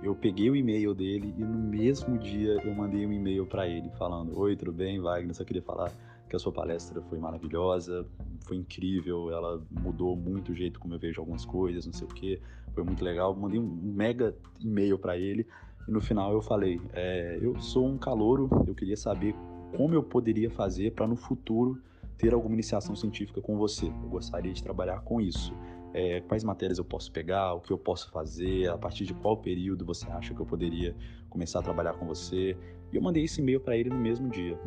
eu 0.03 0.15
peguei 0.15 0.49
o 0.49 0.55
e-mail 0.55 0.93
dele 0.93 1.33
e 1.37 1.43
no 1.43 1.59
mesmo 1.59 2.17
dia 2.17 2.61
eu 2.63 2.73
mandei 2.73 3.05
um 3.05 3.13
e-mail 3.13 3.45
para 3.45 3.67
ele 3.67 3.89
falando: 3.97 4.37
Oi, 4.37 4.55
tudo 4.55 4.71
bem, 4.71 4.99
Wagner? 4.99 5.33
Só 5.35 5.43
queria 5.43 5.61
falar 5.61 5.91
que 6.31 6.35
a 6.37 6.39
sua 6.39 6.53
palestra 6.53 7.01
foi 7.01 7.19
maravilhosa, 7.19 8.07
foi 8.45 8.55
incrível, 8.55 9.29
ela 9.29 9.61
mudou 9.69 10.15
muito 10.15 10.53
o 10.53 10.55
jeito 10.55 10.79
como 10.79 10.93
eu 10.93 10.99
vejo 10.99 11.19
algumas 11.19 11.43
coisas, 11.43 11.85
não 11.85 11.91
sei 11.91 12.07
o 12.07 12.09
que, 12.09 12.39
foi 12.73 12.85
muito 12.85 13.03
legal. 13.03 13.35
Mandei 13.35 13.59
um 13.59 13.67
mega 13.67 14.33
e-mail 14.61 14.97
para 14.97 15.17
ele 15.17 15.45
e 15.85 15.91
no 15.91 15.99
final 15.99 16.31
eu 16.31 16.41
falei: 16.41 16.79
é, 16.93 17.37
Eu 17.41 17.59
sou 17.59 17.85
um 17.85 17.97
calouro, 17.97 18.49
eu 18.65 18.73
queria 18.73 18.95
saber 18.95 19.35
como 19.75 19.93
eu 19.93 20.01
poderia 20.01 20.49
fazer 20.49 20.93
para 20.93 21.05
no 21.05 21.17
futuro 21.17 21.77
ter 22.17 22.33
alguma 22.33 22.53
iniciação 22.53 22.95
científica 22.95 23.41
com 23.41 23.57
você. 23.57 23.87
Eu 23.87 24.09
gostaria 24.09 24.53
de 24.53 24.63
trabalhar 24.63 25.01
com 25.01 25.19
isso 25.19 25.53
é, 25.93 26.21
quais 26.21 26.45
matérias 26.45 26.77
eu 26.77 26.85
posso 26.85 27.11
pegar, 27.11 27.53
o 27.55 27.59
que 27.59 27.71
eu 27.71 27.77
posso 27.77 28.09
fazer, 28.09 28.69
a 28.69 28.77
partir 28.77 29.05
de 29.05 29.13
qual 29.13 29.35
período 29.35 29.85
você 29.85 30.09
acha 30.09 30.33
que 30.33 30.39
eu 30.39 30.45
poderia 30.45 30.95
começar 31.29 31.59
a 31.59 31.61
trabalhar 31.61 31.93
com 31.93 32.05
você. 32.05 32.55
E 32.91 32.95
eu 32.95 33.01
mandei 33.01 33.23
esse 33.23 33.41
e-mail 33.41 33.59
para 33.59 33.75
ele 33.75 33.89
no 33.89 33.99
mesmo 33.99 34.29
dia. 34.29 34.57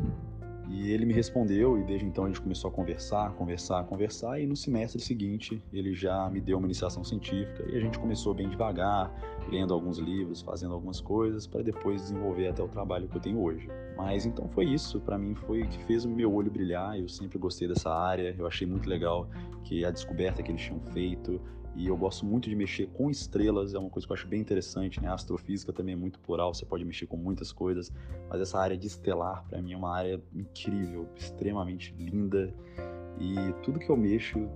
E 0.69 0.91
ele 0.91 1.05
me 1.05 1.13
respondeu, 1.13 1.79
e 1.79 1.83
desde 1.83 2.05
então 2.05 2.25
a 2.25 2.27
gente 2.27 2.41
começou 2.41 2.69
a 2.69 2.73
conversar, 2.73 3.31
conversar, 3.33 3.83
conversar, 3.85 4.39
e 4.39 4.47
no 4.47 4.55
semestre 4.55 5.01
seguinte 5.01 5.61
ele 5.71 5.93
já 5.93 6.29
me 6.29 6.41
deu 6.41 6.57
uma 6.57 6.65
iniciação 6.65 7.03
científica, 7.03 7.63
e 7.69 7.77
a 7.77 7.79
gente 7.79 7.99
começou 7.99 8.33
bem 8.33 8.49
devagar, 8.49 9.13
lendo 9.49 9.73
alguns 9.73 9.99
livros, 9.99 10.41
fazendo 10.41 10.73
algumas 10.73 10.99
coisas, 10.99 11.45
para 11.45 11.61
depois 11.61 12.01
desenvolver 12.01 12.47
até 12.47 12.63
o 12.63 12.67
trabalho 12.67 13.07
que 13.07 13.15
eu 13.15 13.21
tenho 13.21 13.39
hoje. 13.41 13.69
Mas 13.95 14.25
então 14.25 14.49
foi 14.49 14.65
isso, 14.65 14.99
para 14.99 15.17
mim 15.17 15.35
foi 15.35 15.61
o 15.61 15.67
que 15.67 15.83
fez 15.83 16.03
o 16.03 16.09
meu 16.09 16.33
olho 16.33 16.49
brilhar, 16.49 16.99
eu 16.99 17.07
sempre 17.07 17.37
gostei 17.37 17.67
dessa 17.67 17.93
área, 17.93 18.35
eu 18.37 18.47
achei 18.47 18.67
muito 18.67 18.89
legal 18.89 19.29
que 19.63 19.85
a 19.85 19.91
descoberta 19.91 20.41
que 20.41 20.51
eles 20.51 20.61
tinham 20.61 20.79
feito, 20.93 21.39
e 21.75 21.87
eu 21.87 21.97
gosto 21.97 22.25
muito 22.25 22.49
de 22.49 22.55
mexer 22.55 22.87
com 22.87 23.09
estrelas, 23.09 23.73
é 23.73 23.79
uma 23.79 23.89
coisa 23.89 24.07
que 24.07 24.11
eu 24.11 24.15
acho 24.15 24.27
bem 24.27 24.39
interessante, 24.39 25.01
né? 25.01 25.09
A 25.09 25.13
astrofísica 25.13 25.73
também 25.73 25.93
é 25.93 25.97
muito 25.97 26.19
plural, 26.19 26.53
você 26.53 26.65
pode 26.65 26.85
mexer 26.85 27.05
com 27.05 27.17
muitas 27.17 27.51
coisas, 27.51 27.91
mas 28.29 28.39
essa 28.39 28.59
área 28.59 28.77
de 28.77 28.87
estelar, 28.87 29.43
para 29.49 29.61
mim, 29.61 29.73
é 29.73 29.77
uma 29.77 29.93
área 29.93 30.21
incrível, 30.33 31.09
extremamente 31.15 31.93
linda, 31.97 32.53
e 33.19 33.35
tudo 33.63 33.79
que 33.79 33.89
eu 33.89 33.97
mexo 33.97 34.49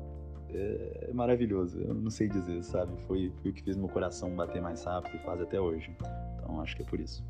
é, 0.49 1.12
maravilhoso, 1.13 1.79
eu 1.79 1.93
não 1.93 2.10
sei 2.10 2.27
dizer, 2.27 2.63
sabe? 2.63 2.91
Foi, 3.05 3.32
foi 3.41 3.51
o 3.51 3.53
que 3.53 3.62
fez 3.62 3.77
meu 3.77 3.88
coração 3.88 4.36
bater 4.36 4.62
mais 4.62 4.84
rápido 4.84 5.15
e 5.15 5.19
faz 5.19 5.41
até 5.41 5.60
hoje. 5.60 5.95
Então 6.36 6.62
acho 6.62 6.75
que 6.75 6.82
é 6.82 6.86
por 6.86 6.99
isso. 6.99 7.23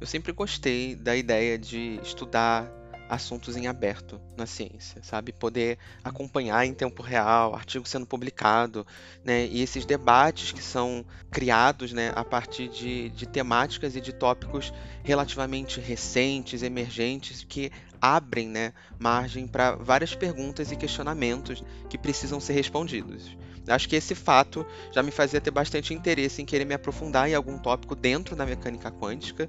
Eu 0.00 0.06
sempre 0.06 0.32
gostei 0.32 0.94
da 0.94 1.16
ideia 1.16 1.58
de 1.58 1.98
estudar 2.02 2.70
assuntos 3.08 3.56
em 3.56 3.66
aberto 3.66 4.20
na 4.36 4.46
ciência, 4.46 5.02
sabe? 5.02 5.32
Poder 5.32 5.78
acompanhar 6.04 6.66
em 6.66 6.74
tempo 6.74 7.02
real, 7.02 7.54
artigo 7.54 7.88
sendo 7.88 8.06
publicado, 8.06 8.86
né? 9.24 9.46
E 9.46 9.62
esses 9.62 9.84
debates 9.84 10.52
que 10.52 10.62
são 10.62 11.04
criados, 11.30 11.92
né, 11.92 12.12
a 12.14 12.24
partir 12.24 12.68
de, 12.68 13.08
de 13.10 13.26
temáticas 13.26 13.96
e 13.96 14.00
de 14.00 14.12
tópicos 14.12 14.72
relativamente 15.02 15.80
recentes, 15.80 16.62
emergentes, 16.62 17.44
que 17.44 17.70
abrem, 18.00 18.48
né, 18.48 18.72
margem 18.98 19.46
para 19.46 19.74
várias 19.76 20.14
perguntas 20.14 20.70
e 20.70 20.76
questionamentos 20.76 21.62
que 21.88 21.98
precisam 21.98 22.40
ser 22.40 22.52
respondidos. 22.52 23.36
Acho 23.68 23.88
que 23.88 23.96
esse 23.96 24.14
fato 24.14 24.66
já 24.92 25.02
me 25.02 25.10
fazia 25.10 25.40
ter 25.40 25.50
bastante 25.50 25.92
interesse 25.94 26.42
em 26.42 26.44
querer 26.44 26.64
me 26.64 26.74
aprofundar 26.74 27.28
em 27.28 27.34
algum 27.34 27.58
tópico 27.58 27.94
dentro 27.94 28.34
da 28.34 28.46
mecânica 28.46 28.90
quântica. 28.90 29.48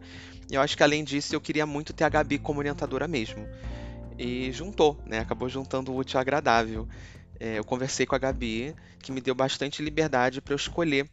E 0.50 0.56
eu 0.56 0.62
acho 0.62 0.76
que 0.76 0.84
além 0.84 1.04
disso 1.04 1.36
eu 1.36 1.42
queria 1.42 1.66
muito 1.66 1.94
ter 1.94 2.04
a 2.04 2.10
Gabi 2.10 2.38
como 2.38 2.60
orientadora 2.60 3.08
mesmo. 3.08 3.48
E 4.18 4.52
juntou, 4.52 5.00
né? 5.06 5.20
Acabou 5.20 5.48
juntando 5.48 5.92
o 5.92 5.98
útil 5.98 6.18
ao 6.18 6.22
agradável. 6.22 6.88
É, 7.40 7.58
eu 7.58 7.64
conversei 7.64 8.06
com 8.06 8.16
a 8.16 8.18
Gabi, 8.18 8.76
que 9.02 9.12
me 9.12 9.22
deu 9.22 9.34
bastante 9.34 9.82
liberdade 9.82 10.42
para 10.42 10.54
eu 10.54 10.58
escolher 10.58 11.10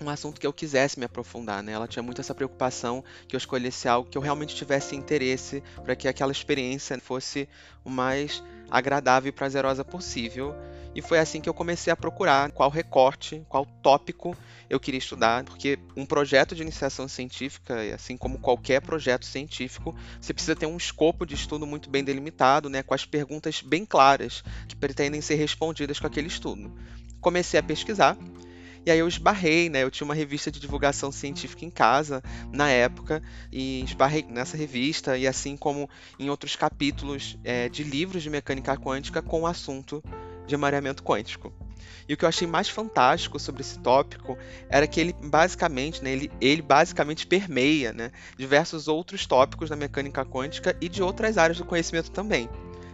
um 0.00 0.08
assunto 0.08 0.40
que 0.40 0.46
eu 0.46 0.52
quisesse 0.52 0.98
me 0.98 1.04
aprofundar, 1.04 1.62
né? 1.62 1.72
Ela 1.72 1.88
tinha 1.88 2.02
muito 2.02 2.20
essa 2.20 2.34
preocupação 2.34 3.02
que 3.26 3.34
eu 3.34 3.38
escolhesse 3.38 3.88
algo 3.88 4.08
que 4.08 4.16
eu 4.16 4.22
realmente 4.22 4.54
tivesse 4.54 4.94
interesse 4.94 5.62
para 5.82 5.96
que 5.96 6.06
aquela 6.06 6.32
experiência 6.32 6.98
fosse 7.00 7.48
o 7.84 7.90
mais 7.90 8.42
agradável 8.70 9.28
e 9.28 9.32
prazerosa 9.32 9.84
possível. 9.84 10.54
E 10.94 11.02
foi 11.02 11.18
assim 11.18 11.40
que 11.40 11.48
eu 11.48 11.54
comecei 11.54 11.92
a 11.92 11.96
procurar 11.96 12.50
qual 12.52 12.70
recorte, 12.70 13.44
qual 13.48 13.66
tópico 13.82 14.36
eu 14.68 14.80
queria 14.80 14.98
estudar, 14.98 15.44
porque 15.44 15.78
um 15.96 16.04
projeto 16.04 16.54
de 16.54 16.62
iniciação 16.62 17.06
científica, 17.08 17.94
assim 17.94 18.16
como 18.16 18.38
qualquer 18.38 18.80
projeto 18.80 19.24
científico, 19.24 19.94
você 20.20 20.34
precisa 20.34 20.56
ter 20.56 20.66
um 20.66 20.76
escopo 20.76 21.24
de 21.24 21.34
estudo 21.34 21.66
muito 21.66 21.88
bem 21.88 22.04
delimitado, 22.04 22.68
né, 22.68 22.82
com 22.82 22.94
as 22.94 23.04
perguntas 23.04 23.62
bem 23.62 23.86
claras 23.86 24.42
que 24.66 24.76
pretendem 24.76 25.20
ser 25.20 25.36
respondidas 25.36 25.98
com 25.98 26.06
aquele 26.06 26.28
estudo. 26.28 26.72
Comecei 27.20 27.58
a 27.58 27.62
pesquisar 27.62 28.16
e 28.88 28.90
aí 28.90 28.98
eu 29.00 29.08
esbarrei, 29.08 29.68
né? 29.68 29.82
Eu 29.82 29.90
tinha 29.90 30.06
uma 30.06 30.14
revista 30.14 30.50
de 30.50 30.58
divulgação 30.58 31.12
científica 31.12 31.62
em 31.62 31.68
casa 31.68 32.22
na 32.50 32.70
época 32.70 33.22
e 33.52 33.82
esbarrei 33.82 34.24
nessa 34.26 34.56
revista 34.56 35.18
e 35.18 35.26
assim 35.26 35.58
como 35.58 35.90
em 36.18 36.30
outros 36.30 36.56
capítulos 36.56 37.36
é, 37.44 37.68
de 37.68 37.84
livros 37.84 38.22
de 38.22 38.30
mecânica 38.30 38.76
quântica 38.78 39.20
com 39.20 39.42
o 39.42 39.46
assunto 39.46 40.02
de 40.48 40.56
mareamento 40.56 41.02
quântico. 41.02 41.52
E 42.08 42.14
o 42.14 42.16
que 42.16 42.24
eu 42.24 42.28
achei 42.28 42.48
mais 42.48 42.68
fantástico 42.68 43.38
sobre 43.38 43.60
esse 43.60 43.78
tópico 43.78 44.36
era 44.68 44.86
que 44.86 44.98
ele 44.98 45.12
basicamente, 45.12 46.02
né, 46.02 46.10
ele, 46.10 46.32
ele 46.40 46.62
basicamente 46.62 47.26
permeia 47.26 47.92
né, 47.92 48.10
diversos 48.36 48.88
outros 48.88 49.26
tópicos 49.26 49.68
da 49.68 49.76
mecânica 49.76 50.24
quântica 50.24 50.74
e 50.80 50.88
de 50.88 51.02
outras 51.02 51.36
áreas 51.36 51.58
do 51.58 51.66
conhecimento 51.66 52.10
também. 52.10 52.48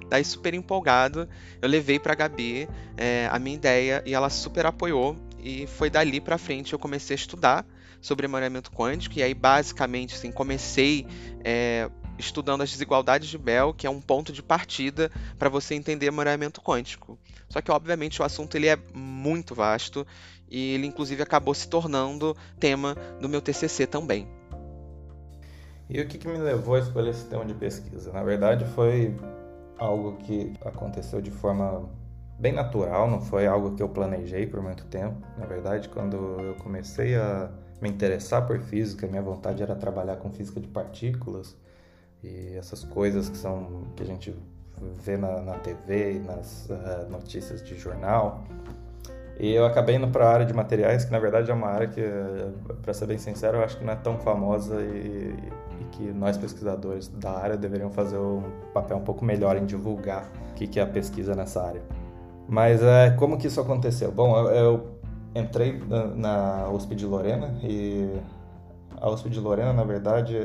Daí, 0.08 0.24
super 0.24 0.52
empolgado, 0.52 1.28
eu 1.62 1.68
levei 1.68 1.98
para 1.98 2.12
a 2.12 2.16
Gabi 2.16 2.68
é, 2.96 3.28
a 3.30 3.38
minha 3.38 3.56
ideia 3.56 4.02
e 4.04 4.12
ela 4.12 4.28
super 4.28 4.66
apoiou. 4.66 5.16
E 5.38 5.66
foi 5.66 5.90
dali 5.90 6.20
para 6.20 6.38
frente 6.38 6.72
eu 6.72 6.78
comecei 6.78 7.14
a 7.14 7.18
estudar 7.18 7.66
sobre 8.00 8.26
emaranhamento 8.26 8.70
quântico. 8.70 9.18
E 9.18 9.22
aí, 9.22 9.32
basicamente, 9.32 10.14
assim, 10.14 10.30
comecei 10.30 11.06
é, 11.42 11.88
estudando 12.18 12.62
as 12.62 12.70
desigualdades 12.70 13.28
de 13.28 13.38
Bell, 13.38 13.72
que 13.72 13.86
é 13.86 13.90
um 13.90 14.00
ponto 14.00 14.32
de 14.32 14.42
partida 14.42 15.10
para 15.38 15.48
você 15.48 15.74
entender 15.74 16.06
emaranhamento 16.06 16.60
quântico. 16.60 17.18
Só 17.54 17.62
que, 17.62 17.70
obviamente, 17.70 18.20
o 18.20 18.24
assunto 18.24 18.56
ele 18.56 18.66
é 18.66 18.76
muito 18.92 19.54
vasto 19.54 20.04
e 20.50 20.74
ele, 20.74 20.88
inclusive, 20.88 21.22
acabou 21.22 21.54
se 21.54 21.68
tornando 21.68 22.36
tema 22.58 22.96
do 23.20 23.28
meu 23.28 23.40
TCC 23.40 23.86
também. 23.86 24.26
E 25.88 26.00
o 26.00 26.08
que, 26.08 26.18
que 26.18 26.26
me 26.26 26.36
levou 26.36 26.74
a 26.74 26.80
escolher 26.80 27.10
esse 27.10 27.26
tema 27.26 27.44
de 27.44 27.54
pesquisa? 27.54 28.12
Na 28.12 28.24
verdade, 28.24 28.64
foi 28.74 29.16
algo 29.78 30.16
que 30.16 30.52
aconteceu 30.64 31.20
de 31.20 31.30
forma 31.30 31.88
bem 32.40 32.52
natural, 32.52 33.08
não 33.08 33.20
foi 33.20 33.46
algo 33.46 33.76
que 33.76 33.82
eu 33.84 33.88
planejei 33.88 34.48
por 34.48 34.60
muito 34.60 34.84
tempo. 34.86 35.24
Na 35.38 35.46
verdade, 35.46 35.88
quando 35.88 36.16
eu 36.40 36.56
comecei 36.56 37.14
a 37.14 37.52
me 37.80 37.88
interessar 37.88 38.44
por 38.48 38.58
física, 38.58 39.06
minha 39.06 39.22
vontade 39.22 39.62
era 39.62 39.76
trabalhar 39.76 40.16
com 40.16 40.28
física 40.28 40.60
de 40.60 40.66
partículas 40.66 41.56
e 42.20 42.56
essas 42.56 42.82
coisas 42.82 43.28
que 43.28 43.36
são 43.36 43.92
que 43.94 44.02
a 44.02 44.06
gente 44.06 44.34
vê 45.02 45.16
na, 45.16 45.40
na 45.40 45.54
TV 45.54 46.20
nas 46.24 46.68
uh, 46.70 47.10
notícias 47.10 47.62
de 47.62 47.76
jornal. 47.76 48.44
E 49.38 49.52
eu 49.52 49.66
acabei 49.66 49.96
indo 49.96 50.06
para 50.08 50.28
a 50.28 50.32
área 50.32 50.46
de 50.46 50.54
materiais, 50.54 51.04
que 51.04 51.10
na 51.10 51.18
verdade 51.18 51.50
é 51.50 51.54
uma 51.54 51.68
área 51.68 51.88
que, 51.88 52.00
para 52.82 52.94
ser 52.94 53.06
bem 53.06 53.18
sincero, 53.18 53.58
eu 53.58 53.64
acho 53.64 53.76
que 53.76 53.84
não 53.84 53.92
é 53.92 53.96
tão 53.96 54.16
famosa 54.18 54.80
e, 54.80 55.34
e, 55.80 55.84
que 55.90 56.04
nós 56.12 56.36
pesquisadores 56.36 57.08
da 57.08 57.32
área 57.32 57.56
deveriam 57.56 57.90
fazer 57.90 58.16
um 58.16 58.42
papel 58.72 58.96
um 58.96 59.02
pouco 59.02 59.24
melhor 59.24 59.56
em 59.56 59.64
divulgar 59.64 60.30
o 60.52 60.54
que, 60.54 60.68
que 60.68 60.78
é 60.78 60.82
a 60.84 60.86
pesquisa 60.86 61.34
nessa 61.34 61.64
área. 61.64 61.82
Mas 62.48 62.80
é, 62.82 63.10
como 63.10 63.36
que 63.36 63.48
isso 63.48 63.60
aconteceu? 63.60 64.12
Bom, 64.12 64.38
eu, 64.38 64.50
eu 64.50 64.94
entrei 65.34 65.82
na, 66.14 66.68
USP 66.70 66.94
de 66.94 67.04
Lorena 67.04 67.56
e 67.62 68.08
a 69.00 69.10
USP 69.10 69.28
de 69.28 69.40
Lorena, 69.40 69.72
na 69.72 69.84
verdade, 69.84 70.36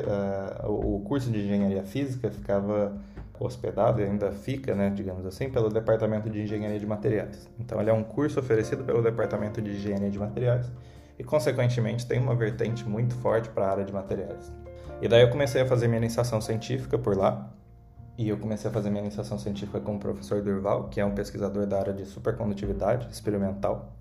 o 0.66 1.00
curso 1.00 1.30
de 1.30 1.38
engenharia 1.38 1.84
física 1.84 2.30
ficava 2.30 2.92
hospedado 3.44 4.00
e 4.00 4.04
ainda 4.04 4.30
fica, 4.30 4.74
né, 4.74 4.90
digamos 4.90 5.24
assim, 5.24 5.48
pelo 5.48 5.68
Departamento 5.68 6.28
de 6.28 6.42
Engenharia 6.42 6.78
de 6.78 6.86
Materiais. 6.86 7.48
Então, 7.58 7.80
ele 7.80 7.90
é 7.90 7.92
um 7.92 8.04
curso 8.04 8.38
oferecido 8.38 8.84
pelo 8.84 9.02
Departamento 9.02 9.62
de 9.62 9.70
Engenharia 9.70 10.10
de 10.10 10.18
Materiais 10.18 10.70
e, 11.18 11.24
consequentemente, 11.24 12.06
tem 12.06 12.20
uma 12.20 12.34
vertente 12.34 12.88
muito 12.88 13.14
forte 13.16 13.48
para 13.48 13.66
a 13.66 13.70
área 13.70 13.84
de 13.84 13.92
materiais. 13.92 14.52
E 15.02 15.08
daí 15.08 15.22
eu 15.22 15.30
comecei 15.30 15.62
a 15.62 15.66
fazer 15.66 15.88
minha 15.88 15.98
iniciação 15.98 16.40
científica 16.40 16.98
por 16.98 17.16
lá. 17.16 17.50
E 18.18 18.28
eu 18.28 18.36
comecei 18.36 18.70
a 18.70 18.72
fazer 18.72 18.90
minha 18.90 19.02
iniciação 19.02 19.38
científica 19.38 19.80
com 19.80 19.96
o 19.96 19.98
professor 19.98 20.42
Durval, 20.42 20.88
que 20.90 21.00
é 21.00 21.04
um 21.04 21.14
pesquisador 21.14 21.66
da 21.66 21.78
área 21.78 21.94
de 21.94 22.04
supercondutividade 22.04 23.08
experimental. 23.10 23.94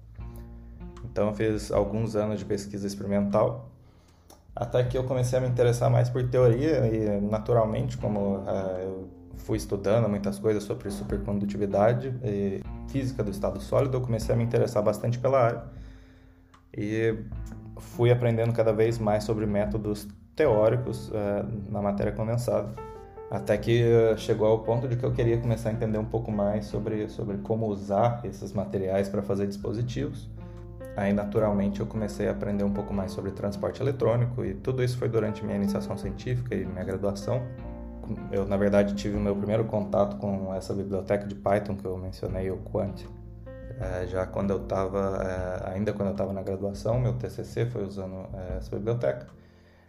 Então 1.05 1.29
eu 1.29 1.33
fiz 1.33 1.71
alguns 1.71 2.17
anos 2.17 2.39
de 2.39 2.45
pesquisa 2.45 2.85
experimental, 2.85 3.69
até 4.53 4.83
que 4.83 4.97
eu 4.97 5.05
comecei 5.05 5.39
a 5.39 5.41
me 5.41 5.47
interessar 5.47 5.89
mais 5.89 6.09
por 6.09 6.21
teoria 6.29 6.85
e 6.87 7.21
naturalmente, 7.21 7.97
como 7.97 8.39
uh, 8.39 8.79
eu 8.81 9.07
fui 9.39 9.57
estudando 9.57 10.07
muitas 10.07 10.37
coisas 10.39 10.63
sobre 10.63 10.89
supercondutividade 10.89 12.13
e 12.23 12.61
física 12.89 13.23
do 13.23 13.31
estado 13.31 13.59
sólido, 13.59 13.97
eu 13.97 14.01
comecei 14.01 14.33
a 14.33 14.37
me 14.37 14.43
interessar 14.43 14.83
bastante 14.83 15.17
pela 15.19 15.39
área. 15.39 15.63
E 16.75 17.15
fui 17.77 18.11
aprendendo 18.11 18.53
cada 18.53 18.71
vez 18.71 18.99
mais 18.99 19.23
sobre 19.23 19.45
métodos 19.45 20.07
teóricos 20.35 21.09
uh, 21.09 21.71
na 21.71 21.81
matéria 21.81 22.11
condensada. 22.11 22.69
Até 23.31 23.57
que 23.57 23.83
uh, 23.83 24.17
chegou 24.17 24.47
ao 24.47 24.59
ponto 24.59 24.87
de 24.87 24.95
que 24.95 25.03
eu 25.03 25.11
queria 25.11 25.37
começar 25.37 25.69
a 25.69 25.73
entender 25.73 25.97
um 25.97 26.05
pouco 26.05 26.31
mais 26.31 26.65
sobre, 26.65 27.09
sobre 27.09 27.37
como 27.37 27.67
usar 27.67 28.21
esses 28.23 28.53
materiais 28.53 29.09
para 29.09 29.21
fazer 29.21 29.47
dispositivos. 29.47 30.29
Aí, 30.95 31.13
naturalmente, 31.13 31.79
eu 31.79 31.85
comecei 31.85 32.27
a 32.27 32.31
aprender 32.31 32.63
um 32.63 32.73
pouco 32.73 32.93
mais 32.93 33.11
sobre 33.11 33.31
transporte 33.31 33.81
eletrônico 33.81 34.43
e 34.43 34.53
tudo 34.53 34.83
isso 34.83 34.97
foi 34.97 35.07
durante 35.07 35.45
minha 35.45 35.55
iniciação 35.55 35.97
científica 35.97 36.55
e 36.55 36.65
minha 36.65 36.83
graduação. 36.83 37.41
Eu, 38.31 38.45
na 38.45 38.57
verdade, 38.57 38.95
tive 38.95 39.17
o 39.17 39.19
meu 39.19 39.35
primeiro 39.35 39.65
contato 39.65 40.17
com 40.17 40.53
essa 40.53 40.73
biblioteca 40.73 41.25
de 41.25 41.35
Python 41.35 41.75
que 41.75 41.85
eu 41.85 41.97
mencionei, 41.97 42.49
o 42.49 42.57
Quant, 42.57 43.05
é, 43.79 44.05
já 44.07 44.25
quando 44.25 44.51
eu 44.51 44.61
estava, 44.61 45.23
é, 45.23 45.73
ainda 45.73 45.93
quando 45.93 46.09
eu 46.09 46.11
estava 46.13 46.33
na 46.33 46.41
graduação, 46.41 46.99
meu 46.99 47.13
TCC 47.13 47.65
foi 47.65 47.85
usando 47.85 48.27
é, 48.33 48.57
essa 48.57 48.75
biblioteca. 48.75 49.27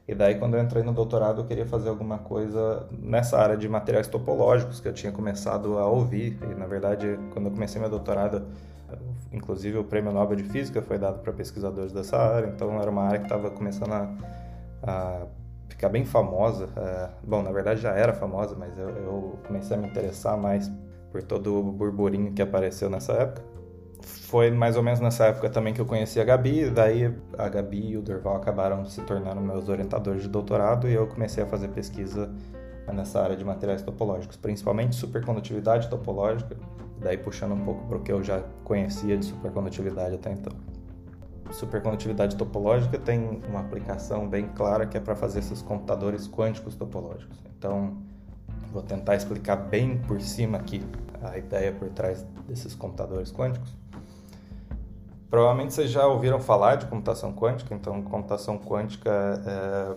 E 0.07 0.15
daí, 0.15 0.37
quando 0.37 0.57
eu 0.57 0.63
entrei 0.63 0.83
no 0.83 0.93
doutorado, 0.93 1.43
eu 1.43 1.45
queria 1.45 1.67
fazer 1.67 1.89
alguma 1.89 2.19
coisa 2.19 2.87
nessa 2.91 3.39
área 3.39 3.57
de 3.57 3.69
materiais 3.69 4.09
topológicos 4.09 4.81
que 4.81 4.89
eu 4.89 4.93
tinha 4.93 5.13
começado 5.13 5.79
a 5.79 5.87
ouvir. 5.87 6.37
E, 6.51 6.55
na 6.55 6.67
verdade, 6.67 7.19
quando 7.33 7.47
eu 7.47 7.53
comecei 7.53 7.81
meu 7.81 7.91
doutorado, 7.91 8.45
inclusive 9.33 9.79
o 9.79 9.85
prêmio 9.85 10.13
Nobel 10.13 10.37
de 10.37 10.45
Física 10.45 10.83
foi 10.83 10.99
dado 10.99 11.21
para 11.21 11.33
pesquisadores 11.33 11.93
dessa 11.93 12.17
área, 12.17 12.49
então 12.49 12.81
era 12.81 12.91
uma 12.91 13.03
área 13.03 13.19
que 13.19 13.27
estava 13.27 13.51
começando 13.51 13.93
a, 13.93 14.11
a, 14.83 15.27
ficar 15.71 15.89
bem 15.89 16.05
famosa. 16.05 16.69
É, 16.77 17.09
bom, 17.27 17.43
na 17.43 17.51
verdade 17.51 17.81
já 17.81 17.93
era 17.93 18.13
famosa, 18.13 18.55
mas 18.59 18.77
eu, 18.77 18.89
eu 18.89 19.39
comecei 19.47 19.77
a 19.77 19.81
me 19.81 19.89
interessar 19.89 20.37
mais 20.37 20.71
por 21.11 21.23
todo 21.23 21.59
o 21.59 21.73
burburinho 21.73 22.33
que 22.33 22.43
apareceu 22.43 22.89
nessa 22.91 23.13
época 23.15 23.51
foi 24.03 24.51
mais 24.51 24.77
ou 24.77 24.83
menos 24.83 25.01
nessa 25.01 25.27
época 25.27 25.51
também 25.51 25.75
que 25.75 25.81
eu 25.81 25.87
conheci 25.87 26.21
a 26.21 26.25
Gabi, 26.25 26.71
daí 26.71 27.13
a 27.37 27.49
Gabi 27.49 27.91
e 27.91 27.97
o 27.97 28.03
Durval 28.03 28.37
acabaram 28.37 28.85
se 28.87 29.01
tornando 29.03 29.41
meus 29.41 29.69
orientadores 29.69 30.23
de 30.23 30.29
doutorado 30.29 30.89
e 30.89 30.95
eu 30.95 31.07
comecei 31.07 31.43
a 31.43 31.47
fazer 31.47 31.69
pesquisa 31.69 32.33
nessa 32.93 33.21
área 33.21 33.37
de 33.37 33.45
materiais 33.45 33.83
topológicos, 33.83 34.37
principalmente 34.37 34.97
supercondutividade 34.97 35.89
topológica, 35.89 36.57
daí 37.01 37.17
puxando 37.17 37.53
um 37.53 37.65
pouco 37.65 37.87
para 37.87 37.97
o 37.99 38.01
que 38.03 38.13
eu 38.13 38.23
já 38.23 38.43
conhecia 38.65 39.17
de 39.17 39.25
supercondutividade 39.25 40.15
até 40.15 40.33
então. 40.33 40.53
Supercondutividade 41.53 42.37
topológica 42.37 42.99
tem 42.99 43.41
uma 43.49 43.61
aplicação 43.61 44.29
bem 44.29 44.49
clara 44.49 44.87
que 44.87 44.97
é 44.97 45.01
para 45.01 45.17
fazer 45.17 45.41
esses 45.41 45.61
computadores 45.63 46.29
quânticos 46.29 46.75
topológicos. 46.75 47.39
Então, 47.59 47.99
vou 48.73 48.83
tentar 48.83 49.17
explicar 49.17 49.57
bem 49.57 49.99
por 49.99 50.21
cima 50.21 50.59
aqui 50.59 50.83
a 51.23 51.37
ideia 51.37 51.73
por 51.73 51.89
trás 51.91 52.25
desses 52.49 52.75
computadores 52.75 53.33
quânticos. 53.33 53.75
Provavelmente 55.29 55.75
vocês 55.75 55.91
já 55.91 56.07
ouviram 56.07 56.41
falar 56.41 56.77
de 56.77 56.87
computação 56.87 57.33
quântica, 57.33 57.75
então 57.75 58.03
computação 58.03 58.59
quântica 58.59 59.11
é, 59.47 59.97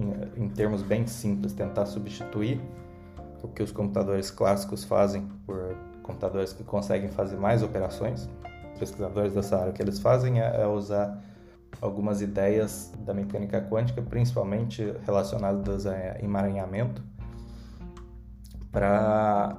em, 0.00 0.44
em 0.44 0.48
termos 0.48 0.82
bem 0.82 1.06
simples, 1.06 1.52
tentar 1.52 1.84
substituir 1.84 2.58
o 3.42 3.48
que 3.48 3.62
os 3.62 3.70
computadores 3.70 4.30
clássicos 4.30 4.84
fazem 4.84 5.28
por 5.44 5.76
computadores 6.02 6.52
que 6.52 6.64
conseguem 6.64 7.10
fazer 7.10 7.36
mais 7.36 7.62
operações. 7.62 8.28
Pesquisadores 8.80 9.34
dessa 9.34 9.58
área, 9.58 9.70
o 9.70 9.72
que 9.72 9.82
eles 9.82 10.00
fazem 10.00 10.40
é, 10.40 10.62
é 10.62 10.66
usar 10.66 11.22
algumas 11.80 12.20
ideias 12.20 12.92
da 13.00 13.14
mecânica 13.14 13.60
quântica, 13.60 14.02
principalmente 14.02 14.92
relacionadas 15.04 15.86
a 15.86 16.18
emaranhamento, 16.20 17.02
para 18.72 19.56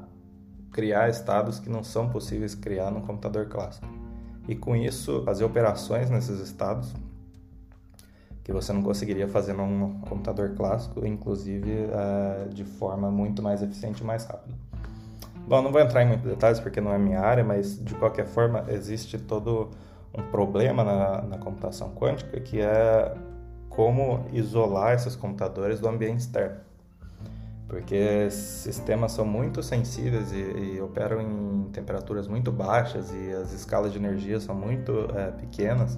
criar 0.72 1.10
estados 1.10 1.60
que 1.60 1.70
não 1.70 1.84
são 1.84 2.10
possíveis 2.10 2.56
criar 2.56 2.92
num 2.92 3.02
computador 3.02 3.48
clássico 3.48 3.88
e 4.48 4.56
com 4.56 4.76
isso 4.76 5.24
fazer 5.24 5.44
operações 5.44 6.10
nesses 6.10 6.40
estados 6.40 6.94
que 8.44 8.52
você 8.52 8.74
não 8.74 8.82
conseguiria 8.82 9.28
fazer 9.28 9.54
num 9.54 10.00
computador 10.02 10.56
clássico, 10.56 11.06
inclusive 11.06 11.72
uh, 11.72 12.50
de 12.50 12.64
forma 12.64 13.12
muito 13.12 13.42
mais 13.42 13.62
eficiente 13.62 14.02
e 14.02 14.06
mais 14.06 14.26
rápida. 14.26 14.56
Bom, 15.48 15.62
não 15.62 15.72
vou 15.72 15.82
entrar 15.82 16.04
em 16.04 16.08
muitos 16.08 16.30
detalhes 16.30 16.60
porque 16.60 16.80
não 16.80 16.94
é 16.94 16.98
minha 16.98 17.20
área, 17.20 17.44
mas 17.44 17.84
de 17.84 17.94
qualquer 17.96 18.26
forma 18.26 18.66
existe 18.70 19.18
todo 19.18 19.70
um 20.14 20.24
problema 20.24 20.84
na, 20.84 21.22
na 21.22 21.38
computação 21.38 21.94
quântica 21.96 22.40
que 22.40 22.62
é 22.62 23.14
como 23.70 24.26
isolar 24.34 24.94
esses 24.94 25.16
computadores 25.16 25.80
do 25.80 25.88
ambiente 25.88 26.20
externo 26.20 26.58
porque 27.72 28.30
sistemas 28.30 29.14
são 29.14 29.24
muito 29.24 29.64
sensíveis 29.64 30.34
e, 30.34 30.76
e, 30.76 30.82
operam 30.82 31.22
em 31.22 31.70
temperaturas 31.72 32.28
muito 32.28 32.52
baixas 32.52 33.14
e 33.14 33.32
as 33.32 33.54
escalas 33.54 33.94
de 33.94 33.98
energia 33.98 34.42
são 34.42 34.54
muito 34.54 35.08
é, 35.16 35.32
pequenas. 35.32 35.98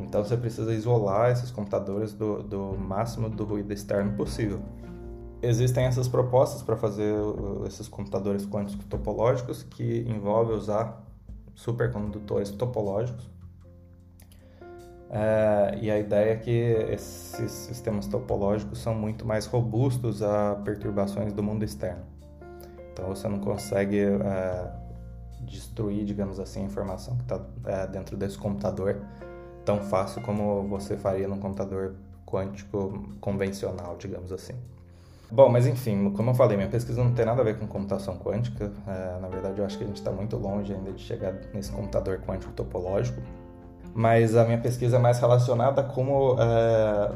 Então 0.00 0.24
você 0.24 0.36
precisa 0.36 0.74
isolar 0.74 1.30
esses 1.30 1.52
computadores 1.52 2.12
do, 2.12 2.42
do 2.42 2.76
máximo 2.76 3.30
do 3.30 3.44
ruído 3.44 3.72
externo 3.72 4.16
possível. 4.16 4.60
Existem 5.44 5.84
essas 5.84 6.08
propostas 6.08 6.62
para 6.62 6.76
fazer 6.76 7.14
esses 7.66 7.88
computadores 7.88 8.46
quânticos 8.46 8.84
topológicos 8.86 9.62
que 9.62 10.04
envolve 10.08 10.52
usar 10.52 11.04
supercondutores 11.54 12.50
topológicos 12.50 13.34
é, 15.16 15.78
e 15.80 15.90
a 15.92 15.98
ideia 15.98 16.32
é 16.32 16.36
que 16.36 16.50
esses 16.50 17.50
sistemas 17.52 18.08
topológicos 18.08 18.80
são 18.80 18.92
muito 18.92 19.24
mais 19.24 19.46
robustos 19.46 20.22
a 20.22 20.56
perturbações 20.64 21.32
do 21.32 21.40
mundo 21.40 21.64
externo. 21.64 22.02
Então 22.92 23.06
você 23.06 23.28
não 23.28 23.38
consegue 23.38 24.00
é, 24.00 24.72
destruir, 25.42 26.04
digamos 26.04 26.40
assim, 26.40 26.62
a 26.62 26.64
informação 26.64 27.16
que 27.16 27.22
está 27.22 27.40
é, 27.66 27.86
dentro 27.86 28.16
desse 28.16 28.36
computador 28.36 29.00
tão 29.64 29.80
fácil 29.82 30.20
como 30.22 30.64
você 30.64 30.96
faria 30.96 31.28
num 31.28 31.38
computador 31.38 31.94
quântico 32.26 33.08
convencional, 33.20 33.96
digamos 33.96 34.32
assim. 34.32 34.54
Bom, 35.30 35.48
mas 35.48 35.66
enfim, 35.66 36.10
como 36.10 36.30
eu 36.30 36.34
falei, 36.34 36.56
minha 36.56 36.68
pesquisa 36.68 37.02
não 37.02 37.12
tem 37.12 37.24
nada 37.24 37.40
a 37.40 37.44
ver 37.44 37.58
com 37.58 37.66
computação 37.66 38.16
quântica. 38.18 38.70
É, 38.86 39.18
na 39.20 39.28
verdade, 39.28 39.58
eu 39.58 39.64
acho 39.64 39.76
que 39.78 39.84
a 39.84 39.86
gente 39.86 39.96
está 39.96 40.10
muito 40.10 40.36
longe 40.36 40.72
ainda 40.72 40.92
de 40.92 41.02
chegar 41.02 41.34
nesse 41.52 41.72
computador 41.72 42.20
quântico 42.20 42.52
topológico. 42.52 43.20
Mas 43.94 44.36
a 44.36 44.44
minha 44.44 44.58
pesquisa 44.58 44.96
é 44.96 44.98
mais 44.98 45.18
relacionada 45.18 45.80
a 45.80 45.84
como 45.84 46.36
é, 46.38 47.12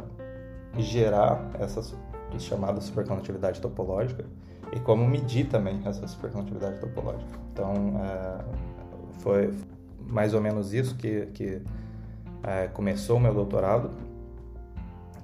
gerar 0.78 1.50
essa 1.58 1.82
chamada 2.38 2.80
supercondutividade 2.80 3.60
topológica 3.60 4.24
e 4.72 4.80
como 4.80 5.06
medir 5.06 5.48
também 5.48 5.80
essa 5.84 6.06
supercondutividade 6.06 6.78
topológica. 6.78 7.38
Então, 7.52 7.74
é, 8.04 8.44
foi 9.20 9.54
mais 10.06 10.34
ou 10.34 10.40
menos 10.40 10.72
isso 10.72 10.96
que, 10.96 11.26
que 11.26 11.62
é, 12.42 12.68
começou 12.68 13.16
o 13.16 13.20
meu 13.20 13.34
doutorado. 13.34 13.90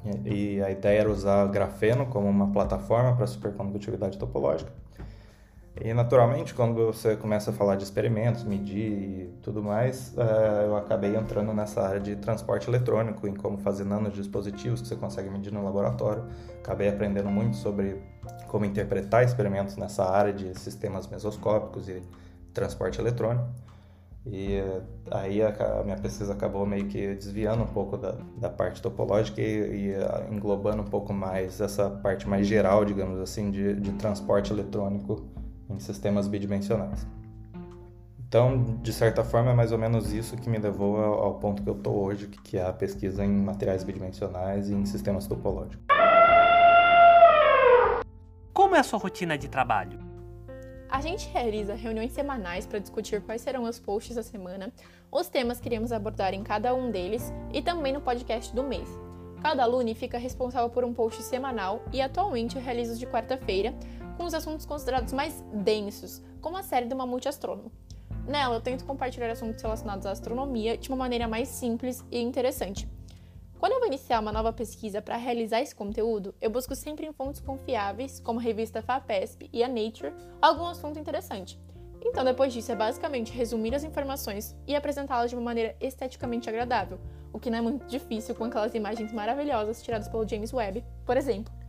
E, 0.04 0.56
e 0.56 0.62
a 0.62 0.70
ideia 0.70 1.00
era 1.00 1.10
usar 1.10 1.46
grafeno 1.48 2.06
como 2.06 2.28
uma 2.28 2.52
plataforma 2.52 3.16
para 3.16 3.26
supercondutividade 3.26 4.18
topológica. 4.18 4.72
E 5.80 5.92
naturalmente, 5.92 6.54
quando 6.54 6.86
você 6.86 7.16
começa 7.16 7.50
a 7.50 7.52
falar 7.52 7.74
de 7.74 7.82
experimentos, 7.82 8.44
medir 8.44 8.92
e 8.92 9.38
tudo 9.42 9.60
mais, 9.60 10.16
é, 10.16 10.66
eu 10.66 10.76
acabei 10.76 11.16
entrando 11.16 11.52
nessa 11.52 11.82
área 11.82 11.98
de 11.98 12.14
transporte 12.14 12.68
eletrônico, 12.68 13.26
em 13.26 13.34
como 13.34 13.58
fazer 13.58 13.84
nanodispositivos 13.84 14.80
que 14.80 14.86
você 14.86 14.94
consegue 14.94 15.28
medir 15.28 15.52
no 15.52 15.64
laboratório. 15.64 16.24
Acabei 16.60 16.88
aprendendo 16.88 17.28
muito 17.28 17.56
sobre 17.56 18.00
como 18.46 18.64
interpretar 18.64 19.24
experimentos 19.24 19.76
nessa 19.76 20.04
área 20.04 20.32
de 20.32 20.56
sistemas 20.56 21.08
mesoscópicos 21.08 21.88
e 21.88 22.00
transporte 22.52 23.00
eletrônico. 23.00 23.48
E 24.26 24.58
aí 25.10 25.42
a, 25.42 25.82
minha 25.84 25.98
pesquisa 25.98 26.32
acabou 26.32 26.64
meio 26.64 26.86
que 26.86 27.14
desviando 27.14 27.62
um 27.62 27.66
pouco 27.66 27.98
da, 27.98 28.16
da 28.38 28.48
parte 28.48 28.80
topológica 28.80 29.40
e, 29.40 29.90
e, 29.90 30.34
englobando 30.34 30.82
um 30.82 30.86
pouco 30.86 31.12
mais 31.12 31.60
essa 31.60 31.90
parte 31.90 32.26
mais 32.26 32.46
geral, 32.46 32.84
digamos 32.84 33.20
assim, 33.20 33.50
de, 33.50 33.74
de 33.74 33.92
transporte 33.92 34.50
eletrônico 34.50 35.28
em 35.68 35.78
sistemas 35.78 36.26
bidimensionais. 36.26 37.06
Então, 38.26 38.78
de 38.82 38.92
certa 38.92 39.22
forma, 39.22 39.50
é 39.50 39.54
mais 39.54 39.72
ou 39.72 39.78
menos 39.78 40.12
isso 40.12 40.36
que 40.36 40.48
me 40.48 40.58
levou 40.58 40.96
ao, 40.96 41.22
ao 41.22 41.34
ponto 41.34 41.62
que 41.62 41.68
eu 41.68 41.76
estou 41.76 42.02
hoje, 42.02 42.26
que 42.26 42.56
é 42.56 42.66
a 42.66 42.72
pesquisa 42.72 43.24
em 43.24 43.30
materiais 43.30 43.84
bidimensionais 43.84 44.70
e 44.70 44.74
em 44.74 44.86
sistemas 44.86 45.26
topológicos. 45.26 45.84
Como 48.52 48.74
é 48.74 48.80
a 48.80 48.82
sua 48.82 48.98
rotina 48.98 49.36
de 49.36 49.48
trabalho? 49.48 50.13
A 50.94 51.00
gente 51.00 51.28
realiza 51.30 51.74
reuniões 51.74 52.12
semanais 52.12 52.68
para 52.68 52.78
discutir 52.78 53.20
quais 53.20 53.42
serão 53.42 53.64
os 53.64 53.80
posts 53.80 54.14
da 54.14 54.22
semana, 54.22 54.72
os 55.10 55.26
temas 55.26 55.58
que 55.58 55.68
iremos 55.68 55.90
abordar 55.90 56.32
em 56.32 56.44
cada 56.44 56.72
um 56.72 56.88
deles 56.88 57.32
e 57.52 57.60
também 57.60 57.92
no 57.92 58.00
podcast 58.00 58.54
do 58.54 58.62
mês. 58.62 58.88
Cada 59.42 59.64
aluno 59.64 59.92
fica 59.96 60.18
responsável 60.18 60.70
por 60.70 60.84
um 60.84 60.94
post 60.94 61.20
semanal 61.24 61.82
e 61.92 62.00
atualmente 62.00 62.54
eu 62.54 62.62
realizo 62.62 62.92
os 62.92 62.98
de 63.00 63.08
quarta-feira, 63.08 63.74
com 64.16 64.22
os 64.22 64.34
assuntos 64.34 64.64
considerados 64.66 65.12
mais 65.12 65.44
densos, 65.52 66.22
como 66.40 66.56
a 66.56 66.62
série 66.62 66.86
do 66.86 66.94
Mamute 66.94 67.28
Astrônomo. 67.28 67.72
Nela, 68.24 68.54
eu 68.54 68.60
tento 68.60 68.84
compartilhar 68.84 69.28
assuntos 69.32 69.60
relacionados 69.60 70.06
à 70.06 70.12
astronomia 70.12 70.78
de 70.78 70.90
uma 70.90 70.96
maneira 70.96 71.26
mais 71.26 71.48
simples 71.48 72.04
e 72.08 72.20
interessante. 72.20 72.88
Quando 73.58 73.72
eu 73.72 73.78
vou 73.78 73.88
iniciar 73.88 74.20
uma 74.20 74.32
nova 74.32 74.52
pesquisa 74.52 75.00
para 75.00 75.16
realizar 75.16 75.60
esse 75.60 75.74
conteúdo, 75.74 76.34
eu 76.40 76.50
busco 76.50 76.74
sempre 76.74 77.06
em 77.06 77.12
fontes 77.12 77.40
confiáveis, 77.40 78.20
como 78.20 78.38
a 78.38 78.42
revista 78.42 78.82
FAPESP 78.82 79.48
e 79.52 79.62
a 79.62 79.68
Nature, 79.68 80.12
algum 80.42 80.66
assunto 80.66 80.98
interessante. 80.98 81.58
Então, 82.04 82.22
depois 82.22 82.52
disso, 82.52 82.70
é 82.70 82.76
basicamente 82.76 83.32
resumir 83.32 83.74
as 83.74 83.82
informações 83.82 84.54
e 84.66 84.76
apresentá-las 84.76 85.30
de 85.30 85.36
uma 85.36 85.42
maneira 85.42 85.74
esteticamente 85.80 86.50
agradável, 86.50 87.00
o 87.32 87.40
que 87.40 87.48
não 87.48 87.58
é 87.58 87.62
muito 87.62 87.86
difícil 87.86 88.34
com 88.34 88.44
aquelas 88.44 88.74
imagens 88.74 89.12
maravilhosas 89.12 89.82
tiradas 89.82 90.08
pelo 90.08 90.28
James 90.28 90.52
Webb, 90.52 90.84
por 91.06 91.16
exemplo. 91.16 91.63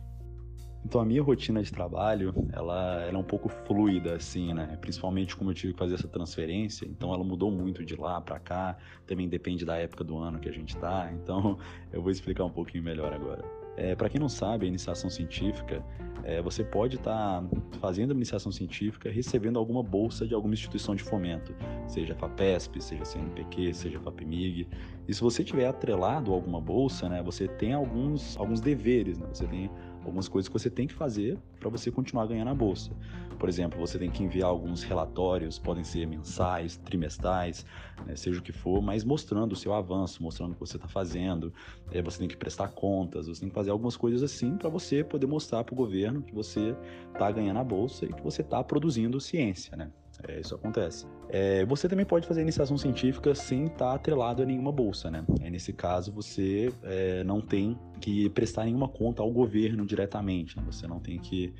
Então 0.86 1.00
a 1.00 1.04
minha 1.04 1.20
rotina 1.20 1.60
de 1.60 1.72
trabalho, 1.72 2.32
ela, 2.52 3.02
ela 3.02 3.10
é 3.10 3.18
um 3.18 3.24
pouco 3.24 3.48
fluida, 3.48 4.14
assim, 4.14 4.54
né? 4.54 4.78
Principalmente 4.80 5.34
como 5.34 5.50
eu 5.50 5.54
tive 5.54 5.72
que 5.72 5.78
fazer 5.80 5.96
essa 5.96 6.06
transferência, 6.06 6.86
então 6.86 7.12
ela 7.12 7.24
mudou 7.24 7.50
muito 7.50 7.84
de 7.84 7.96
lá 7.96 8.20
para 8.20 8.38
cá, 8.38 8.78
também 9.04 9.28
depende 9.28 9.64
da 9.64 9.76
época 9.76 10.04
do 10.04 10.16
ano 10.16 10.38
que 10.38 10.48
a 10.48 10.52
gente 10.52 10.76
tá, 10.76 11.10
então 11.12 11.58
eu 11.92 12.00
vou 12.00 12.12
explicar 12.12 12.44
um 12.44 12.50
pouquinho 12.50 12.84
melhor 12.84 13.12
agora. 13.12 13.44
É, 13.76 13.96
para 13.96 14.08
quem 14.08 14.20
não 14.20 14.28
sabe, 14.28 14.64
a 14.64 14.68
iniciação 14.68 15.10
científica, 15.10 15.84
é, 16.22 16.40
você 16.40 16.64
pode 16.64 16.96
estar 16.96 17.42
tá 17.42 17.48
fazendo 17.78 18.12
a 18.12 18.14
iniciação 18.14 18.50
científica 18.50 19.10
recebendo 19.10 19.58
alguma 19.58 19.82
bolsa 19.82 20.26
de 20.26 20.34
alguma 20.34 20.54
instituição 20.54 20.94
de 20.94 21.02
fomento, 21.02 21.54
seja 21.86 22.14
FAPESP, 22.14 22.80
seja 22.80 23.04
CNPq, 23.04 23.74
seja 23.74 24.00
FAPEMIG. 24.00 24.68
E 25.06 25.12
se 25.12 25.20
você 25.20 25.44
tiver 25.44 25.66
atrelado 25.66 26.32
a 26.32 26.34
alguma 26.34 26.60
bolsa, 26.60 27.08
né, 27.08 27.22
você 27.22 27.46
tem 27.46 27.74
alguns, 27.74 28.36
alguns 28.38 28.60
deveres, 28.60 29.18
né? 29.18 29.26
você 29.32 29.46
tem 29.46 29.70
algumas 30.06 30.28
coisas 30.28 30.48
que 30.48 30.52
você 30.52 30.70
tem 30.70 30.86
que 30.86 30.94
fazer 30.94 31.38
para 31.58 31.68
você 31.68 31.90
continuar 31.90 32.26
ganhando 32.26 32.48
a 32.48 32.54
bolsa. 32.54 32.90
Por 33.38 33.48
exemplo, 33.48 33.78
você 33.78 33.98
tem 33.98 34.10
que 34.10 34.22
enviar 34.22 34.48
alguns 34.48 34.82
relatórios, 34.82 35.58
podem 35.58 35.84
ser 35.84 36.06
mensais, 36.06 36.76
trimestrais, 36.78 37.66
né, 38.06 38.16
seja 38.16 38.40
o 38.40 38.42
que 38.42 38.52
for, 38.52 38.80
mas 38.80 39.04
mostrando 39.04 39.52
o 39.52 39.56
seu 39.56 39.74
avanço, 39.74 40.22
mostrando 40.22 40.52
o 40.52 40.54
que 40.54 40.60
você 40.60 40.76
está 40.76 40.88
fazendo. 40.88 41.52
É, 41.90 42.00
você 42.00 42.18
tem 42.18 42.28
que 42.28 42.36
prestar 42.36 42.68
contas, 42.68 43.26
você 43.26 43.40
tem 43.40 43.48
que 43.48 43.54
fazer 43.54 43.70
algumas 43.70 43.96
coisas 43.96 44.22
assim 44.22 44.56
para 44.56 44.70
você 44.70 45.04
poder 45.04 45.26
mostrar 45.26 45.64
para 45.64 45.74
o 45.74 45.76
governo 45.76 46.22
que 46.22 46.34
você 46.34 46.74
está 47.12 47.30
ganhando 47.30 47.58
a 47.58 47.64
bolsa 47.64 48.06
e 48.06 48.12
que 48.12 48.22
você 48.22 48.40
está 48.42 48.62
produzindo 48.64 49.20
ciência, 49.20 49.76
né? 49.76 49.90
É, 50.26 50.40
isso 50.40 50.54
acontece. 50.54 51.06
É, 51.28 51.64
você 51.66 51.88
também 51.88 52.06
pode 52.06 52.26
fazer 52.26 52.42
iniciação 52.42 52.78
científica 52.78 53.34
sem 53.34 53.64
estar 53.64 53.90
tá 53.90 53.94
atrelado 53.94 54.42
a 54.42 54.46
nenhuma 54.46 54.72
bolsa, 54.72 55.10
né? 55.10 55.24
É, 55.40 55.50
nesse 55.50 55.72
caso, 55.72 56.12
você 56.12 56.72
é, 56.82 57.22
não 57.24 57.40
tem 57.40 57.78
que 58.00 58.28
prestar 58.30 58.64
nenhuma 58.64 58.88
conta 58.88 59.22
ao 59.22 59.30
governo 59.30 59.84
diretamente, 59.84 60.56
né? 60.56 60.62
Você 60.66 60.86
não 60.86 61.00
tem 61.00 61.18
que 61.18 61.54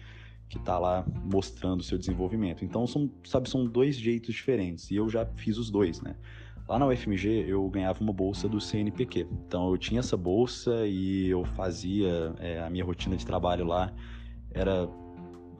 que 0.48 0.58
está 0.58 0.78
lá 0.78 1.04
mostrando 1.24 1.80
o 1.80 1.82
seu 1.82 1.98
desenvolvimento. 1.98 2.64
Então, 2.64 2.86
são, 2.86 3.10
sabe, 3.24 3.50
são 3.50 3.66
dois 3.66 3.96
jeitos 3.96 4.32
diferentes. 4.32 4.92
E 4.92 4.94
eu 4.94 5.08
já 5.08 5.26
fiz 5.26 5.58
os 5.58 5.70
dois, 5.70 6.00
né? 6.00 6.14
Lá 6.68 6.80
na 6.80 6.86
UFMG 6.86 7.44
eu 7.48 7.68
ganhava 7.68 8.00
uma 8.00 8.12
bolsa 8.12 8.48
do 8.48 8.60
CNPq. 8.60 9.26
Então 9.46 9.70
eu 9.70 9.78
tinha 9.78 10.00
essa 10.00 10.16
bolsa 10.16 10.84
e 10.86 11.28
eu 11.28 11.44
fazia 11.44 12.34
é, 12.40 12.60
a 12.60 12.68
minha 12.68 12.84
rotina 12.84 13.16
de 13.16 13.24
trabalho 13.24 13.64
lá 13.64 13.92
era 14.50 14.88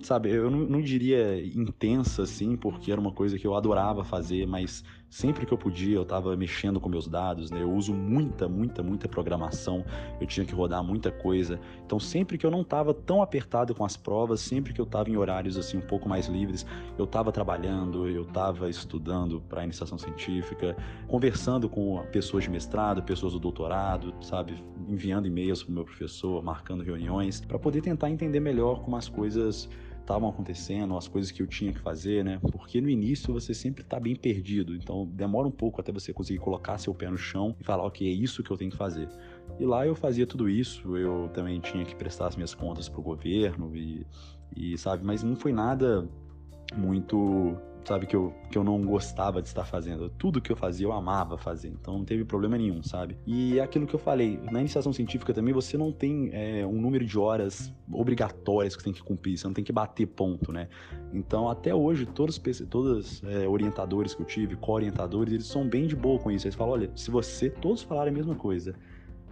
sabe, 0.03 0.30
eu 0.30 0.51
não, 0.51 0.61
não, 0.61 0.80
diria 0.80 1.44
intensa 1.44 2.22
assim, 2.22 2.57
porque 2.57 2.92
era 2.92 3.01
uma 3.01 3.12
coisa 3.12 3.38
que 3.38 3.47
eu 3.47 3.55
adorava 3.55 4.05
fazer, 4.05 4.47
mas 4.47 4.84
sempre 5.09 5.47
que 5.47 5.53
eu 5.53 5.59
podia 5.59 5.97
eu 5.97 6.03
estava 6.03 6.36
mexendo 6.36 6.80
com 6.80 6.88
meus 6.88 7.09
dados, 7.09 7.51
né? 7.51 7.62
Eu 7.62 7.72
uso 7.72 7.94
muita, 7.94 8.49
muita, 8.49 8.82
muita 8.82 9.09
programação, 9.09 9.84
eu 10.20 10.26
tinha 10.26 10.44
que 10.44 10.55
rodar 10.55 10.82
muita 10.84 11.11
coisa. 11.11 11.59
Então, 11.84 11.99
sempre 11.99 12.36
que 12.36 12.44
eu 12.44 12.51
não 12.51 12.61
estava 12.61 12.92
tão 12.92 13.22
apertado 13.22 13.74
com 13.74 13.84
as 13.84 13.97
provas, 13.97 14.40
sempre 14.40 14.72
que 14.72 14.80
eu 14.80 14.84
estava 14.84 15.09
em 15.09 15.16
horários 15.16 15.57
assim 15.57 15.78
um 15.78 15.82
pouco 15.82 16.09
mais 16.09 16.26
livres, 16.26 16.66
eu 16.99 17.05
estava 17.05 17.32
trabalhando, 17.32 18.09
eu 18.09 18.22
estava 18.22 18.68
estudando 18.68 19.40
para 19.49 19.64
iniciação 19.64 19.97
científica, 19.97 20.76
conversando 21.09 21.68
com 21.68 22.05
pessoas 22.12 22.44
de 22.44 22.51
mestrado, 22.51 23.03
pessoas 23.03 23.32
do 23.32 23.38
doutorado, 23.38 24.14
sabe, 24.20 24.55
enviando 24.88 25.26
e-mails 25.26 25.62
para 25.62 25.70
o 25.70 25.74
meu 25.74 25.84
professor, 25.84 26.42
marcando 26.42 26.82
reuniões, 26.82 27.40
para 27.40 27.59
poder 27.59 27.80
tentar 27.80 28.11
entender 28.11 28.40
melhor 28.40 28.82
como 28.82 28.97
as 28.97 29.09
coisas 29.09 29.68
estavam 30.07 30.28
acontecendo, 30.28 30.96
as 30.96 31.09
coisas 31.09 31.32
que 31.32 31.42
eu 31.42 31.46
tinha 31.46 31.72
que 31.72 31.80
fazer, 31.80 32.24
né? 32.24 32.38
Porque 32.52 32.80
no 32.80 32.88
início 32.88 33.34
você 33.34 33.52
sempre 33.52 33.82
está 33.82 33.98
bem 33.98 34.14
perdido, 34.14 34.74
então 34.74 35.04
demora 35.07 35.48
um 35.48 35.50
pouco 35.50 35.80
até 35.80 35.90
você 35.90 36.12
conseguir 36.12 36.38
colocar 36.38 36.78
seu 36.78 36.94
pé 36.94 37.11
no 37.11 37.18
chão 37.18 37.57
e 37.61 37.64
falar, 37.64 37.82
ok, 37.84 38.09
é 38.09 38.12
isso 38.12 38.42
que 38.42 38.50
eu 38.50 38.57
tenho 38.57 38.70
que 38.70 38.76
fazer. 38.76 39.09
E 39.59 39.66
lá 39.66 39.84
eu 39.84 39.96
fazia 39.96 40.26
tudo 40.26 40.48
isso, 40.48 40.96
eu 40.96 41.28
também 41.34 41.61
tinha 41.61 41.84
que 41.84 41.94
prestar 41.96 42.28
as 42.28 42.36
minhas 42.36 42.54
contas 42.54 42.88
para 42.88 43.00
o 43.00 43.02
governo 43.02 43.76
e, 43.76 44.07
e, 44.54 44.78
sabe, 44.78 45.04
mas 45.04 45.22
não 45.22 45.34
foi 45.34 45.52
nada 45.52 46.09
muito 46.76 47.57
sabe, 47.87 48.07
que 48.07 48.16
eu, 48.16 48.34
que 48.51 48.59
eu 48.59 48.64
não 48.64 48.80
gostava 48.82 49.41
de 49.41 49.49
estar 49.49 49.64
fazendo. 49.64 50.09
Tudo 50.11 50.41
que 50.41 50.51
eu 50.51 50.57
fazia 50.57 50.87
eu 50.87 50.93
amava 50.93 51.39
fazer, 51.39 51.68
então 51.68 51.99
não 51.99 52.05
teve 52.05 52.24
problema 52.24 52.59
nenhum, 52.59 52.82
sabe? 52.82 53.16
E 53.26 53.61
aquilo 53.61 53.87
que 53.87 53.95
eu 53.95 53.99
falei, 53.99 54.41
na 54.51 54.61
iniciação 54.61 54.93
científica 54.93 55.32
também 55.32 55.55
você 55.55 55.78
não 55.78 55.93
tem 55.93 56.30
é, 56.32 56.66
um 56.66 56.80
número 56.80 57.05
de 57.05 57.18
horas 57.18 57.72
obrigatórias 57.91 58.74
que 58.74 58.82
você 58.82 58.87
tem 58.87 58.93
que 58.93 59.03
cumprir, 59.03 59.39
você 59.39 59.47
não 59.47 59.55
tem 59.55 59.64
que 59.64 59.72
bater 59.72 60.07
ponto, 60.07 60.53
né? 60.53 60.68
Então 61.12 61.49
até 61.49 61.74
hoje, 61.74 62.07
todos, 62.07 62.41
todos 62.68 63.22
é, 63.24 63.47
orientadores 63.49 64.14
que 64.14 64.22
eu 64.22 64.26
tive, 64.26 64.57
co-orientadores, 64.57 65.32
eles 65.32 65.47
são 65.47 65.68
bem 65.68 65.87
de 65.87 65.95
boa 65.95 66.18
com 66.18 66.30
isso. 66.30 66.47
Eles 66.47 66.55
falam, 66.55 66.74
olha, 66.74 66.91
se 66.95 67.11
você, 67.11 67.49
todos 67.49 67.82
falarem 67.82 68.12
a 68.12 68.16
mesma 68.16 68.34
coisa, 68.34 68.74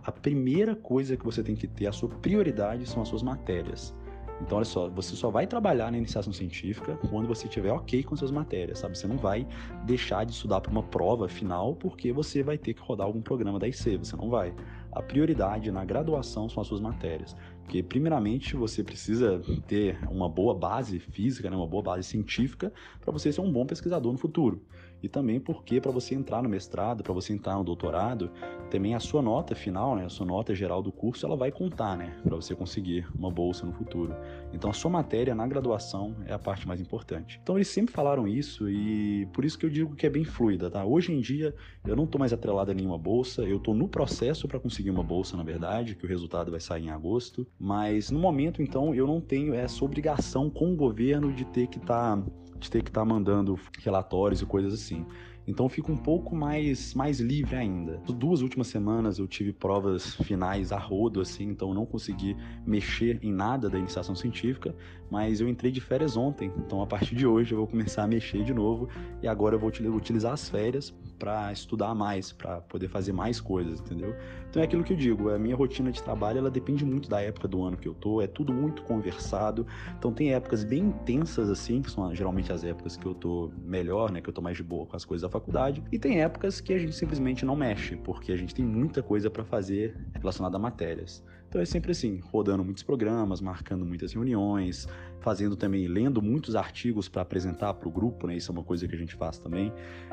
a 0.04 0.12
primeira 0.12 0.76
coisa 0.76 1.16
que 1.16 1.24
você 1.24 1.42
tem 1.42 1.56
que 1.56 1.66
ter, 1.66 1.86
a 1.86 1.92
sua 1.92 2.08
prioridade 2.08 2.86
são 2.86 3.02
as 3.02 3.08
suas 3.08 3.22
matérias. 3.22 3.94
Então, 4.40 4.58
olha 4.58 4.64
só, 4.64 4.88
você 4.88 5.14
só 5.14 5.30
vai 5.30 5.46
trabalhar 5.46 5.90
na 5.90 5.98
iniciação 5.98 6.32
científica 6.32 6.98
quando 7.08 7.26
você 7.26 7.46
estiver 7.46 7.72
ok 7.72 8.02
com 8.02 8.16
suas 8.16 8.30
matérias, 8.30 8.80
sabe? 8.80 8.98
Você 8.98 9.06
não 9.06 9.16
vai 9.16 9.46
deixar 9.84 10.24
de 10.24 10.32
estudar 10.32 10.60
para 10.60 10.70
uma 10.70 10.82
prova 10.82 11.28
final 11.28 11.74
porque 11.76 12.12
você 12.12 12.42
vai 12.42 12.58
ter 12.58 12.74
que 12.74 12.82
rodar 12.82 13.06
algum 13.06 13.22
programa 13.22 13.58
da 13.58 13.68
IC, 13.68 13.98
você 13.98 14.16
não 14.16 14.28
vai. 14.28 14.54
A 14.92 15.02
prioridade 15.02 15.70
na 15.70 15.84
graduação 15.84 16.48
são 16.48 16.60
as 16.60 16.66
suas 16.66 16.80
matérias. 16.80 17.36
Porque, 17.62 17.82
primeiramente, 17.82 18.54
você 18.54 18.82
precisa 18.82 19.40
ter 19.66 19.98
uma 20.10 20.28
boa 20.28 20.54
base 20.54 20.98
física, 20.98 21.48
né, 21.48 21.56
uma 21.56 21.66
boa 21.66 21.82
base 21.82 22.04
científica, 22.04 22.72
para 23.00 23.12
você 23.12 23.32
ser 23.32 23.40
um 23.40 23.50
bom 23.50 23.64
pesquisador 23.64 24.12
no 24.12 24.18
futuro 24.18 24.62
e 25.02 25.08
também 25.08 25.38
porque 25.38 25.80
para 25.80 25.90
você 25.90 26.14
entrar 26.14 26.42
no 26.42 26.48
mestrado, 26.48 27.02
para 27.02 27.12
você 27.12 27.32
entrar 27.32 27.56
no 27.56 27.64
doutorado, 27.64 28.30
também 28.70 28.94
a 28.94 29.00
sua 29.00 29.20
nota 29.20 29.54
final, 29.54 29.94
né, 29.96 30.04
a 30.04 30.08
sua 30.08 30.26
nota 30.26 30.54
geral 30.54 30.82
do 30.82 30.90
curso, 30.90 31.26
ela 31.26 31.36
vai 31.36 31.52
contar, 31.52 31.96
né, 31.96 32.16
para 32.22 32.34
você 32.34 32.54
conseguir 32.54 33.06
uma 33.16 33.30
bolsa 33.30 33.66
no 33.66 33.72
futuro. 33.72 34.14
Então 34.52 34.70
a 34.70 34.72
sua 34.72 34.90
matéria 34.90 35.34
na 35.34 35.46
graduação 35.46 36.16
é 36.26 36.32
a 36.32 36.38
parte 36.38 36.66
mais 36.66 36.80
importante. 36.80 37.38
Então 37.42 37.56
eles 37.56 37.68
sempre 37.68 37.92
falaram 37.92 38.26
isso 38.26 38.68
e 38.68 39.26
por 39.32 39.44
isso 39.44 39.58
que 39.58 39.66
eu 39.66 39.70
digo 39.70 39.94
que 39.94 40.06
é 40.06 40.10
bem 40.10 40.24
fluida, 40.24 40.70
tá? 40.70 40.84
Hoje 40.84 41.12
em 41.12 41.20
dia 41.20 41.54
eu 41.86 41.94
não 41.94 42.04
estou 42.04 42.18
mais 42.18 42.32
atrelado 42.32 42.70
a 42.70 42.74
nenhuma 42.74 42.98
bolsa, 42.98 43.42
eu 43.42 43.58
estou 43.58 43.74
no 43.74 43.88
processo 43.88 44.48
para 44.48 44.58
conseguir 44.58 44.90
uma 44.90 45.02
bolsa, 45.02 45.36
na 45.36 45.42
verdade, 45.42 45.94
que 45.94 46.04
o 46.04 46.08
resultado 46.08 46.50
vai 46.50 46.60
sair 46.60 46.84
em 46.84 46.90
agosto, 46.90 47.46
mas 47.58 48.10
no 48.10 48.18
momento 48.18 48.62
então 48.62 48.94
eu 48.94 49.06
não 49.06 49.20
tenho 49.20 49.54
essa 49.54 49.84
obrigação 49.84 50.48
com 50.48 50.72
o 50.72 50.76
governo 50.76 51.32
de 51.32 51.44
ter 51.44 51.66
que 51.66 51.78
estar 51.78 52.16
tá 52.16 52.22
de 52.64 52.70
ter 52.70 52.82
que 52.82 52.90
estar 52.90 53.02
tá 53.02 53.04
mandando 53.04 53.58
relatórios 53.82 54.40
e 54.42 54.46
coisas 54.46 54.74
assim. 54.74 55.06
Então 55.46 55.68
fico 55.68 55.92
um 55.92 55.96
pouco 55.96 56.34
mais, 56.34 56.94
mais 56.94 57.20
livre 57.20 57.54
ainda. 57.54 58.00
Duas 58.06 58.40
últimas 58.40 58.68
semanas 58.68 59.18
eu 59.18 59.26
tive 59.26 59.52
provas 59.52 60.14
finais 60.16 60.72
a 60.72 60.78
rodo, 60.78 61.20
assim, 61.20 61.44
então 61.44 61.74
não 61.74 61.84
consegui 61.84 62.36
mexer 62.66 63.18
em 63.22 63.32
nada 63.32 63.68
da 63.68 63.78
iniciação 63.78 64.14
científica, 64.14 64.74
mas 65.10 65.40
eu 65.40 65.48
entrei 65.48 65.70
de 65.70 65.80
férias 65.80 66.16
ontem, 66.16 66.50
então 66.58 66.82
a 66.82 66.86
partir 66.86 67.14
de 67.14 67.26
hoje 67.26 67.52
eu 67.52 67.58
vou 67.58 67.66
começar 67.66 68.02
a 68.02 68.06
mexer 68.06 68.42
de 68.42 68.54
novo 68.54 68.88
e 69.22 69.28
agora 69.28 69.54
eu 69.54 69.58
vou 69.58 69.70
utilizar 69.70 70.32
as 70.32 70.48
férias 70.48 70.94
para 71.18 71.52
estudar 71.52 71.94
mais, 71.94 72.32
para 72.32 72.60
poder 72.62 72.88
fazer 72.88 73.12
mais 73.12 73.40
coisas, 73.40 73.80
entendeu? 73.80 74.14
Então 74.50 74.60
é 74.62 74.64
aquilo 74.64 74.84
que 74.84 74.92
eu 74.92 74.96
digo, 74.96 75.30
a 75.30 75.38
minha 75.38 75.56
rotina 75.56 75.90
de 75.90 76.02
trabalho 76.02 76.38
ela 76.38 76.50
depende 76.50 76.84
muito 76.84 77.08
da 77.08 77.20
época 77.20 77.48
do 77.48 77.62
ano 77.62 77.76
que 77.76 77.88
eu 77.88 77.94
tô, 77.94 78.20
é 78.20 78.26
tudo 78.26 78.52
muito 78.52 78.82
conversado. 78.82 79.66
Então 79.98 80.12
tem 80.12 80.32
épocas 80.32 80.64
bem 80.64 80.84
intensas 80.84 81.50
assim, 81.50 81.82
que 81.82 81.90
são 81.90 82.14
geralmente 82.14 82.52
as 82.52 82.64
épocas 82.64 82.96
que 82.96 83.06
eu 83.06 83.14
tô 83.14 83.50
melhor, 83.64 84.10
né, 84.10 84.20
que 84.20 84.28
eu 84.28 84.32
tô 84.32 84.40
mais 84.40 84.56
de 84.56 84.62
boa 84.62 84.86
com 84.86 84.96
as 84.96 85.04
coisas 85.04 85.22
da 85.22 85.28
faculdade, 85.34 85.82
e 85.90 85.98
tem 85.98 86.22
épocas 86.22 86.60
que 86.60 86.72
a 86.72 86.78
gente 86.78 86.94
simplesmente 86.94 87.44
não 87.44 87.56
mexe, 87.56 87.96
porque 87.96 88.30
a 88.30 88.36
gente 88.36 88.54
tem 88.54 88.64
muita 88.64 89.02
coisa 89.02 89.28
para 89.28 89.44
fazer 89.44 89.96
relacionada 90.14 90.56
a 90.56 90.60
matérias. 90.60 91.24
Então 91.48 91.60
é 91.60 91.64
sempre 91.64 91.92
assim, 91.92 92.20
rodando 92.32 92.64
muitos 92.64 92.82
programas, 92.82 93.40
marcando 93.40 93.84
muitas 93.84 94.12
reuniões, 94.12 94.88
fazendo 95.20 95.56
também, 95.56 95.86
lendo 95.86 96.20
muitos 96.20 96.56
artigos 96.56 97.08
para 97.08 97.22
apresentar 97.22 97.74
para 97.74 97.88
o 97.88 97.92
grupo, 97.92 98.26
né? 98.26 98.36
Isso 98.36 98.50
é 98.50 98.52
uma 98.52 98.64
coisa 98.64 98.88
que 98.88 98.94
a 98.94 98.98
gente 98.98 99.14
faz 99.14 99.38
também, 99.38 99.72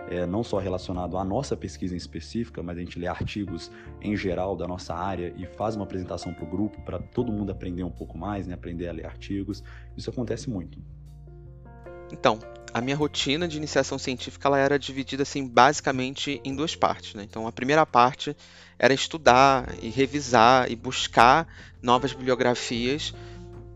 é, 0.09 0.25
não 0.25 0.43
só 0.43 0.59
relacionado 0.59 1.17
à 1.17 1.23
nossa 1.23 1.57
pesquisa 1.57 1.95
em 1.95 1.97
específica, 1.97 2.61
mas 2.61 2.77
a 2.77 2.79
gente 2.79 2.99
lê 2.99 3.07
artigos 3.07 3.71
em 4.01 4.15
geral 4.15 4.55
da 4.55 4.67
nossa 4.67 4.93
área 4.93 5.33
e 5.35 5.45
faz 5.45 5.75
uma 5.75 5.83
apresentação 5.83 6.31
para 6.33 6.43
o 6.43 6.47
grupo 6.47 6.79
para 6.81 6.99
todo 6.99 7.31
mundo 7.31 7.51
aprender 7.51 7.83
um 7.83 7.91
pouco 7.91 8.17
mais, 8.17 8.45
né? 8.45 8.53
Aprender 8.53 8.87
a 8.87 8.91
ler 8.91 9.05
artigos. 9.05 9.63
Isso 9.97 10.09
acontece 10.11 10.47
muito. 10.47 10.79
Então, 12.11 12.37
a 12.73 12.81
minha 12.81 12.95
rotina 12.95 13.47
de 13.47 13.57
iniciação 13.57 13.97
científica 13.97 14.47
ela 14.47 14.57
era 14.57 14.79
dividida 14.79 15.23
assim 15.23 15.47
basicamente 15.47 16.41
em 16.43 16.55
duas 16.55 16.75
partes. 16.75 17.13
Né? 17.13 17.23
Então, 17.23 17.47
a 17.47 17.51
primeira 17.51 17.85
parte 17.85 18.35
era 18.79 18.93
estudar 18.93 19.73
e 19.81 19.89
revisar 19.89 20.71
e 20.71 20.75
buscar 20.75 21.47
novas 21.81 22.13
bibliografias 22.13 23.13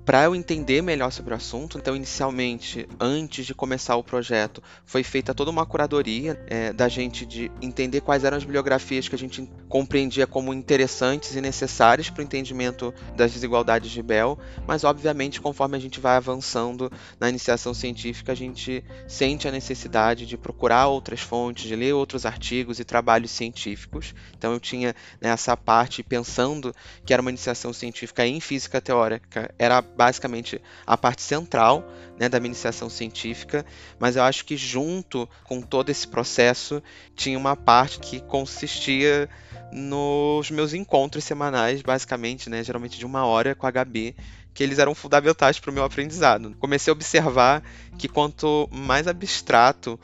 para 0.06 0.24
eu 0.26 0.36
entender 0.36 0.84
melhor 0.84 1.12
sobre 1.12 1.34
o 1.34 1.36
assunto, 1.38 1.80
então, 1.80 1.96
inicialmente, 1.96 2.88
antes 3.00 3.44
de 3.44 3.56
começar 3.56 3.96
o 3.96 4.04
projeto, 4.04 4.62
foi 4.86 5.02
feita 5.02 5.34
toda 5.34 5.50
uma 5.50 5.66
curadoria 5.66 6.40
é, 6.46 6.72
da 6.72 6.88
gente 6.88 7.26
de 7.26 7.52
entender 7.60 8.02
quais 8.02 8.24
eram 8.24 8.38
as 8.38 8.44
bibliografias 8.44 9.08
que 9.08 9.16
a 9.16 9.18
gente 9.18 9.50
compreendia 9.68 10.28
como 10.28 10.54
interessantes 10.54 11.36
e 11.36 11.42
necessárias 11.42 12.08
para 12.08 12.22
o 12.22 12.24
entendimento 12.24 12.94
das 13.16 13.34
desigualdades 13.34 13.90
de 13.90 14.04
Bell, 14.04 14.38
mas, 14.68 14.84
obviamente, 14.84 15.42
conforme 15.42 15.76
a 15.76 15.80
gente 15.80 16.00
vai 16.00 16.18
avançando 16.18 16.92
na 17.20 17.28
iniciação 17.28 17.74
científica, 17.74 18.32
a 18.32 18.36
gente 18.36 18.84
sente 19.08 19.48
a 19.48 19.52
necessidade 19.52 20.28
de 20.28 20.38
procurar 20.38 20.86
outras 20.86 21.22
fontes, 21.22 21.64
de 21.64 21.76
ler 21.76 21.94
outros 21.94 22.28
artigos 22.28 22.80
e 22.80 22.86
trabalhos 22.86 23.32
científicos. 23.32 24.14
Então, 24.38 24.54
eu 24.54 24.60
tinha 24.60 24.96
né, 25.20 25.30
essa 25.30 25.58
parte 25.58 26.04
pensando 26.04 26.76
que 27.04 27.12
era 27.12 27.24
uma 27.24 27.32
iniciação 27.32 27.74
científica 27.74 28.24
em 28.24 28.40
física 28.40 28.80
teórica, 28.80 29.52
era 29.58 29.82
basicamente 29.96 30.62
a 30.86 30.98
parte 30.98 31.22
central 31.22 31.88
né, 32.20 32.30
da 32.30 32.40
minha 32.40 32.50
iniciação 32.50 32.90
científica, 32.90 33.66
mas 34.00 34.16
eu 34.16 34.24
acho 34.24 34.46
que 34.46 34.58
junto 34.58 35.28
com 35.44 35.62
todo 35.62 35.90
esse 35.90 36.08
processo 36.08 36.82
tinha 37.16 37.38
uma 37.38 37.56
parte 37.56 38.00
que 38.00 38.20
consistia 38.22 39.30
nos 39.72 40.50
meus 40.52 40.74
encontros 40.74 41.24
semanais, 41.24 41.82
basicamente, 41.82 42.50
né, 42.50 42.64
geralmente 42.64 42.98
de 42.98 43.06
uma 43.06 43.26
hora 43.26 43.56
com 43.56 43.68
a 43.68 43.72
Gabi, 43.72 44.16
que 44.54 44.64
eles 44.64 44.80
eram 44.80 44.96
fundamentais 44.96 45.60
para 45.60 45.70
o 45.70 45.74
meu 45.74 45.84
aprendizado. 45.84 46.56
Comecei 46.60 46.90
a 46.90 46.96
observar 46.96 47.62
que 47.98 48.08
quanto 48.08 48.70
mais 48.72 49.08
abstrato 49.08 50.00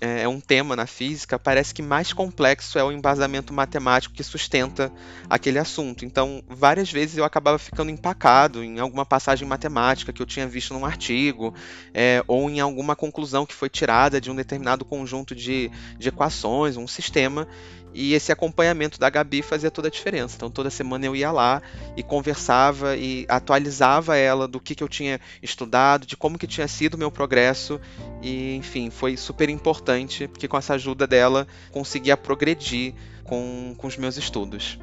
é, 0.00 0.22
é 0.22 0.28
um 0.28 0.40
tema 0.40 0.76
na 0.76 0.86
física, 0.86 1.38
parece 1.38 1.72
que 1.72 1.82
mais 1.82 2.12
complexo 2.12 2.78
é 2.78 2.84
o 2.84 2.92
embasamento 2.92 3.52
matemático 3.52 4.14
que 4.14 4.22
sustenta 4.22 4.92
aquele 5.28 5.58
assunto. 5.58 6.04
Então, 6.04 6.42
várias 6.48 6.90
vezes 6.90 7.16
eu 7.16 7.24
acabava 7.24 7.58
ficando 7.58 7.90
empacado 7.90 8.62
em 8.62 8.78
alguma 8.78 9.06
passagem 9.06 9.46
matemática 9.48 10.12
que 10.12 10.20
eu 10.20 10.26
tinha 10.26 10.46
visto 10.46 10.74
num 10.74 10.84
artigo, 10.84 11.54
é, 11.94 12.22
ou 12.26 12.50
em 12.50 12.60
alguma 12.60 12.94
conclusão 12.94 13.46
que 13.46 13.54
foi 13.54 13.68
tirada 13.68 14.20
de 14.20 14.30
um 14.30 14.34
determinado 14.34 14.84
conjunto 14.84 15.34
de, 15.34 15.70
de 15.98 16.08
equações, 16.08 16.76
um 16.76 16.86
sistema, 16.86 17.48
e 17.96 18.12
esse 18.12 18.30
acompanhamento 18.30 19.00
da 19.00 19.08
Gabi 19.08 19.40
fazia 19.40 19.70
toda 19.70 19.88
a 19.88 19.90
diferença. 19.90 20.36
Então 20.36 20.50
toda 20.50 20.68
semana 20.68 21.06
eu 21.06 21.16
ia 21.16 21.32
lá 21.32 21.62
e 21.96 22.02
conversava 22.02 22.94
e 22.94 23.24
atualizava 23.26 24.16
ela 24.16 24.46
do 24.46 24.60
que, 24.60 24.74
que 24.74 24.84
eu 24.84 24.88
tinha 24.88 25.18
estudado, 25.42 26.06
de 26.06 26.14
como 26.14 26.38
que 26.38 26.46
tinha 26.46 26.68
sido 26.68 26.94
o 26.94 26.98
meu 26.98 27.10
progresso. 27.10 27.80
E 28.20 28.54
enfim, 28.56 28.90
foi 28.90 29.16
super 29.16 29.48
importante 29.48 30.28
porque 30.28 30.46
com 30.46 30.58
essa 30.58 30.74
ajuda 30.74 31.06
dela 31.06 31.46
conseguia 31.72 32.18
progredir 32.18 32.92
com, 33.24 33.74
com 33.78 33.86
os 33.86 33.96
meus 33.96 34.18
estudos. 34.18 34.78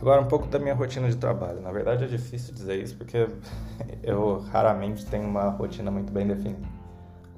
Agora, 0.00 0.20
um 0.20 0.26
pouco 0.26 0.46
da 0.46 0.58
minha 0.58 0.74
rotina 0.74 1.08
de 1.08 1.16
trabalho. 1.16 1.60
Na 1.60 1.70
verdade, 1.70 2.04
é 2.04 2.06
difícil 2.08 2.52
dizer 2.52 2.82
isso 2.82 2.96
porque 2.96 3.28
eu 4.02 4.44
raramente 4.50 5.06
tenho 5.06 5.28
uma 5.28 5.48
rotina 5.50 5.90
muito 5.92 6.12
bem 6.12 6.26
definida. 6.26 6.77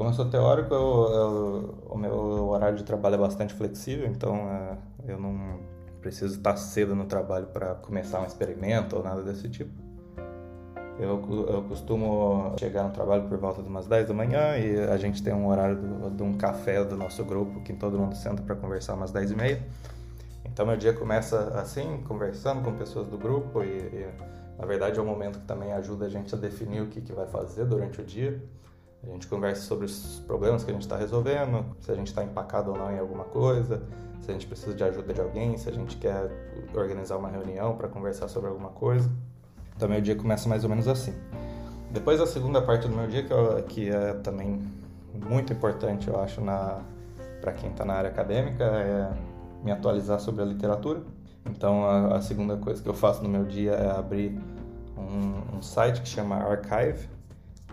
Como 0.00 0.08
eu 0.08 0.14
sou 0.14 0.24
teórico, 0.30 0.72
eu, 0.72 1.12
eu, 1.12 1.74
o 1.90 1.98
meu 1.98 2.48
horário 2.48 2.78
de 2.78 2.84
trabalho 2.84 3.16
é 3.16 3.18
bastante 3.18 3.52
flexível, 3.52 4.06
então 4.06 4.34
é, 4.34 4.78
eu 5.12 5.20
não 5.20 5.60
preciso 6.00 6.38
estar 6.38 6.56
cedo 6.56 6.96
no 6.96 7.04
trabalho 7.04 7.48
para 7.48 7.74
começar 7.74 8.18
um 8.18 8.24
experimento 8.24 8.96
ou 8.96 9.04
nada 9.04 9.22
desse 9.22 9.46
tipo. 9.50 9.70
Eu, 10.98 11.22
eu 11.46 11.62
costumo 11.64 12.54
chegar 12.58 12.84
no 12.84 12.94
trabalho 12.94 13.28
por 13.28 13.36
volta 13.36 13.62
de 13.62 13.68
umas 13.68 13.86
10 13.86 14.08
da 14.08 14.14
manhã 14.14 14.56
e 14.56 14.80
a 14.88 14.96
gente 14.96 15.22
tem 15.22 15.34
um 15.34 15.46
horário 15.46 15.76
do, 15.76 16.10
de 16.10 16.22
um 16.22 16.32
café 16.32 16.82
do 16.82 16.96
nosso 16.96 17.22
grupo 17.22 17.60
que 17.60 17.74
todo 17.74 17.98
mundo 17.98 18.16
senta 18.16 18.42
para 18.42 18.56
conversar 18.56 18.94
umas 18.94 19.12
10 19.12 19.32
e 19.32 19.36
meia. 19.36 19.62
Então 20.46 20.64
meu 20.64 20.78
dia 20.78 20.94
começa 20.94 21.60
assim, 21.60 22.02
conversando 22.08 22.62
com 22.62 22.72
pessoas 22.72 23.06
do 23.06 23.18
grupo 23.18 23.62
e, 23.62 23.66
e 23.66 24.08
na 24.58 24.64
verdade 24.64 24.98
é 24.98 25.02
um 25.02 25.06
momento 25.06 25.40
que 25.40 25.44
também 25.44 25.74
ajuda 25.74 26.06
a 26.06 26.08
gente 26.08 26.34
a 26.34 26.38
definir 26.38 26.80
o 26.80 26.86
que, 26.86 27.02
que 27.02 27.12
vai 27.12 27.26
fazer 27.26 27.66
durante 27.66 28.00
o 28.00 28.04
dia. 28.04 28.40
A 29.02 29.06
gente 29.06 29.26
conversa 29.26 29.62
sobre 29.62 29.86
os 29.86 30.22
problemas 30.26 30.62
que 30.62 30.70
a 30.70 30.74
gente 30.74 30.82
está 30.82 30.96
resolvendo, 30.96 31.64
se 31.80 31.90
a 31.90 31.94
gente 31.94 32.08
está 32.08 32.22
empacado 32.22 32.70
ou 32.70 32.76
não 32.76 32.92
em 32.92 32.98
alguma 32.98 33.24
coisa, 33.24 33.82
se 34.20 34.30
a 34.30 34.34
gente 34.34 34.46
precisa 34.46 34.74
de 34.74 34.84
ajuda 34.84 35.14
de 35.14 35.20
alguém, 35.20 35.56
se 35.56 35.68
a 35.68 35.72
gente 35.72 35.96
quer 35.96 36.30
organizar 36.74 37.16
uma 37.16 37.28
reunião 37.28 37.76
para 37.76 37.88
conversar 37.88 38.28
sobre 38.28 38.50
alguma 38.50 38.70
coisa. 38.70 39.10
Então, 39.74 39.88
meu 39.88 40.00
dia 40.00 40.14
começa 40.14 40.48
mais 40.48 40.62
ou 40.64 40.70
menos 40.70 40.86
assim. 40.86 41.14
Depois, 41.90 42.20
a 42.20 42.26
segunda 42.26 42.60
parte 42.60 42.86
do 42.86 42.94
meu 42.94 43.06
dia, 43.06 43.22
que, 43.22 43.32
eu, 43.32 43.62
que 43.64 43.88
é 43.88 44.12
também 44.14 44.60
muito 45.14 45.52
importante, 45.52 46.08
eu 46.08 46.20
acho, 46.20 46.40
para 47.40 47.52
quem 47.52 47.70
está 47.70 47.84
na 47.84 47.94
área 47.94 48.10
acadêmica, 48.10 48.64
é 48.64 49.10
me 49.64 49.72
atualizar 49.72 50.20
sobre 50.20 50.42
a 50.42 50.44
literatura. 50.44 51.02
Então, 51.46 51.84
a, 51.84 52.16
a, 52.16 52.22
segunda 52.22 52.56
coisa 52.56 52.82
que 52.82 52.88
eu 52.88 52.94
faço 52.94 53.22
no 53.22 53.28
meu 53.28 53.44
dia 53.44 53.72
é 53.72 53.90
abrir 53.90 54.38
um, 54.96 55.56
um 55.56 55.62
site 55.62 56.02
que 56.02 56.08
chama 56.08 56.36
Archive, 56.36 57.08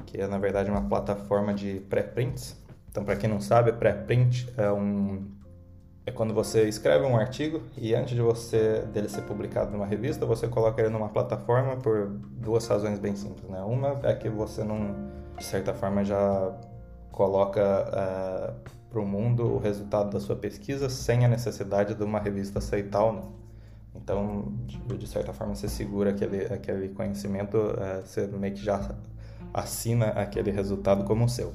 que 0.08 0.20
é 0.20 0.26
na 0.26 0.40
verdade 0.40 0.72
uma 0.72 0.82
plataforma 0.82 1.54
de 1.54 1.82
pré-prints. 1.82 2.58
Então, 2.90 3.04
para 3.04 3.16
quem 3.16 3.30
não 3.30 3.40
sabe, 3.40 3.72
pré-print 3.74 4.52
é 4.58 4.72
um 4.72 5.38
é 6.08 6.12
quando 6.12 6.34
você 6.34 6.64
escreve 6.70 7.06
um 7.06 7.18
artigo 7.18 7.62
e 7.78 7.94
antes 7.94 8.16
de 8.16 8.22
você 8.22 8.80
dele 8.94 9.10
ser 9.10 9.24
publicado 9.24 9.72
numa 9.72 9.86
revista, 9.86 10.26
você 10.26 10.48
coloca 10.48 10.82
ele 10.82 10.90
numa 10.90 11.10
plataforma 11.10 11.76
por 11.76 12.08
duas 12.08 12.66
razões 12.66 12.98
bem 12.98 13.14
simples, 13.14 13.50
né? 13.50 13.62
Uma 13.62 14.00
é 14.04 14.16
que 14.16 14.30
você 14.30 14.64
não, 14.64 14.96
de 15.38 15.44
certa 15.44 15.74
forma, 15.74 16.06
já 16.06 16.58
coloca 17.12 17.62
uh, 17.62 18.70
para 18.90 19.02
o 19.02 19.06
mundo 19.06 19.56
o 19.56 19.58
resultado 19.58 20.10
da 20.10 20.20
sua 20.22 20.38
pesquisa 20.38 20.88
sem 20.88 21.26
a 21.26 21.28
necessidade 21.28 21.94
de 21.94 22.04
uma 22.04 22.20
revista 22.20 22.60
aceitar 22.60 23.04
ou 23.04 23.12
não. 23.12 23.34
Então, 23.94 24.54
de, 24.66 24.98
de 24.98 25.08
certa 25.08 25.34
forma, 25.34 25.56
você 25.56 25.68
segura 25.68 26.12
aquele, 26.12 26.46
aquele 26.46 26.88
conhecimento, 26.88 27.58
uh, 27.58 28.02
você 28.06 28.28
meio 28.28 28.54
que 28.54 28.64
já 28.64 28.96
assina 29.54 30.08
aquele 30.08 30.52
resultado 30.52 31.04
como 31.04 31.28
seu. 31.28 31.54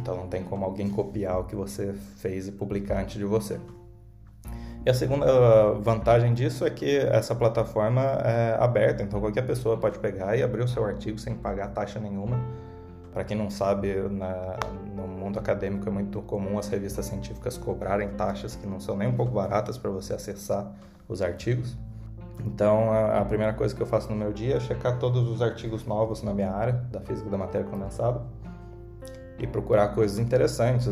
Então 0.00 0.16
não 0.16 0.28
tem 0.28 0.44
como 0.44 0.64
alguém 0.64 0.88
copiar 0.88 1.40
o 1.40 1.44
que 1.44 1.56
você 1.56 1.92
fez 2.16 2.48
e 2.48 2.52
publicar 2.52 3.00
antes 3.00 3.16
de 3.16 3.24
você. 3.24 3.58
E 4.86 4.90
a 4.90 4.92
segunda 4.92 5.72
vantagem 5.80 6.34
disso 6.34 6.66
é 6.66 6.70
que 6.70 6.98
essa 6.98 7.34
plataforma 7.34 8.02
é 8.02 8.54
aberta, 8.60 9.02
então 9.02 9.18
qualquer 9.18 9.46
pessoa 9.46 9.78
pode 9.78 9.98
pegar 9.98 10.36
e 10.36 10.42
abrir 10.42 10.62
o 10.62 10.68
seu 10.68 10.84
artigo 10.84 11.18
sem 11.18 11.34
pagar 11.34 11.68
taxa 11.68 11.98
nenhuma. 11.98 12.38
Para 13.10 13.24
quem 13.24 13.36
não 13.36 13.48
sabe, 13.48 13.94
na, 14.10 14.58
no 14.94 15.08
mundo 15.08 15.38
acadêmico 15.38 15.88
é 15.88 15.92
muito 15.92 16.20
comum 16.22 16.58
as 16.58 16.68
revistas 16.68 17.06
científicas 17.06 17.56
cobrarem 17.56 18.10
taxas 18.10 18.56
que 18.56 18.66
não 18.66 18.78
são 18.78 18.94
nem 18.94 19.08
um 19.08 19.14
pouco 19.14 19.32
baratas 19.32 19.78
para 19.78 19.90
você 19.90 20.12
acessar 20.12 20.70
os 21.08 21.22
artigos. 21.22 21.78
Então, 22.46 22.92
a, 22.92 23.24
primeira 23.24 23.52
coisa 23.52 23.74
que 23.74 23.82
eu 23.82 23.86
faço 23.86 24.10
no 24.10 24.16
meu 24.16 24.32
dia 24.32 24.56
é 24.56 24.60
checar 24.60 24.98
todos 24.98 25.28
os 25.28 25.42
artigos 25.42 25.84
novos 25.84 26.22
na 26.22 26.32
minha 26.32 26.50
área, 26.50 26.72
da 26.90 27.00
física 27.00 27.28
da 27.28 27.38
matéria 27.38 27.66
condensada, 27.66 28.22
e 29.38 29.46
procurar 29.46 29.88
coisas 29.88 30.18
interessantes. 30.18 30.88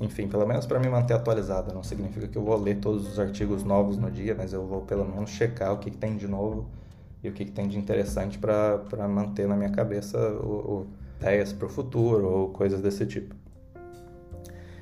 Enfim, 0.00 0.28
pelo 0.28 0.46
menos 0.46 0.66
para 0.66 0.80
me 0.80 0.88
manter 0.88 1.14
atualizado. 1.14 1.72
Não 1.72 1.82
significa 1.82 2.26
que 2.26 2.36
eu 2.36 2.42
vou 2.42 2.56
ler 2.56 2.78
todos 2.78 3.06
os 3.06 3.18
artigos 3.18 3.62
novos 3.62 3.96
no 3.96 4.10
dia, 4.10 4.34
mas 4.34 4.52
eu 4.52 4.66
vou 4.66 4.82
pelo 4.82 5.04
menos 5.04 5.30
checar 5.30 5.72
o 5.72 5.78
que, 5.78 5.90
que 5.90 5.96
tem 5.96 6.16
de 6.16 6.26
novo 6.26 6.68
e 7.22 7.28
o 7.28 7.32
que, 7.32 7.44
que 7.44 7.52
tem 7.52 7.68
de 7.68 7.78
interessante 7.78 8.36
para 8.36 9.08
manter 9.08 9.46
na 9.46 9.54
minha 9.54 9.70
cabeça 9.70 10.18
o, 10.18 10.82
o 10.82 10.86
ideias 11.22 11.52
para 11.52 11.66
o 11.66 11.68
futuro 11.68 12.28
ou 12.28 12.48
coisas 12.48 12.80
desse 12.80 13.06
tipo. 13.06 13.34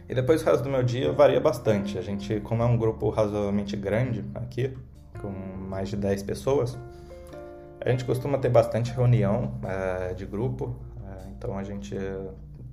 E 0.09 0.14
depois 0.14 0.43
o 0.43 0.45
resto 0.45 0.64
do 0.64 0.70
meu 0.70 0.83
dia 0.83 1.12
varia 1.12 1.39
bastante. 1.39 1.99
A 1.99 2.03
gente, 2.03 2.41
como 2.41 2.62
é 2.62 2.66
um 2.66 2.76
grupo 2.76 3.11
razoavelmente 3.11 3.76
grande 3.76 4.24
aqui, 4.35 4.74
com 5.20 5.30
mais 5.30 5.88
de 5.88 5.96
10 5.96 6.22
pessoas, 6.22 6.78
a 7.80 7.90
gente 7.90 8.04
costuma 8.04 8.38
ter 8.38 8.50
bastante 8.50 8.92
reunião 8.92 9.54
é, 9.64 10.14
de 10.14 10.26
grupo. 10.26 10.76
É, 11.06 11.28
então 11.30 11.56
a 11.58 11.64
gente 11.64 11.96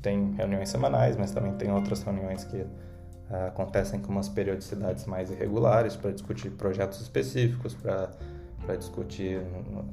tem 0.01 0.33
reuniões 0.33 0.69
semanais, 0.69 1.15
mas 1.17 1.31
também 1.31 1.53
tem 1.53 1.71
outras 1.71 2.03
reuniões 2.03 2.43
que 2.43 2.65
acontecem 3.47 3.99
com 3.99 4.09
umas 4.09 4.29
periodicidades 4.29 5.05
mais 5.05 5.29
irregulares 5.29 5.97
para 5.97 6.11
discutir 6.11 6.49
projetos 6.51 7.01
específicos, 7.01 7.73
para 7.73 8.09
para 8.67 8.75
discutir, 8.75 9.41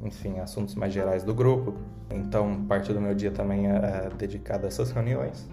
enfim, 0.03 0.41
assuntos 0.41 0.75
mais 0.75 0.93
gerais 0.93 1.23
do 1.23 1.33
grupo. 1.33 1.75
Então, 2.11 2.65
parte 2.65 2.93
do 2.93 3.01
meu 3.01 3.15
dia 3.15 3.31
também 3.31 3.69
é, 3.69 3.77
é 3.77 4.11
dedicado 4.19 4.65
a 4.65 4.69
essas 4.69 4.91
reuniões. 4.91 5.49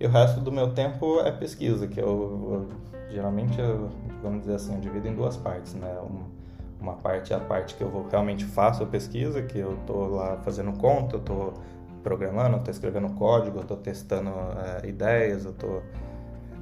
E 0.00 0.06
o 0.06 0.10
resto 0.10 0.40
do 0.40 0.50
meu 0.50 0.74
tempo 0.74 1.20
é 1.20 1.30
pesquisa, 1.30 1.86
que 1.86 2.00
eu, 2.00 2.06
eu 2.06 2.68
geralmente, 3.10 3.56
vamos 4.22 4.40
dizer 4.40 4.54
assim, 4.54 4.74
eu 4.74 4.80
divido 4.80 5.08
em 5.08 5.14
duas 5.14 5.36
partes, 5.36 5.74
né? 5.74 5.96
Uma 6.80 6.94
parte 6.94 7.32
é 7.32 7.36
a 7.36 7.40
parte 7.40 7.74
que 7.74 7.82
eu 7.82 7.88
vou, 7.88 8.06
realmente 8.08 8.44
faço 8.44 8.82
a 8.82 8.86
pesquisa, 8.86 9.42
que 9.42 9.58
eu 9.58 9.74
estou 9.74 10.08
lá 10.08 10.36
fazendo 10.38 10.72
conta, 10.78 11.16
eu 11.16 11.20
estou 11.20 11.54
programando, 12.02 12.56
eu 12.56 12.58
estou 12.58 12.70
escrevendo 12.70 13.08
código, 13.14 13.58
eu 13.58 13.62
estou 13.62 13.76
testando 13.76 14.30
é, 14.30 14.86
ideias, 14.88 15.44
eu 15.44 15.52
estou 15.52 15.82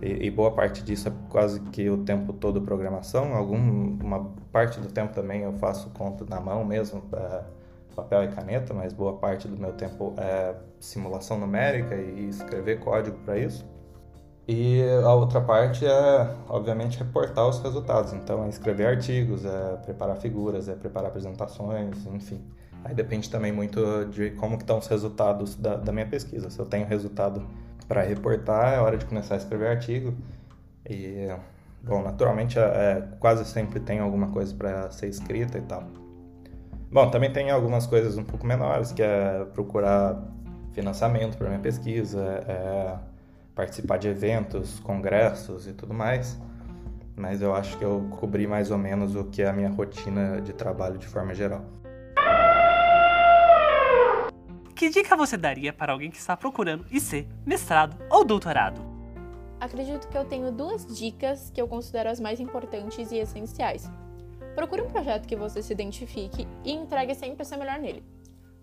e, 0.03 0.27
e, 0.27 0.31
boa 0.31 0.51
parte 0.51 0.83
disso 0.83 1.09
é 1.09 1.13
quase 1.31 1.61
que 1.61 1.89
o 1.89 1.99
tempo 1.99 2.33
todo 2.35 2.61
programação. 2.61 3.35
Alguma 3.35 4.31
parte 4.53 4.79
do 4.79 4.89
tempo 4.89 5.15
também 5.15 5.43
eu 5.43 5.53
faço 5.55 5.89
conta 5.91 6.27
na 6.29 6.41
mão 6.41 6.65
mesmo, 6.65 7.03
é, 7.15 7.43
papel 7.95 8.25
e 8.25 8.29
caneta, 8.29 8.75
mas 8.75 8.93
boa 8.93 9.15
parte 9.15 9.49
do 9.49 9.57
meu 9.57 9.73
tempo 9.73 10.15
é 10.19 10.55
simulação 10.79 11.39
numérica 11.39 11.95
e 11.95 12.29
escrever 12.29 12.81
código 12.81 13.17
para 13.25 13.39
isso. 13.39 13.65
E 14.47 14.83
a 15.03 15.15
outra 15.15 15.41
parte 15.41 15.87
é, 15.87 16.35
obviamente, 16.49 16.99
reportar 16.99 17.49
os 17.49 17.61
resultados. 17.61 18.13
Então, 18.13 18.45
é 18.45 18.49
escrever 18.49 18.87
artigos, 18.87 19.45
é 19.45 19.77
preparar 19.77 20.17
figuras, 20.17 20.69
é 20.69 20.75
preparar 20.75 21.09
apresentações, 21.09 22.07
enfim. 22.07 22.43
Aí 22.85 22.95
depende 22.95 23.31
também 23.31 23.51
muito 23.51 24.05
de 24.07 24.33
como 24.33 24.57
estão 24.57 24.79
os 24.79 24.87
resultados 24.87 25.55
da, 25.55 25.77
da 25.77 25.91
minha 25.91 26.07
pesquisa. 26.07 26.51
Se 26.51 26.59
eu 26.59 26.67
tenho 26.67 26.87
resultado 26.87 27.47
para 27.89 28.03
reportar, 28.03 28.75
é 28.75 28.79
hora 28.79 28.99
de 28.99 29.07
começar 29.07 29.35
a 29.35 29.39
escrever 29.39 29.69
artigo. 29.69 30.15
E, 30.89 31.27
bom, 31.83 32.03
naturalmente, 32.03 32.59
é, 32.59 32.63
é 32.63 33.09
quase 33.19 33.47
sempre 33.47 33.81
tem 33.81 34.01
alguma 34.01 34.29
coisa 34.29 34.55
para 34.55 34.91
ser 34.91 35.09
escrita 35.09 35.57
e 35.57 35.63
tal. 35.63 35.85
Bom, 36.93 37.11
também 37.11 37.33
tem 37.33 37.51
algumas 37.51 37.87
coisas 37.87 38.19
um 38.19 38.23
pouco 38.23 38.47
menores, 38.47 38.93
que 38.93 39.03
é 39.03 39.47
procurar 39.55 40.23
financiamento 40.73 41.39
para 41.39 41.49
minha 41.49 41.61
pesquisa, 41.61 42.21
é 42.47 43.14
participar 43.55 43.99
de 43.99 44.09
eventos, 44.09 44.81
congressos 44.81 45.67
e 45.67 45.73
tudo 45.73 45.95
mais. 45.95 46.39
Mas 47.17 47.41
eu 47.41 47.55
acho 47.55 47.79
que 47.79 47.85
eu 47.85 48.09
cobri 48.19 48.47
mais 48.47 48.71
ou 48.71 48.79
menos 48.79 49.15
o 49.15 49.25
que 49.25 49.43
é 49.43 49.49
a 49.49 49.53
minha 49.53 49.71
rotina 49.71 50.41
de 50.41 50.53
trabalho 50.53 50.99
de 50.99 51.07
forma 51.07 51.33
geral. 51.33 51.65
Que 54.75 54.91
dica 54.91 55.17
você 55.17 55.37
daria 55.37 55.73
para 55.73 55.93
alguém 55.93 56.11
que 56.11 56.17
está 56.17 56.37
procurando 56.37 56.85
IC, 56.91 57.29
mestrado 57.47 57.97
ou 58.11 58.25
doutorado? 58.25 58.81
Acredito 59.61 60.09
que 60.09 60.19
eu 60.19 60.25
tenho 60.25 60.51
duas 60.51 60.85
dicas 60.99 61.51
que 61.51 61.63
eu 61.63 61.69
considero 61.69 62.11
as 62.11 62.19
mais 62.19 62.41
importantes 62.41 63.13
e 63.13 63.19
essenciais. 63.19 63.89
Procure 64.57 64.83
um 64.83 64.91
projeto 64.91 65.27
que 65.27 65.37
você 65.37 65.63
se 65.63 65.73
identifique 65.73 66.47
e 66.65 66.73
entregue 66.73 67.15
sempre 67.15 67.43
o 67.43 67.47
seu 67.47 67.57
melhor 67.57 67.79
nele. 67.79 68.05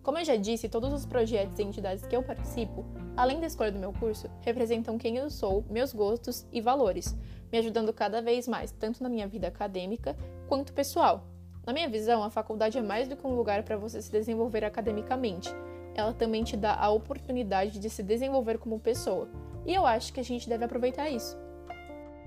Como 0.04 0.18
eu 0.18 0.26
já 0.26 0.36
disse, 0.36 0.68
todos 0.68 0.92
os 0.92 1.06
projetos 1.06 1.60
e 1.60 1.64
entidades 1.64 2.06
que 2.06 2.16
eu 2.16 2.24
participo, 2.24 2.86
além 3.16 3.40
da 3.40 3.48
escolha 3.48 3.72
do 3.72 3.80
meu 3.80 3.94
curso, 3.94 4.30
representam 4.42 4.98
quem 4.98 5.18
eu 5.18 5.30
sou, 5.30 5.64
meus 5.70 5.94
gostos 5.94 6.46
e 6.52 6.60
valores, 6.60 7.16
me 7.52 7.60
ajudando 7.60 7.94
cada 7.94 8.22
vez 8.22 8.48
mais, 8.48 8.72
tanto 8.72 9.04
na 9.04 9.10
minha 9.10 9.28
vida 9.28 9.48
acadêmica 9.48 10.18
quanto 10.48 10.74
pessoal. 10.74 11.28
Na 11.66 11.72
minha 11.72 11.88
visão, 11.88 12.24
a 12.24 12.32
faculdade 12.32 12.78
é 12.78 12.82
mais 12.82 13.08
do 13.08 13.16
que 13.16 13.28
um 13.28 13.36
lugar 13.36 13.62
para 13.64 13.78
você 13.78 14.02
se 14.02 14.12
desenvolver 14.12 14.66
academicamente, 14.66 15.54
ela 15.94 16.14
também 16.14 16.44
te 16.44 16.56
dá 16.56 16.76
a 16.76 16.90
oportunidade 16.90 17.80
de 17.80 17.90
se 17.90 18.02
desenvolver 18.02 18.58
como 18.58 18.80
pessoa. 18.80 19.28
E 19.66 19.74
eu 19.74 19.86
acho 19.86 20.14
que 20.14 20.20
a 20.20 20.24
gente 20.24 20.48
deve 20.48 20.66
aproveitar 20.66 21.10
isso. 21.10 21.38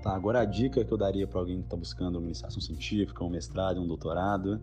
Tá, 0.01 0.15
agora 0.15 0.41
a 0.41 0.45
dica 0.45 0.85
que 0.85 0.91
eu 0.91 0.97
daria 0.97 1.27
para 1.27 1.39
alguém 1.39 1.57
que 1.57 1.65
está 1.65 1.75
buscando 1.75 2.17
uma 2.17 2.25
iniciação 2.25 2.61
científica, 2.61 3.23
um 3.23 3.29
mestrado, 3.29 3.81
um 3.81 3.87
doutorado. 3.87 4.61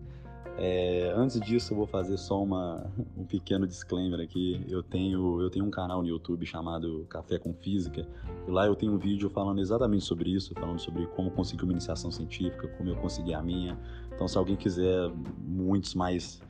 É, 0.57 1.11
antes 1.15 1.39
disso, 1.39 1.73
eu 1.73 1.77
vou 1.77 1.87
fazer 1.87 2.17
só 2.17 2.41
uma, 2.41 2.85
um 3.17 3.25
pequeno 3.25 3.65
disclaimer 3.65 4.19
aqui. 4.19 4.63
Eu 4.69 4.83
tenho, 4.83 5.41
eu 5.41 5.49
tenho 5.49 5.65
um 5.65 5.71
canal 5.71 6.01
no 6.01 6.07
YouTube 6.07 6.45
chamado 6.45 7.05
Café 7.09 7.39
com 7.39 7.53
Física, 7.53 8.07
e 8.47 8.51
lá 8.51 8.65
eu 8.65 8.75
tenho 8.75 8.93
um 8.93 8.97
vídeo 8.97 9.29
falando 9.29 9.59
exatamente 9.59 10.05
sobre 10.05 10.29
isso, 10.29 10.53
falando 10.53 10.79
sobre 10.79 11.07
como 11.07 11.31
conseguir 11.31 11.63
uma 11.63 11.73
iniciação 11.73 12.11
científica, 12.11 12.67
como 12.77 12.89
eu 12.89 12.95
consegui 12.95 13.33
a 13.33 13.41
minha. 13.41 13.77
Então, 14.13 14.27
se 14.27 14.37
alguém 14.37 14.55
quiser 14.55 15.11
muitos 15.39 15.95
mais 15.95 16.41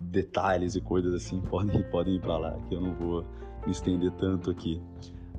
detalhes 0.00 0.74
e 0.74 0.80
coisas 0.80 1.14
assim, 1.14 1.40
podem, 1.48 1.82
podem 1.84 2.16
ir 2.16 2.20
para 2.20 2.36
lá, 2.38 2.58
que 2.68 2.74
eu 2.74 2.80
não 2.80 2.94
vou 2.94 3.24
me 3.64 3.70
estender 3.70 4.10
tanto 4.12 4.50
aqui. 4.50 4.82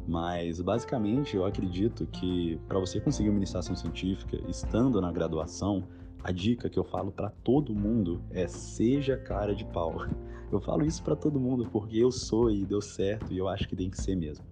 Mas 0.05 0.59
basicamente 0.59 1.35
eu 1.35 1.45
acredito 1.45 2.05
que 2.07 2.59
para 2.67 2.77
você 2.77 2.99
conseguir 2.99 3.29
uma 3.29 3.37
iniciação 3.37 3.73
científica 3.73 4.37
estando 4.49 4.99
na 4.99 5.09
graduação, 5.11 5.87
a 6.23 6.31
dica 6.31 6.69
que 6.69 6.79
eu 6.79 6.83
falo 6.83 7.11
para 7.11 7.29
todo 7.29 7.75
mundo 7.75 8.23
é 8.31 8.47
seja 8.47 9.17
cara 9.17 9.53
de 9.53 9.65
pau. 9.65 9.97
Eu 10.51 10.61
falo 10.61 10.85
isso 10.85 11.01
para 11.01 11.15
todo 11.15 11.39
mundo 11.39 11.67
porque 11.71 11.97
eu 11.97 12.11
sou 12.11 12.51
e 12.51 12.63
deu 12.63 12.79
certo 12.79 13.33
e 13.33 13.39
eu 13.39 13.47
acho 13.47 13.67
que 13.67 13.75
tem 13.75 13.89
que 13.89 13.99
ser 13.99 14.15
mesmo. 14.15 14.45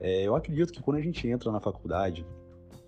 É, 0.00 0.26
eu 0.26 0.34
acredito 0.34 0.72
que 0.72 0.80
quando 0.80 0.96
a 0.96 1.00
gente 1.02 1.28
entra 1.28 1.52
na 1.52 1.60
faculdade, 1.60 2.24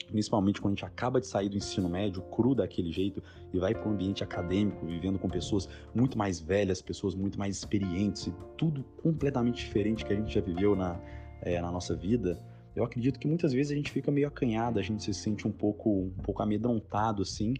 principalmente 0.06 0.58
quando 0.58 0.72
a 0.72 0.76
gente 0.76 0.84
acaba 0.86 1.20
de 1.20 1.26
sair 1.26 1.50
do 1.50 1.58
ensino 1.58 1.90
médio, 1.90 2.22
cru 2.22 2.54
daquele 2.54 2.90
jeito, 2.90 3.22
e 3.52 3.58
vai 3.58 3.74
para 3.74 3.86
um 3.86 3.92
ambiente 3.92 4.24
acadêmico, 4.24 4.86
vivendo 4.86 5.18
com 5.18 5.28
pessoas 5.28 5.68
muito 5.94 6.16
mais 6.16 6.40
velhas, 6.40 6.80
pessoas 6.80 7.14
muito 7.14 7.38
mais 7.38 7.56
experientes, 7.56 8.28
e 8.28 8.34
tudo 8.56 8.82
completamente 9.02 9.66
diferente 9.66 10.04
que 10.04 10.12
a 10.14 10.16
gente 10.16 10.32
já 10.32 10.40
viveu 10.40 10.74
na, 10.74 10.98
é, 11.42 11.60
na 11.60 11.70
nossa 11.70 11.94
vida, 11.94 12.42
eu 12.74 12.84
acredito 12.84 13.18
que 13.18 13.26
muitas 13.26 13.52
vezes 13.52 13.72
a 13.72 13.74
gente 13.74 13.90
fica 13.90 14.10
meio 14.10 14.28
acanhado, 14.28 14.78
a 14.78 14.82
gente 14.82 15.02
se 15.02 15.12
sente 15.12 15.46
um 15.48 15.50
pouco, 15.50 15.90
um 15.90 16.22
pouco 16.22 16.42
amedrontado, 16.42 17.22
assim, 17.22 17.54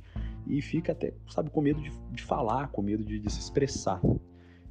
e 0.49 0.63
fica 0.63 0.93
até, 0.93 1.13
sabe, 1.29 1.51
com 1.51 1.61
medo 1.61 1.81
de, 1.81 1.91
de 2.11 2.23
falar, 2.23 2.69
com 2.69 2.81
medo 2.81 3.05
de, 3.05 3.19
de 3.19 3.31
se 3.31 3.39
expressar. 3.39 4.01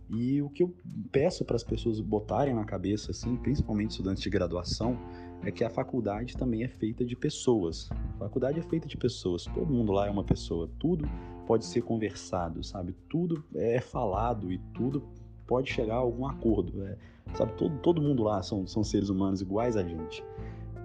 E 0.10 0.42
o 0.42 0.50
que 0.50 0.64
eu 0.64 0.74
peço 1.12 1.44
para 1.44 1.56
as 1.56 1.64
pessoas 1.64 2.00
botarem 2.00 2.54
na 2.54 2.64
cabeça, 2.64 3.12
assim, 3.12 3.36
principalmente 3.36 3.92
estudantes 3.92 4.24
de 4.24 4.30
graduação, 4.30 4.98
é 5.44 5.52
que 5.52 5.64
a 5.64 5.70
faculdade 5.70 6.36
também 6.36 6.64
é 6.64 6.68
feita 6.68 7.06
de 7.06 7.16
pessoas. 7.16 7.90
A 8.16 8.20
faculdade 8.20 8.60
é 8.60 8.64
feita 8.64 8.88
de 8.88 8.98
pessoas, 8.98 9.46
todo 9.46 9.72
mundo 9.72 9.92
lá 9.92 10.08
é 10.08 10.10
uma 10.10 10.24
pessoa, 10.24 10.70
tudo 10.80 11.08
pode 11.46 11.66
ser 11.66 11.82
conversado, 11.82 12.64
sabe? 12.64 12.96
Tudo 13.10 13.44
é 13.54 13.80
falado 13.80 14.52
e 14.52 14.58
tudo 14.74 15.04
pode 15.46 15.72
chegar 15.72 15.96
a 15.96 16.00
algum 16.00 16.26
acordo, 16.26 16.84
é, 16.86 16.98
sabe? 17.36 17.54
Todo, 17.54 17.78
todo 17.80 18.02
mundo 18.02 18.24
lá 18.24 18.42
são, 18.42 18.66
são 18.66 18.84
seres 18.84 19.10
humanos 19.10 19.42
iguais 19.42 19.78
a 19.78 19.84
gente. 19.84 20.24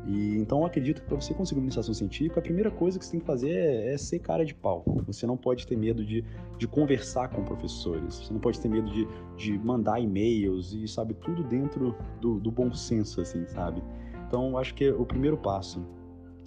E 0.05 0.37
então 0.37 0.61
eu 0.61 0.67
acredito 0.67 1.01
que 1.01 1.07
para 1.07 1.21
você 1.21 1.33
conseguir 1.33 1.61
uma 1.61 1.67
iniciação 1.67 1.95
científica, 1.95 2.41
a 2.41 2.43
primeira 2.43 2.71
coisa 2.71 2.99
que 2.99 3.05
você 3.05 3.13
tem 3.13 3.21
que 3.21 3.27
fazer 3.27 3.51
é, 3.51 3.95
é, 3.95 3.99
ser 3.99 4.19
cara 4.19 4.45
de 4.45 4.55
pau. 4.55 4.85
Você 5.07 5.27
não 5.27 5.37
pode 5.37 5.67
ter 5.67 5.77
medo 5.77 6.05
de, 6.05 6.25
de 6.59 6.67
conversar 6.67 7.29
com 7.29 7.45
professores, 7.45 8.17
você 8.17 8.33
não 8.33 8.41
pode 8.41 8.61
ter 8.61 8.69
medo 8.69 8.91
de, 8.91 9.07
de 9.37 9.59
mandar 9.59 10.01
e-mails 10.01 10.73
e, 10.73 10.89
sabe, 10.89 11.15
tudo 11.15 11.45
dentro 11.45 11.95
do, 12.21 12.41
do 12.41 12.51
bom 12.51 12.73
senso, 12.73 13.21
assim, 13.21 13.47
sabe? 13.47 13.83
Então, 14.27 14.57
acho 14.57 14.75
que 14.75 14.85
é 14.87 14.93
o 14.93 15.05
primeiro 15.05 15.37
passo 15.37 15.85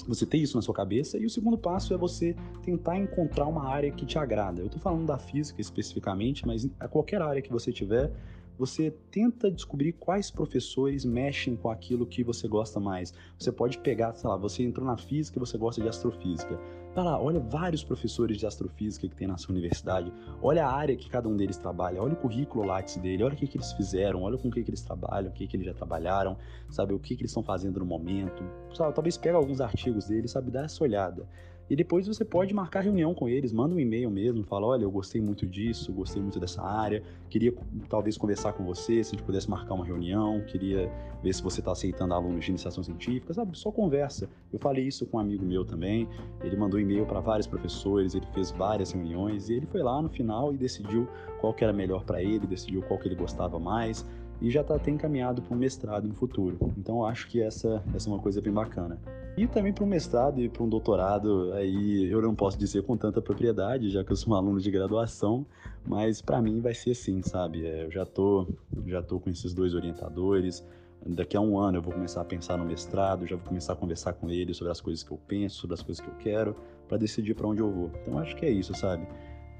você 0.08 0.26
ter 0.26 0.38
isso 0.38 0.56
na 0.56 0.62
sua 0.62 0.74
cabeça 0.74 1.18
e 1.18 1.26
o 1.26 1.30
segundo 1.30 1.58
passo 1.58 1.94
é 1.94 1.98
você 1.98 2.36
tentar 2.62 2.98
encontrar 2.98 3.48
uma 3.48 3.68
área 3.68 3.92
que 3.92 4.06
te 4.06 4.20
agrada. 4.20 4.62
Eu 4.62 4.68
estou 4.68 4.80
falando 4.80 5.06
da 5.06 5.18
física 5.18 5.62
especificamente, 5.62 6.46
mas 6.46 6.70
a 6.80 6.88
qualquer 6.88 7.22
área 7.22 7.42
que 7.42 7.52
você 7.52 7.72
tiver, 7.72 8.12
você 8.58 8.92
tenta 9.12 9.52
descobrir 9.52 9.94
quais 9.94 10.32
professores 10.32 11.04
mexem 11.04 11.56
com 11.56 11.70
aquilo 11.70 12.06
que 12.06 12.24
você 12.24 12.48
gosta 12.48 12.80
mais. 12.80 13.14
Você 13.38 13.52
pode 13.52 13.78
pegar, 13.80 14.14
sei 14.14 14.30
lá, 14.30 14.38
você 14.38 14.64
entrou 14.64 14.86
na 14.86 14.98
física 14.98 15.38
e 15.38 15.40
você 15.40 15.58
gosta 15.58 15.82
de 15.82 15.88
astrofísica. 15.88 16.60
Vai 16.96 17.04
lá, 17.04 17.22
olha 17.22 17.42
vários 17.42 17.84
professores 17.84 18.38
de 18.38 18.46
astrofísica 18.46 19.06
que 19.10 19.16
tem 19.16 19.28
na 19.28 19.38
sua 19.38 19.52
universidade, 19.52 20.14
olha 20.42 20.66
a 20.66 20.72
área 20.72 20.96
que 20.96 21.10
cada 21.10 21.28
um 21.28 21.36
deles 21.36 21.58
trabalha, 21.58 22.02
olha 22.02 22.14
o 22.14 22.16
currículo 22.16 22.66
Lattes 22.66 22.96
dele, 22.96 23.22
olha 23.22 23.34
o 23.34 23.38
que, 23.38 23.48
que 23.48 23.58
eles 23.58 23.74
fizeram, 23.74 24.24
olha 24.24 24.38
com 24.38 24.48
o 24.48 24.52
que, 24.52 24.64
que 24.64 24.70
eles 24.70 24.82
trabalham, 24.82 25.30
o 25.30 25.34
que, 25.34 25.46
que 25.46 25.58
eles 25.58 25.66
já 25.66 25.74
trabalharam, 25.74 26.38
sabe, 26.70 26.94
o 26.94 27.00
que, 27.00 27.14
que 27.18 27.24
eles 27.24 27.32
estão 27.32 27.44
fazendo 27.44 27.82
no 27.82 27.86
momento. 27.86 28.42
Sabe, 28.74 28.96
talvez 28.96 29.18
pega 29.18 29.36
alguns 29.36 29.60
artigos 29.60 30.08
deles, 30.08 30.32
sabe, 30.32 30.50
dá 30.50 30.64
essa 30.64 30.82
olhada. 30.82 31.28
E 31.70 31.76
depois 31.76 32.06
você 32.06 32.24
pode 32.24 32.54
marcar 32.54 32.82
reunião 32.82 33.14
com 33.14 33.28
eles, 33.28 33.52
manda 33.52 33.74
um 33.74 33.80
e-mail 33.80 34.10
mesmo, 34.12 34.44
fala, 34.44 34.68
olha, 34.68 34.84
eu 34.84 34.92
gostei 34.92 35.20
muito 35.20 35.48
disso, 35.48 35.92
gostei 35.92 36.22
muito 36.22 36.40
dessa 36.40 36.62
área, 36.62 37.02
queria 37.28 37.54
talvez 37.90 38.18
conversar 38.18 38.54
com 38.54 38.64
você, 38.64 39.04
se 39.04 39.16
a 39.16 39.18
gente 39.18 39.24
pudesse 39.24 39.50
marcar 39.50 39.74
uma 39.74 39.86
reunião, 39.86 40.42
queria 40.46 40.92
ver 41.24 41.34
se 41.34 41.42
você 41.42 41.62
está 41.62 41.72
aceitando 41.72 42.14
alunos 42.14 42.46
de 42.46 42.52
iniciação 42.52 42.84
científica, 42.84 43.34
sabe? 43.34 43.58
Só 43.58 43.72
conversa. 43.72 44.30
Eu 44.54 44.60
falei 44.60 44.86
isso 44.86 45.08
com 45.08 45.18
um 45.18 45.20
amigo 45.20 45.44
meu 45.44 45.66
também, 45.66 46.08
ele 46.44 46.56
mandou 46.56 46.80
e-mail 46.80 47.06
para 47.06 47.20
vários 47.20 47.48
professores, 47.48 48.14
ele 48.14 48.28
fez 48.28 48.52
várias 48.52 48.92
reuniões 48.92 49.50
e 49.50 49.54
ele 49.54 49.66
foi 49.66 49.82
lá 49.82 50.00
no 50.02 50.10
final 50.10 50.54
e 50.54 50.58
decidiu 50.58 51.08
qual 51.42 51.52
que 51.54 51.64
era 51.64 51.74
melhor 51.74 52.04
para 52.04 52.22
ele, 52.22 52.46
decidiu 52.46 52.84
qual 52.84 53.00
que 53.00 53.08
ele 53.08 53.16
gostava 53.16 53.60
mais 53.60 54.06
e 54.42 54.50
já 54.50 54.62
está 54.62 54.76
até 54.76 54.92
encaminhado 54.92 55.42
para 55.42 55.56
um 55.56 55.60
mestrado 55.60 56.08
no 56.08 56.14
futuro. 56.14 56.58
Então 56.78 57.06
acho 57.06 57.28
que 57.28 57.42
essa, 57.42 57.84
essa 57.94 58.10
é 58.10 58.14
uma 58.14 58.22
coisa 58.22 58.42
bem 58.42 58.54
bacana. 58.54 59.00
E 59.38 59.48
também 59.48 59.74
para 59.74 59.84
um 59.84 59.88
mestrado 59.88 60.42
e 60.42 60.48
para 60.48 60.64
um 60.64 60.70
doutorado, 60.70 61.52
aí 61.54 62.10
eu 62.10 62.22
não 62.22 62.34
posso 62.34 62.58
dizer 62.58 62.84
com 62.84 62.96
tanta 62.96 63.22
propriedade, 63.22 63.90
já 63.90 64.04
que 64.04 64.12
eu 64.12 64.16
sou 64.16 64.34
um 64.34 64.36
aluno 64.36 64.62
de 64.62 64.72
graduação, 64.72 65.46
mas 65.86 66.22
para 66.22 66.42
mim 66.42 66.62
vai 66.62 66.74
ser 66.74 66.92
assim, 66.92 67.22
sabe? 67.22 67.66
É, 67.66 67.84
eu 67.84 67.92
já 67.92 68.06
tô, 68.06 68.48
já 68.86 69.02
tô 69.02 69.20
com 69.20 69.30
esses 69.30 69.54
dois 69.54 69.74
orientadores. 69.74 70.66
Daqui 71.06 71.38
a 71.38 71.42
um 71.42 71.60
ano 71.60 71.78
eu 71.78 71.82
vou 71.82 71.94
começar 71.94 72.22
a 72.22 72.26
pensar 72.26 72.58
no 72.58 72.66
mestrado, 72.66 73.28
já 73.28 73.36
vou 73.36 73.46
começar 73.46 73.74
a 73.74 73.76
conversar 73.76 74.14
com 74.14 74.30
eles 74.30 74.58
sobre 74.58 74.72
as 74.72 74.82
coisas 74.82 75.04
que 75.04 75.12
eu 75.12 75.20
penso, 75.28 75.58
sobre 75.58 75.74
as 75.76 75.82
coisas 75.84 76.04
que 76.04 76.10
eu 76.10 76.16
quero, 76.16 76.56
para 76.88 76.98
decidir 76.98 77.36
para 77.36 77.46
onde 77.46 77.62
eu 77.62 77.70
vou. 77.70 77.92
Então 78.02 78.18
acho 78.18 78.36
que 78.36 78.46
é 78.46 78.50
isso, 78.50 78.74
sabe? 78.74 79.06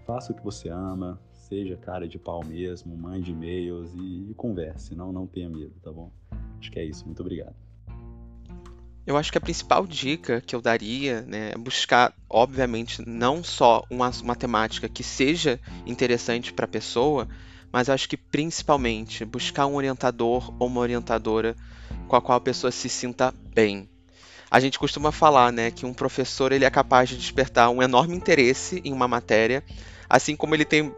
Faça 0.06 0.32
o 0.32 0.36
que 0.36 0.44
você 0.44 0.70
ama, 0.70 1.20
seja 1.48 1.78
cara 1.78 2.08
de 2.08 2.18
pau 2.18 2.44
mesmo, 2.44 2.98
mande 2.98 3.32
e-mails 3.32 3.94
e, 3.94 4.32
e 4.32 4.34
converse, 4.36 4.96
não, 4.96 5.12
não 5.12 5.28
tenha 5.28 5.50
medo, 5.50 5.74
tá 5.82 5.92
bom? 5.92 6.12
Acho 6.60 6.72
que 6.72 6.80
é 6.80 6.84
isso, 6.84 7.06
muito 7.06 7.22
obrigado. 7.22 7.56
Eu 9.06 9.16
acho 9.18 9.32
que 9.32 9.38
a 9.38 9.42
principal 9.42 9.86
dica 9.86 10.42
que 10.42 10.56
eu 10.56 10.62
daria 10.62 11.22
né, 11.22 11.52
é 11.52 11.58
buscar, 11.58 12.12
obviamente, 12.28 13.08
não 13.08 13.44
só 13.44 13.84
uma, 13.88 14.10
uma 14.24 14.36
temática 14.36 14.90
que 14.90 15.04
seja 15.04 15.60
interessante 15.86 16.52
para 16.52 16.66
a 16.66 16.68
pessoa, 16.68 17.28
mas 17.72 17.88
acho 17.88 18.10
que 18.10 18.18
principalmente 18.18 19.24
buscar 19.24 19.68
um 19.68 19.76
orientador 19.76 20.52
ou 20.58 20.68
uma 20.68 20.82
orientadora 20.82 21.56
com 22.08 22.16
a 22.16 22.22
qual 22.22 22.38
a 22.38 22.42
pessoa 22.42 22.72
se 22.72 22.90
sinta 22.90 23.32
bem. 23.54 23.88
A 24.50 24.60
gente 24.60 24.80
costuma 24.80 25.12
falar 25.12 25.52
né, 25.52 25.70
que 25.70 25.86
um 25.86 25.94
professor 25.94 26.52
ele 26.52 26.66
é 26.66 26.70
capaz 26.72 27.10
de 27.10 27.18
despertar 27.18 27.70
um 27.70 27.84
enorme 27.84 28.16
interesse 28.16 28.82
em 28.84 28.92
uma 28.92 29.08
matéria, 29.08 29.64
assim 30.10 30.36
como 30.36 30.56
ele 30.56 30.66
tem 30.66 30.92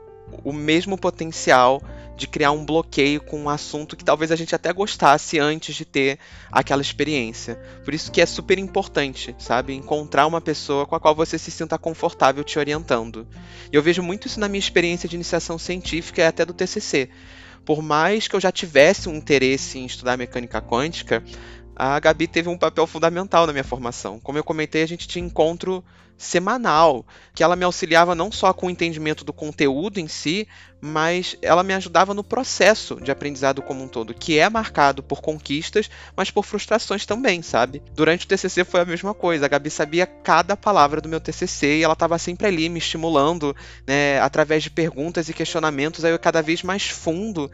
o 0.44 0.52
mesmo 0.54 0.98
potencial 0.98 1.82
de 2.18 2.28
criar 2.28 2.52
um 2.52 2.66
bloqueio 2.66 3.22
com 3.22 3.40
um 3.40 3.50
assunto 3.50 3.96
que 3.96 4.04
talvez 4.04 4.32
a 4.32 4.36
gente 4.36 4.56
até 4.56 4.74
gostasse 4.74 5.38
antes 5.38 5.76
de 5.76 5.86
ter 5.86 6.18
aquela 6.52 6.82
experiência. 6.82 7.56
Por 7.86 7.94
isso 7.94 8.12
que 8.12 8.20
é 8.20 8.26
super 8.26 8.58
importante, 8.58 9.36
sabe? 9.38 9.74
Encontrar 9.74 10.26
uma 10.26 10.42
pessoa 10.42 10.88
com 10.88 10.96
a 10.96 11.00
qual 11.00 11.14
você 11.14 11.38
se 11.38 11.52
sinta 11.52 11.78
confortável 11.78 12.44
te 12.44 12.58
orientando. 12.58 13.28
E 13.72 13.76
eu 13.76 13.84
vejo 13.84 14.02
muito 14.02 14.26
isso 14.26 14.40
na 14.40 14.48
minha 14.48 14.60
experiência 14.60 15.08
de 15.08 15.16
iniciação 15.16 15.60
científica 15.60 16.22
e 16.22 16.26
até 16.26 16.44
do 16.44 16.54
TCC. 16.54 17.10
Por 17.64 17.84
mais 17.84 18.28
que 18.28 18.36
eu 18.36 18.40
já 18.40 18.52
tivesse 18.52 19.08
um 19.08 19.16
interesse 19.16 19.78
em 19.78 19.86
estudar 19.86 20.18
mecânica 20.18 20.60
quântica, 20.60 21.24
a 21.76 22.00
Gabi 22.00 22.26
teve 22.28 22.50
um 22.50 22.58
papel 22.58 22.88
fundamental 22.88 23.46
na 23.46 23.54
minha 23.54 23.64
formação. 23.64 24.20
Como 24.20 24.40
eu 24.40 24.44
comentei, 24.44 24.82
a 24.82 24.88
gente 24.88 25.08
tinha 25.08 25.24
encontro 25.24 25.84
semanal, 26.18 27.06
que 27.34 27.44
ela 27.44 27.56
me 27.56 27.64
auxiliava 27.64 28.16
não 28.16 28.32
só 28.32 28.52
com 28.52 28.68
o 28.68 28.70
entendimento 28.70 29.24
do 29.24 29.32
conteúdo 29.32 30.00
em 30.00 30.08
si, 30.08 30.48
mas 30.80 31.38
ela 31.42 31.64
me 31.64 31.74
ajudava 31.74 32.14
no 32.14 32.24
processo 32.24 32.96
de 33.02 33.12
aprendizado 33.12 33.62
como 33.62 33.84
um 33.84 33.88
todo, 33.88 34.14
que 34.14 34.38
é 34.38 34.50
marcado 34.50 35.02
por 35.02 35.22
conquistas, 35.22 35.90
mas 36.16 36.30
por 36.30 36.46
frustrações 36.46 37.06
também, 37.06 37.42
sabe? 37.42 37.82
Durante 37.94 38.26
o 38.26 38.28
TCC 38.28 38.64
foi 38.64 38.82
a 38.82 38.86
mesma 38.86 39.14
coisa. 39.14 39.46
A 39.46 39.50
Gabi 39.50 39.70
sabia 39.70 40.06
cada 40.06 40.56
palavra 40.56 41.02
do 41.02 41.10
meu 41.10 41.20
TCC 41.20 41.78
e 41.78 41.84
ela 41.84 41.94
estava 41.94 42.18
sempre 42.18 42.48
ali 42.48 42.70
me 42.70 42.80
estimulando, 42.80 43.56
né, 43.88 44.20
através 44.20 44.64
de 44.64 44.70
perguntas 44.70 45.30
e 45.30 45.34
questionamentos, 45.34 46.06
aí 46.06 46.12
eu 46.12 46.20
cada 46.20 46.42
vez 46.42 46.62
mais 46.64 46.88
fundo 46.88 47.50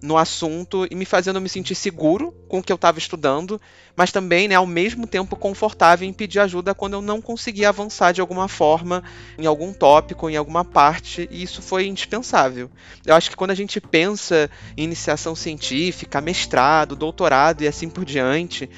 no 0.00 0.16
assunto 0.16 0.86
e 0.90 0.94
me 0.94 1.04
fazendo 1.04 1.40
me 1.40 1.48
sentir 1.48 1.74
seguro 1.74 2.32
com 2.48 2.58
o 2.58 2.62
que 2.62 2.72
eu 2.72 2.76
estava 2.76 2.98
estudando, 2.98 3.60
mas 3.96 4.12
também, 4.12 4.46
né, 4.46 4.54
ao 4.54 4.66
mesmo 4.66 5.06
tempo 5.06 5.34
confortável 5.34 6.08
em 6.08 6.12
pedir 6.12 6.38
ajuda 6.38 6.74
quando 6.74 6.92
eu 6.92 7.02
não 7.02 7.20
conseguia 7.20 7.68
avançar 7.70 8.07
de 8.12 8.20
alguma 8.20 8.48
forma 8.48 9.02
em 9.38 9.46
algum 9.46 9.72
tópico, 9.72 10.28
em 10.28 10.36
alguma 10.36 10.64
parte, 10.64 11.28
e 11.30 11.42
isso 11.42 11.62
foi 11.62 11.86
indispensável. 11.86 12.70
Eu 13.04 13.14
acho 13.14 13.30
que 13.30 13.36
quando 13.36 13.50
a 13.50 13.54
gente 13.54 13.80
pensa 13.80 14.50
em 14.76 14.84
iniciação 14.84 15.34
científica, 15.34 16.20
mestrado, 16.20 16.96
doutorado 16.96 17.62
e 17.62 17.68
assim 17.68 17.88
por 17.88 18.04
diante, 18.04 18.68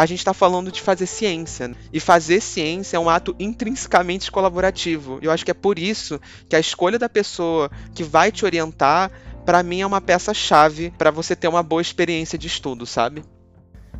a 0.00 0.06
gente 0.06 0.20
está 0.20 0.32
falando 0.32 0.72
de 0.72 0.80
fazer 0.80 1.04
ciência. 1.04 1.76
E 1.92 2.00
fazer 2.00 2.40
ciência 2.40 2.96
é 2.96 3.00
um 3.00 3.10
ato 3.10 3.36
intrinsecamente 3.38 4.30
colaborativo. 4.30 5.18
Eu 5.20 5.30
acho 5.30 5.44
que 5.44 5.50
é 5.50 5.54
por 5.54 5.78
isso 5.78 6.18
que 6.48 6.56
a 6.56 6.60
escolha 6.60 6.98
da 6.98 7.08
pessoa 7.08 7.70
que 7.94 8.02
vai 8.02 8.32
te 8.32 8.46
orientar, 8.46 9.10
para 9.44 9.62
mim, 9.62 9.82
é 9.82 9.86
uma 9.86 10.00
peça-chave 10.00 10.90
para 10.96 11.10
você 11.10 11.36
ter 11.36 11.48
uma 11.48 11.62
boa 11.62 11.82
experiência 11.82 12.38
de 12.38 12.46
estudo, 12.46 12.86
sabe? 12.86 13.22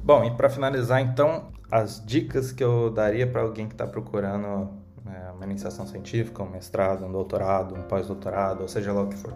Bom, 0.02 0.24
e 0.24 0.30
para 0.30 0.48
finalizar, 0.48 1.02
então, 1.02 1.52
as 1.70 2.04
dicas 2.04 2.52
que 2.52 2.64
eu 2.64 2.90
daria 2.90 3.26
para 3.26 3.42
alguém 3.42 3.66
que 3.66 3.74
está 3.74 3.86
procurando 3.86 4.70
né, 5.04 5.30
uma 5.34 5.44
iniciação 5.44 5.86
científica, 5.86 6.42
um 6.42 6.50
mestrado, 6.50 7.04
um 7.04 7.12
doutorado, 7.12 7.74
um 7.74 7.82
pós-doutorado, 7.82 8.62
ou 8.62 8.68
seja 8.68 8.92
lá 8.92 9.02
o 9.02 9.08
que 9.08 9.16
for. 9.16 9.34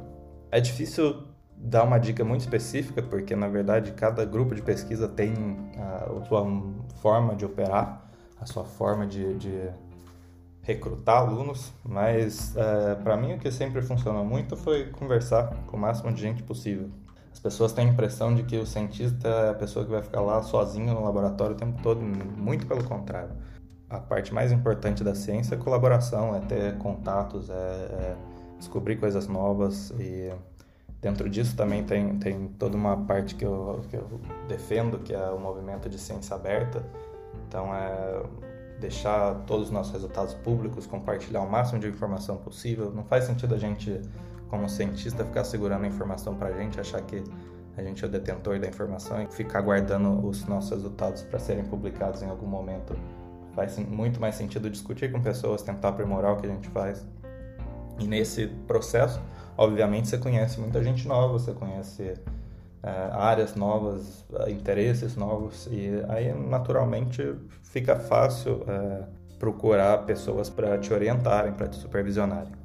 É 0.50 0.60
difícil 0.60 1.22
dar 1.56 1.84
uma 1.84 1.98
dica 1.98 2.24
muito 2.24 2.40
específica, 2.40 3.02
porque 3.02 3.36
na 3.36 3.48
verdade 3.48 3.92
cada 3.92 4.24
grupo 4.24 4.54
de 4.54 4.62
pesquisa 4.62 5.08
tem 5.08 5.32
a, 5.78 6.24
sua 6.26 6.44
forma 7.00 7.34
de 7.34 7.44
operar, 7.44 8.10
a 8.40 8.46
sua 8.46 8.64
forma 8.64 9.06
de, 9.06 9.34
de 9.34 9.70
recrutar 10.62 11.18
alunos, 11.18 11.72
mas 11.84 12.56
é, 12.56 12.94
para 12.96 13.16
mim 13.16 13.34
o 13.34 13.38
que 13.38 13.50
sempre 13.50 13.80
funcionou 13.82 14.24
muito 14.24 14.56
foi 14.56 14.86
conversar 14.86 15.54
com 15.66 15.76
o 15.76 15.80
máximo 15.80 16.12
de 16.12 16.20
gente 16.20 16.42
possível. 16.42 16.90
As 17.34 17.40
pessoas 17.40 17.72
têm 17.72 17.88
a 17.88 17.92
impressão 17.92 18.32
de 18.32 18.44
que 18.44 18.56
o 18.56 18.64
cientista 18.64 19.28
é 19.28 19.50
a 19.50 19.54
pessoa 19.54 19.84
que 19.84 19.90
vai 19.90 20.00
ficar 20.00 20.20
lá 20.20 20.40
sozinho 20.40 20.94
no 20.94 21.02
laboratório 21.02 21.56
o 21.56 21.58
tempo 21.58 21.82
todo, 21.82 22.00
muito 22.00 22.64
pelo 22.64 22.84
contrário. 22.84 23.32
A 23.90 23.98
parte 23.98 24.32
mais 24.32 24.52
importante 24.52 25.02
da 25.02 25.16
ciência 25.16 25.56
é 25.56 25.58
colaboração, 25.58 26.36
é 26.36 26.38
ter 26.38 26.78
contatos, 26.78 27.50
é, 27.50 27.52
é 27.52 28.16
descobrir 28.56 28.96
coisas 28.96 29.26
novas 29.26 29.90
e 29.98 30.32
dentro 31.02 31.28
disso 31.28 31.56
também 31.56 31.82
tem, 31.82 32.18
tem 32.20 32.46
toda 32.56 32.76
uma 32.76 32.96
parte 32.98 33.34
que 33.34 33.44
eu, 33.44 33.84
que 33.90 33.96
eu 33.96 34.20
defendo, 34.46 35.00
que 35.00 35.12
é 35.12 35.28
o 35.28 35.38
movimento 35.38 35.88
de 35.88 35.98
ciência 35.98 36.36
aberta. 36.36 36.84
Então 37.48 37.74
é 37.74 38.22
deixar 38.78 39.34
todos 39.46 39.66
os 39.66 39.70
nossos 39.72 39.92
resultados 39.92 40.34
públicos, 40.34 40.86
compartilhar 40.86 41.40
o 41.40 41.50
máximo 41.50 41.80
de 41.80 41.88
informação 41.88 42.36
possível. 42.36 42.92
Não 42.94 43.04
faz 43.04 43.24
sentido 43.24 43.56
a 43.56 43.58
gente, 43.58 44.00
como 44.54 44.68
cientista, 44.68 45.24
ficar 45.24 45.42
segurando 45.42 45.84
a 45.84 45.88
informação 45.88 46.36
para 46.36 46.50
a 46.50 46.52
gente, 46.52 46.78
achar 46.78 47.00
que 47.02 47.24
a 47.76 47.82
gente 47.82 48.04
é 48.04 48.06
o 48.06 48.10
detentor 48.10 48.60
da 48.60 48.68
informação 48.68 49.20
e 49.20 49.26
ficar 49.26 49.60
guardando 49.60 50.24
os 50.24 50.46
nossos 50.46 50.70
resultados 50.70 51.22
para 51.22 51.40
serem 51.40 51.64
publicados 51.64 52.22
em 52.22 52.30
algum 52.30 52.46
momento. 52.46 52.96
Faz 53.52 53.76
muito 53.78 54.20
mais 54.20 54.36
sentido 54.36 54.70
discutir 54.70 55.10
com 55.10 55.20
pessoas, 55.20 55.60
tentar 55.62 55.88
aprimorar 55.88 56.34
o 56.34 56.36
que 56.36 56.46
a 56.46 56.50
gente 56.50 56.68
faz. 56.68 57.04
E 57.98 58.06
nesse 58.06 58.46
processo, 58.46 59.20
obviamente, 59.56 60.06
você 60.06 60.18
conhece 60.18 60.60
muita 60.60 60.82
gente 60.84 61.06
nova, 61.08 61.32
você 61.32 61.52
conhece 61.52 62.14
é, 62.80 62.90
áreas 63.12 63.56
novas, 63.56 64.24
interesses 64.46 65.16
novos, 65.16 65.68
e 65.68 65.90
aí 66.08 66.32
naturalmente 66.32 67.34
fica 67.64 67.96
fácil 67.96 68.62
é, 68.68 69.02
procurar 69.36 69.98
pessoas 70.04 70.48
para 70.48 70.78
te 70.78 70.94
orientarem, 70.94 71.52
para 71.52 71.66
te 71.66 71.76
supervisionarem. 71.76 72.63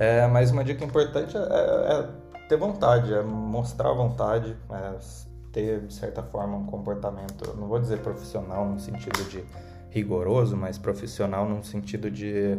É, 0.00 0.28
mas 0.28 0.52
uma 0.52 0.62
dica 0.62 0.84
importante 0.84 1.36
é, 1.36 1.40
é, 1.40 2.08
ter 2.48 2.56
vontade, 2.56 3.12
é 3.12 3.20
mostrar 3.20 3.92
vontade, 3.92 4.56
é 4.70 4.98
ter 5.50 5.80
de 5.80 5.92
certa 5.92 6.22
forma 6.22 6.56
um 6.56 6.66
comportamento, 6.66 7.52
não 7.58 7.66
vou 7.66 7.80
dizer 7.80 7.98
profissional 7.98 8.64
no 8.64 8.78
sentido 8.78 9.28
de 9.28 9.44
rigoroso, 9.90 10.56
mas 10.56 10.78
profissional 10.78 11.48
no 11.48 11.64
sentido 11.64 12.12
de 12.12 12.56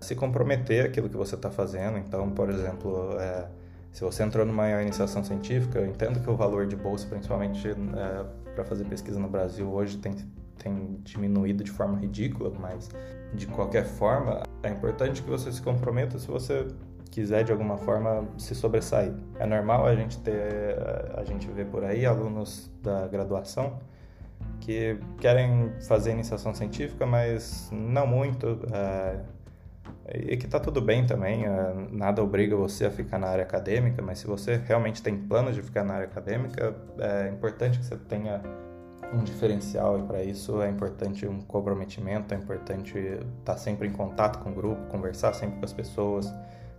se 0.00 0.14
comprometer 0.14 0.86
aquilo 0.86 1.10
que 1.10 1.18
você 1.18 1.34
está 1.34 1.50
fazendo. 1.50 1.98
Então, 1.98 2.30
por 2.30 2.48
exemplo, 2.48 3.14
é, 3.20 3.46
se 3.92 4.02
você 4.02 4.22
entrou 4.22 4.46
numa 4.46 4.80
iniciação 4.80 5.22
científica, 5.22 5.80
eu 5.80 5.86
entendo 5.86 6.18
que 6.20 6.30
o 6.30 6.34
valor 6.34 6.66
de 6.66 6.76
bolsa, 6.76 7.06
principalmente 7.06 7.68
é, 7.68 8.24
para 8.54 8.64
fazer 8.64 8.84
pesquisa 8.86 9.20
no 9.20 9.28
Brasil, 9.28 9.70
hoje 9.70 9.98
tem, 9.98 10.14
tem 10.56 10.98
diminuído 11.02 11.62
de 11.62 11.70
forma 11.70 11.98
ridícula, 11.98 12.50
mas 12.58 12.88
de 13.34 13.46
qualquer 13.46 13.84
forma, 13.84 14.42
é 14.62 14.68
importante 14.68 15.22
que 15.22 15.30
você 15.30 15.50
se 15.52 15.62
comprometa 15.62 16.18
se 16.18 16.26
você 16.26 16.66
quiser 17.10 17.44
de 17.44 17.52
alguma 17.52 17.76
forma 17.76 18.28
se 18.38 18.54
sobressair. 18.54 19.12
É 19.38 19.46
normal 19.46 19.86
a 19.86 19.94
gente 19.94 20.18
ter, 20.18 20.76
a 21.16 21.24
gente 21.24 21.46
ver 21.48 21.66
por 21.66 21.84
aí 21.84 22.06
alunos 22.06 22.70
da 22.82 23.08
graduação 23.08 23.78
que 24.60 24.98
querem 25.18 25.72
fazer 25.86 26.12
iniciação 26.12 26.54
científica, 26.54 27.06
mas 27.06 27.68
não 27.72 28.06
muito. 28.06 28.60
É, 28.72 29.20
e 30.14 30.36
que 30.36 30.46
tá 30.46 30.58
tudo 30.58 30.80
bem 30.80 31.06
também, 31.06 31.46
é, 31.46 31.74
nada 31.90 32.22
obriga 32.22 32.56
você 32.56 32.86
a 32.86 32.90
ficar 32.90 33.18
na 33.18 33.28
área 33.28 33.44
acadêmica, 33.44 34.02
mas 34.02 34.18
se 34.18 34.26
você 34.26 34.56
realmente 34.56 35.02
tem 35.02 35.16
planos 35.16 35.54
de 35.54 35.62
ficar 35.62 35.84
na 35.84 35.94
área 35.94 36.06
acadêmica, 36.06 36.74
é 36.98 37.28
importante 37.28 37.78
que 37.78 37.84
você 37.84 37.96
tenha 37.96 38.42
um 39.12 39.24
diferencial 39.24 39.98
e 39.98 40.02
para 40.02 40.22
isso 40.22 40.62
é 40.62 40.68
importante 40.68 41.26
um 41.26 41.40
comprometimento, 41.40 42.32
é 42.32 42.36
importante 42.36 42.98
estar 42.98 43.54
tá 43.54 43.56
sempre 43.56 43.88
em 43.88 43.92
contato 43.92 44.38
com 44.38 44.50
o 44.50 44.54
grupo, 44.54 44.86
conversar 44.86 45.34
sempre 45.34 45.58
com 45.58 45.64
as 45.64 45.72
pessoas, 45.72 46.32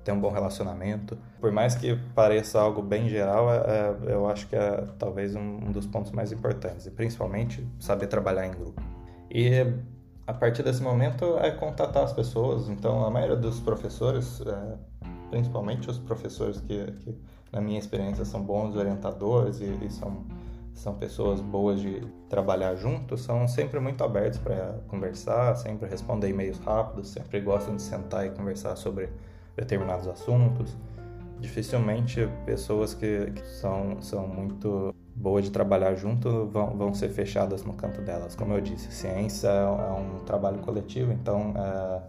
ter 0.04 0.12
um 0.12 0.20
bom 0.20 0.32
relacionamento. 0.32 1.18
Por 1.40 1.52
mais 1.52 1.76
que 1.76 1.96
pareça 2.16 2.60
algo 2.60 2.82
bem 2.82 3.08
geral, 3.10 3.52
é, 3.54 3.58
é, 3.58 4.14
eu 4.14 4.28
acho 4.28 4.48
que 4.48 4.56
é 4.56 4.86
talvez 4.98 5.36
um, 5.36 5.72
dos 5.72 5.86
pontos 5.86 6.12
mais 6.12 6.32
importantes, 6.32 6.86
e 6.86 6.92
principalmente 6.92 7.66
saber 7.80 8.08
trabalhar 8.08 8.48
em 8.48 8.52
grupo. 8.52 8.82
E 9.30 9.52
a 10.26 10.34
partir 10.34 10.64
desse 10.64 10.82
momento 10.82 11.38
é 11.40 11.52
contatar 11.52 12.04
as 12.04 12.14
pessoas. 12.14 12.70
Então, 12.70 13.06
a 13.06 13.10
maioria 13.10 13.36
dos 13.36 13.60
professores, 13.60 14.42
é, 14.46 15.08
principalmente 15.30 15.90
os 15.90 15.98
professores 16.00 16.62
que, 16.62 16.92
que, 16.92 17.16
na 17.52 17.62
minha 17.62 17.80
experiência, 17.80 18.26
são 18.26 18.42
bons 18.42 18.76
orientadores 18.76 19.60
e, 19.60 19.66
e 19.86 19.90
são 19.90 20.24
são 20.74 20.96
pessoas 20.96 21.42
boas 21.42 21.80
de 21.80 22.02
trabalhar 22.30 22.76
junto, 22.76 23.18
são 23.18 23.48
sempre 23.48 23.80
muito 23.80 24.04
abertos 24.04 24.40
para 24.40 24.80
conversar, 24.88 25.56
sempre 25.56 25.88
responder 25.88 26.30
e-mails 26.30 26.58
rápidos, 26.60 27.10
sempre 27.10 27.40
gostam 27.42 27.76
de 27.76 27.82
sentar 27.82 28.26
e 28.26 28.32
conversar 28.32 28.76
sobre 28.76 29.10
determinados 29.56 30.08
assuntos. 30.08 30.76
Dificilmente 31.40 32.28
pessoas 32.46 32.94
que, 32.94 33.32
que 33.32 33.46
são, 33.46 34.02
são 34.02 34.28
muito 34.28 34.94
boas 35.16 35.44
de 35.44 35.52
trabalhar 35.52 35.96
junto 35.96 36.48
vão, 36.48 36.78
vão 36.78 36.94
ser 36.94 37.10
fechadas 37.10 37.64
no 37.64 37.74
canto 37.74 38.02
delas. 38.02 38.36
Como 38.36 38.54
eu 38.54 38.62
disse, 38.62 38.92
ciência 38.92 39.48
é 39.48 39.92
um 39.92 40.24
trabalho 40.26 40.60
coletivo, 40.60 41.12
então 41.12 41.54
é, 41.58 42.02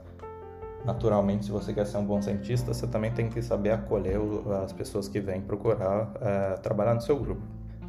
naturalmente, 0.85 1.47
se 1.47 1.51
você 1.51 1.73
quer 1.73 1.87
ser 1.87 1.99
um 1.99 2.05
bom 2.05 2.21
cientista, 2.23 2.73
você 2.73 2.87
também 2.87 3.13
tem 3.13 3.29
que 3.29 3.43
saber 3.43 3.73
acolher 3.73 4.19
as 4.63 4.73
pessoas 4.73 5.09
que 5.09 5.21
vêm 5.21 5.41
procurar 5.41 6.13
é, 6.21 6.57
trabalhar 6.57 6.95
no 6.95 7.01
seu 7.01 7.19
grupo. 7.19 7.43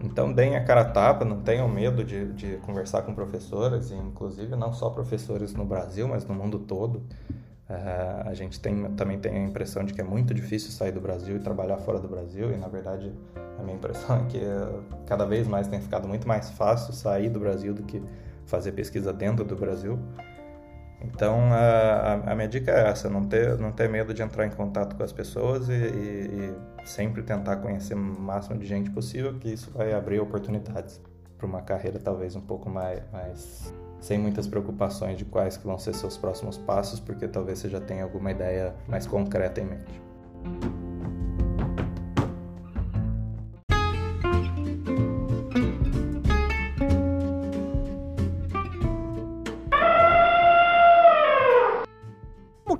Então, 0.03 0.33
deem 0.33 0.57
a 0.57 0.63
cara 0.63 0.81
a 0.81 0.85
tapa, 0.85 1.23
não 1.23 1.39
tenham 1.39 1.67
medo 1.69 2.03
de, 2.03 2.33
de 2.33 2.57
conversar 2.57 3.03
com 3.03 3.15
professores, 3.15 3.89
e 3.89 3.95
inclusive 3.95 4.53
não 4.53 4.73
só 4.73 4.89
professores 4.89 5.53
no 5.53 5.63
Brasil, 5.63 6.07
mas 6.09 6.25
no 6.25 6.35
mundo 6.35 6.59
todo. 6.59 7.01
Uh, 7.69 8.27
a 8.27 8.33
gente 8.33 8.59
tem, 8.59 8.83
também 8.91 9.17
tem 9.17 9.37
a 9.37 9.47
impressão 9.47 9.85
de 9.85 9.93
que 9.93 10.01
é 10.01 10.03
muito 10.03 10.33
difícil 10.33 10.69
sair 10.71 10.91
do 10.91 10.99
Brasil 10.99 11.37
e 11.37 11.39
trabalhar 11.39 11.77
fora 11.77 11.97
do 11.97 12.09
Brasil, 12.09 12.51
e 12.51 12.57
na 12.57 12.67
verdade 12.67 13.13
a 13.57 13.63
minha 13.63 13.77
impressão 13.77 14.17
é 14.21 14.25
que 14.25 14.37
uh, 14.37 14.83
cada 15.07 15.25
vez 15.25 15.47
mais 15.47 15.69
tem 15.69 15.79
ficado 15.79 16.05
muito 16.05 16.27
mais 16.27 16.49
fácil 16.51 16.93
sair 16.93 17.29
do 17.29 17.39
Brasil 17.39 17.73
do 17.73 17.83
que 17.83 18.03
fazer 18.45 18.73
pesquisa 18.73 19.13
dentro 19.13 19.45
do 19.45 19.55
Brasil. 19.55 19.97
Então 21.01 21.53
a, 21.53 22.31
a, 22.31 22.35
minha 22.35 22.47
dica 22.49 22.71
é 22.71 22.89
essa: 22.89 23.09
não 23.09 23.23
ter, 23.23 23.57
não 23.57 23.71
ter 23.71 23.89
medo 23.89 24.13
de 24.13 24.21
entrar 24.21 24.45
em 24.45 24.49
contato 24.49 24.95
com 24.95 25.03
as 25.03 25.13
pessoas 25.13 25.69
e, 25.69 25.73
e, 25.73 25.75
e 25.75 26.55
sempre 26.85 27.21
tentar 27.23 27.57
conhecer 27.57 27.93
o 27.93 27.97
máximo 27.97 28.57
de 28.57 28.65
gente 28.65 28.89
possível, 28.89 29.37
que 29.39 29.49
isso 29.49 29.71
vai 29.71 29.93
abrir 29.93 30.19
oportunidades 30.19 31.01
para 31.37 31.47
uma 31.47 31.61
carreira 31.61 31.99
talvez 31.99 32.35
um 32.35 32.41
pouco 32.41 32.69
mais, 32.69 33.01
mais 33.11 33.73
sem 33.99 34.17
muitas 34.17 34.47
preocupações 34.47 35.17
de 35.17 35.25
quais 35.25 35.57
que 35.57 35.65
vão 35.65 35.77
ser 35.77 35.93
seus 35.95 36.17
próximos 36.17 36.57
passos, 36.57 36.99
porque 36.99 37.27
talvez 37.27 37.59
você 37.59 37.69
já 37.69 37.79
tenha 37.79 38.03
alguma 38.03 38.31
ideia 38.31 38.75
mais 38.87 39.05
concreta 39.05 39.61
em 39.61 39.65
mente. 39.65 40.03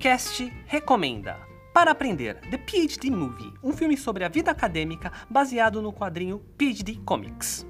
Cast 0.03 0.43
recomenda 0.67 1.37
para 1.73 1.91
aprender 1.91 2.39
The 2.51 2.57
PhD 2.57 3.09
Movie, 3.09 3.51
um 3.63 3.73
filme 3.73 3.97
sobre 3.97 4.23
a 4.23 4.29
vida 4.29 4.51
acadêmica 4.51 5.11
baseado 5.29 5.81
no 5.81 5.91
quadrinho 5.91 6.39
PhD 6.57 6.97
Comics. 7.03 7.65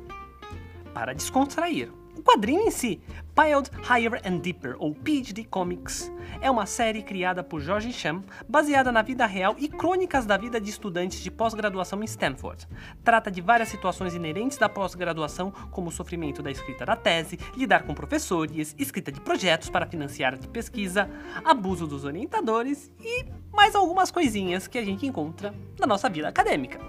Para 0.94 1.14
descontrair, 1.14 1.90
o 2.18 2.22
quadrinho 2.22 2.62
em 2.62 2.72
si, 2.72 3.02
Piled 3.36 3.70
Higher 3.90 4.22
and 4.26 4.38
Deeper, 4.38 4.76
ou 4.78 4.94
PhD 4.94 5.44
Comics, 5.44 6.12
é 6.40 6.50
uma 6.50 6.66
série 6.66 7.02
criada 7.02 7.44
por 7.44 7.60
George 7.60 7.92
Cham, 7.92 8.24
baseada 8.48 8.92
na 8.92 9.02
vida 9.02 9.26
real 9.26 9.56
e 9.58 9.68
crônicas 9.68 10.26
da 10.26 10.38
vida 10.38 10.62
de 10.62 10.70
estudantes 10.70 11.20
de 11.20 11.32
pós-graduação 11.32 12.02
em 12.02 12.06
Stanford. 12.06 12.68
Trata 13.04 13.32
de 13.32 13.42
várias 13.42 13.70
situações 13.70 14.14
inerentes 14.14 14.58
da 14.58 14.70
pós-graduação, 14.70 15.52
como 15.72 15.90
o 15.90 15.92
sofrimento 15.92 16.44
da 16.44 16.52
escrita 16.52 16.86
da 16.86 16.96
tese, 16.96 17.40
lidar 17.58 17.84
com 17.84 17.96
professores, 17.96 18.76
escrita 18.78 19.12
de 19.12 19.20
projetos 19.20 19.70
para 19.70 19.88
financiar 19.88 20.38
de 20.38 20.48
pesquisa, 20.48 21.10
abuso 21.44 21.88
dos 21.88 22.06
orientadores 22.06 22.92
e 23.02 23.26
mais 23.52 23.76
algumas 23.76 24.12
coisinhas 24.12 24.68
que 24.68 24.78
a 24.78 24.86
gente 24.86 25.06
encontra 25.06 25.54
na 25.80 25.88
nossa 25.88 26.08
vida 26.08 26.28
acadêmica. 26.28 26.80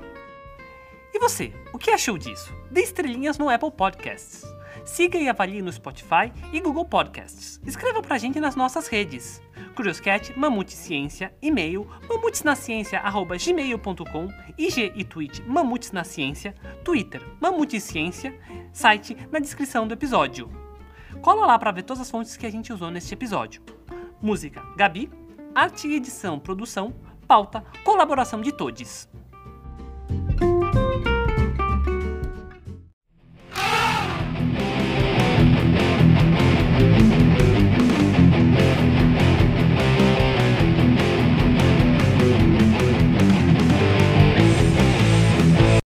E 1.12 1.18
você, 1.18 1.52
o 1.72 1.78
que 1.78 1.90
achou 1.90 2.18
disso? 2.18 2.52
Dê 2.70 2.82
estrelinhas 2.82 3.38
no 3.38 3.48
Apple 3.48 3.70
Podcasts. 3.70 4.53
Siga 4.84 5.18
e 5.18 5.28
avalie 5.28 5.60
no 5.62 5.72
Spotify 5.72 6.30
e 6.52 6.60
Google 6.60 6.84
Podcasts. 6.84 7.60
Escreva 7.64 8.02
pra 8.02 8.18
gente 8.18 8.38
nas 8.38 8.54
nossas 8.54 8.86
redes. 8.86 9.40
Curioscat, 9.74 10.38
Mamute 10.38 10.72
Ciência, 10.72 11.34
e-mail 11.40 11.88
mamutesnaciência.gmail.com, 12.08 14.28
IG 14.58 14.92
e 14.94 15.02
tweet 15.02 15.40
Mamutes 15.42 15.90
na 15.90 16.04
Ciência, 16.04 16.54
Twitter 16.84 17.22
Mamute 17.40 17.80
Ciência, 17.80 18.38
site 18.72 19.16
na 19.32 19.38
descrição 19.38 19.88
do 19.88 19.94
episódio. 19.94 20.50
Cola 21.22 21.46
lá 21.46 21.58
para 21.58 21.72
ver 21.72 21.82
todas 21.82 22.02
as 22.02 22.10
fontes 22.10 22.36
que 22.36 22.44
a 22.46 22.50
gente 22.50 22.70
usou 22.72 22.90
neste 22.90 23.14
episódio. 23.14 23.62
Música 24.20 24.62
Gabi, 24.76 25.10
arte 25.54 25.88
edição, 25.88 26.38
produção, 26.38 26.92
pauta, 27.26 27.64
colaboração 27.84 28.42
de 28.42 28.52
todos. 28.52 29.08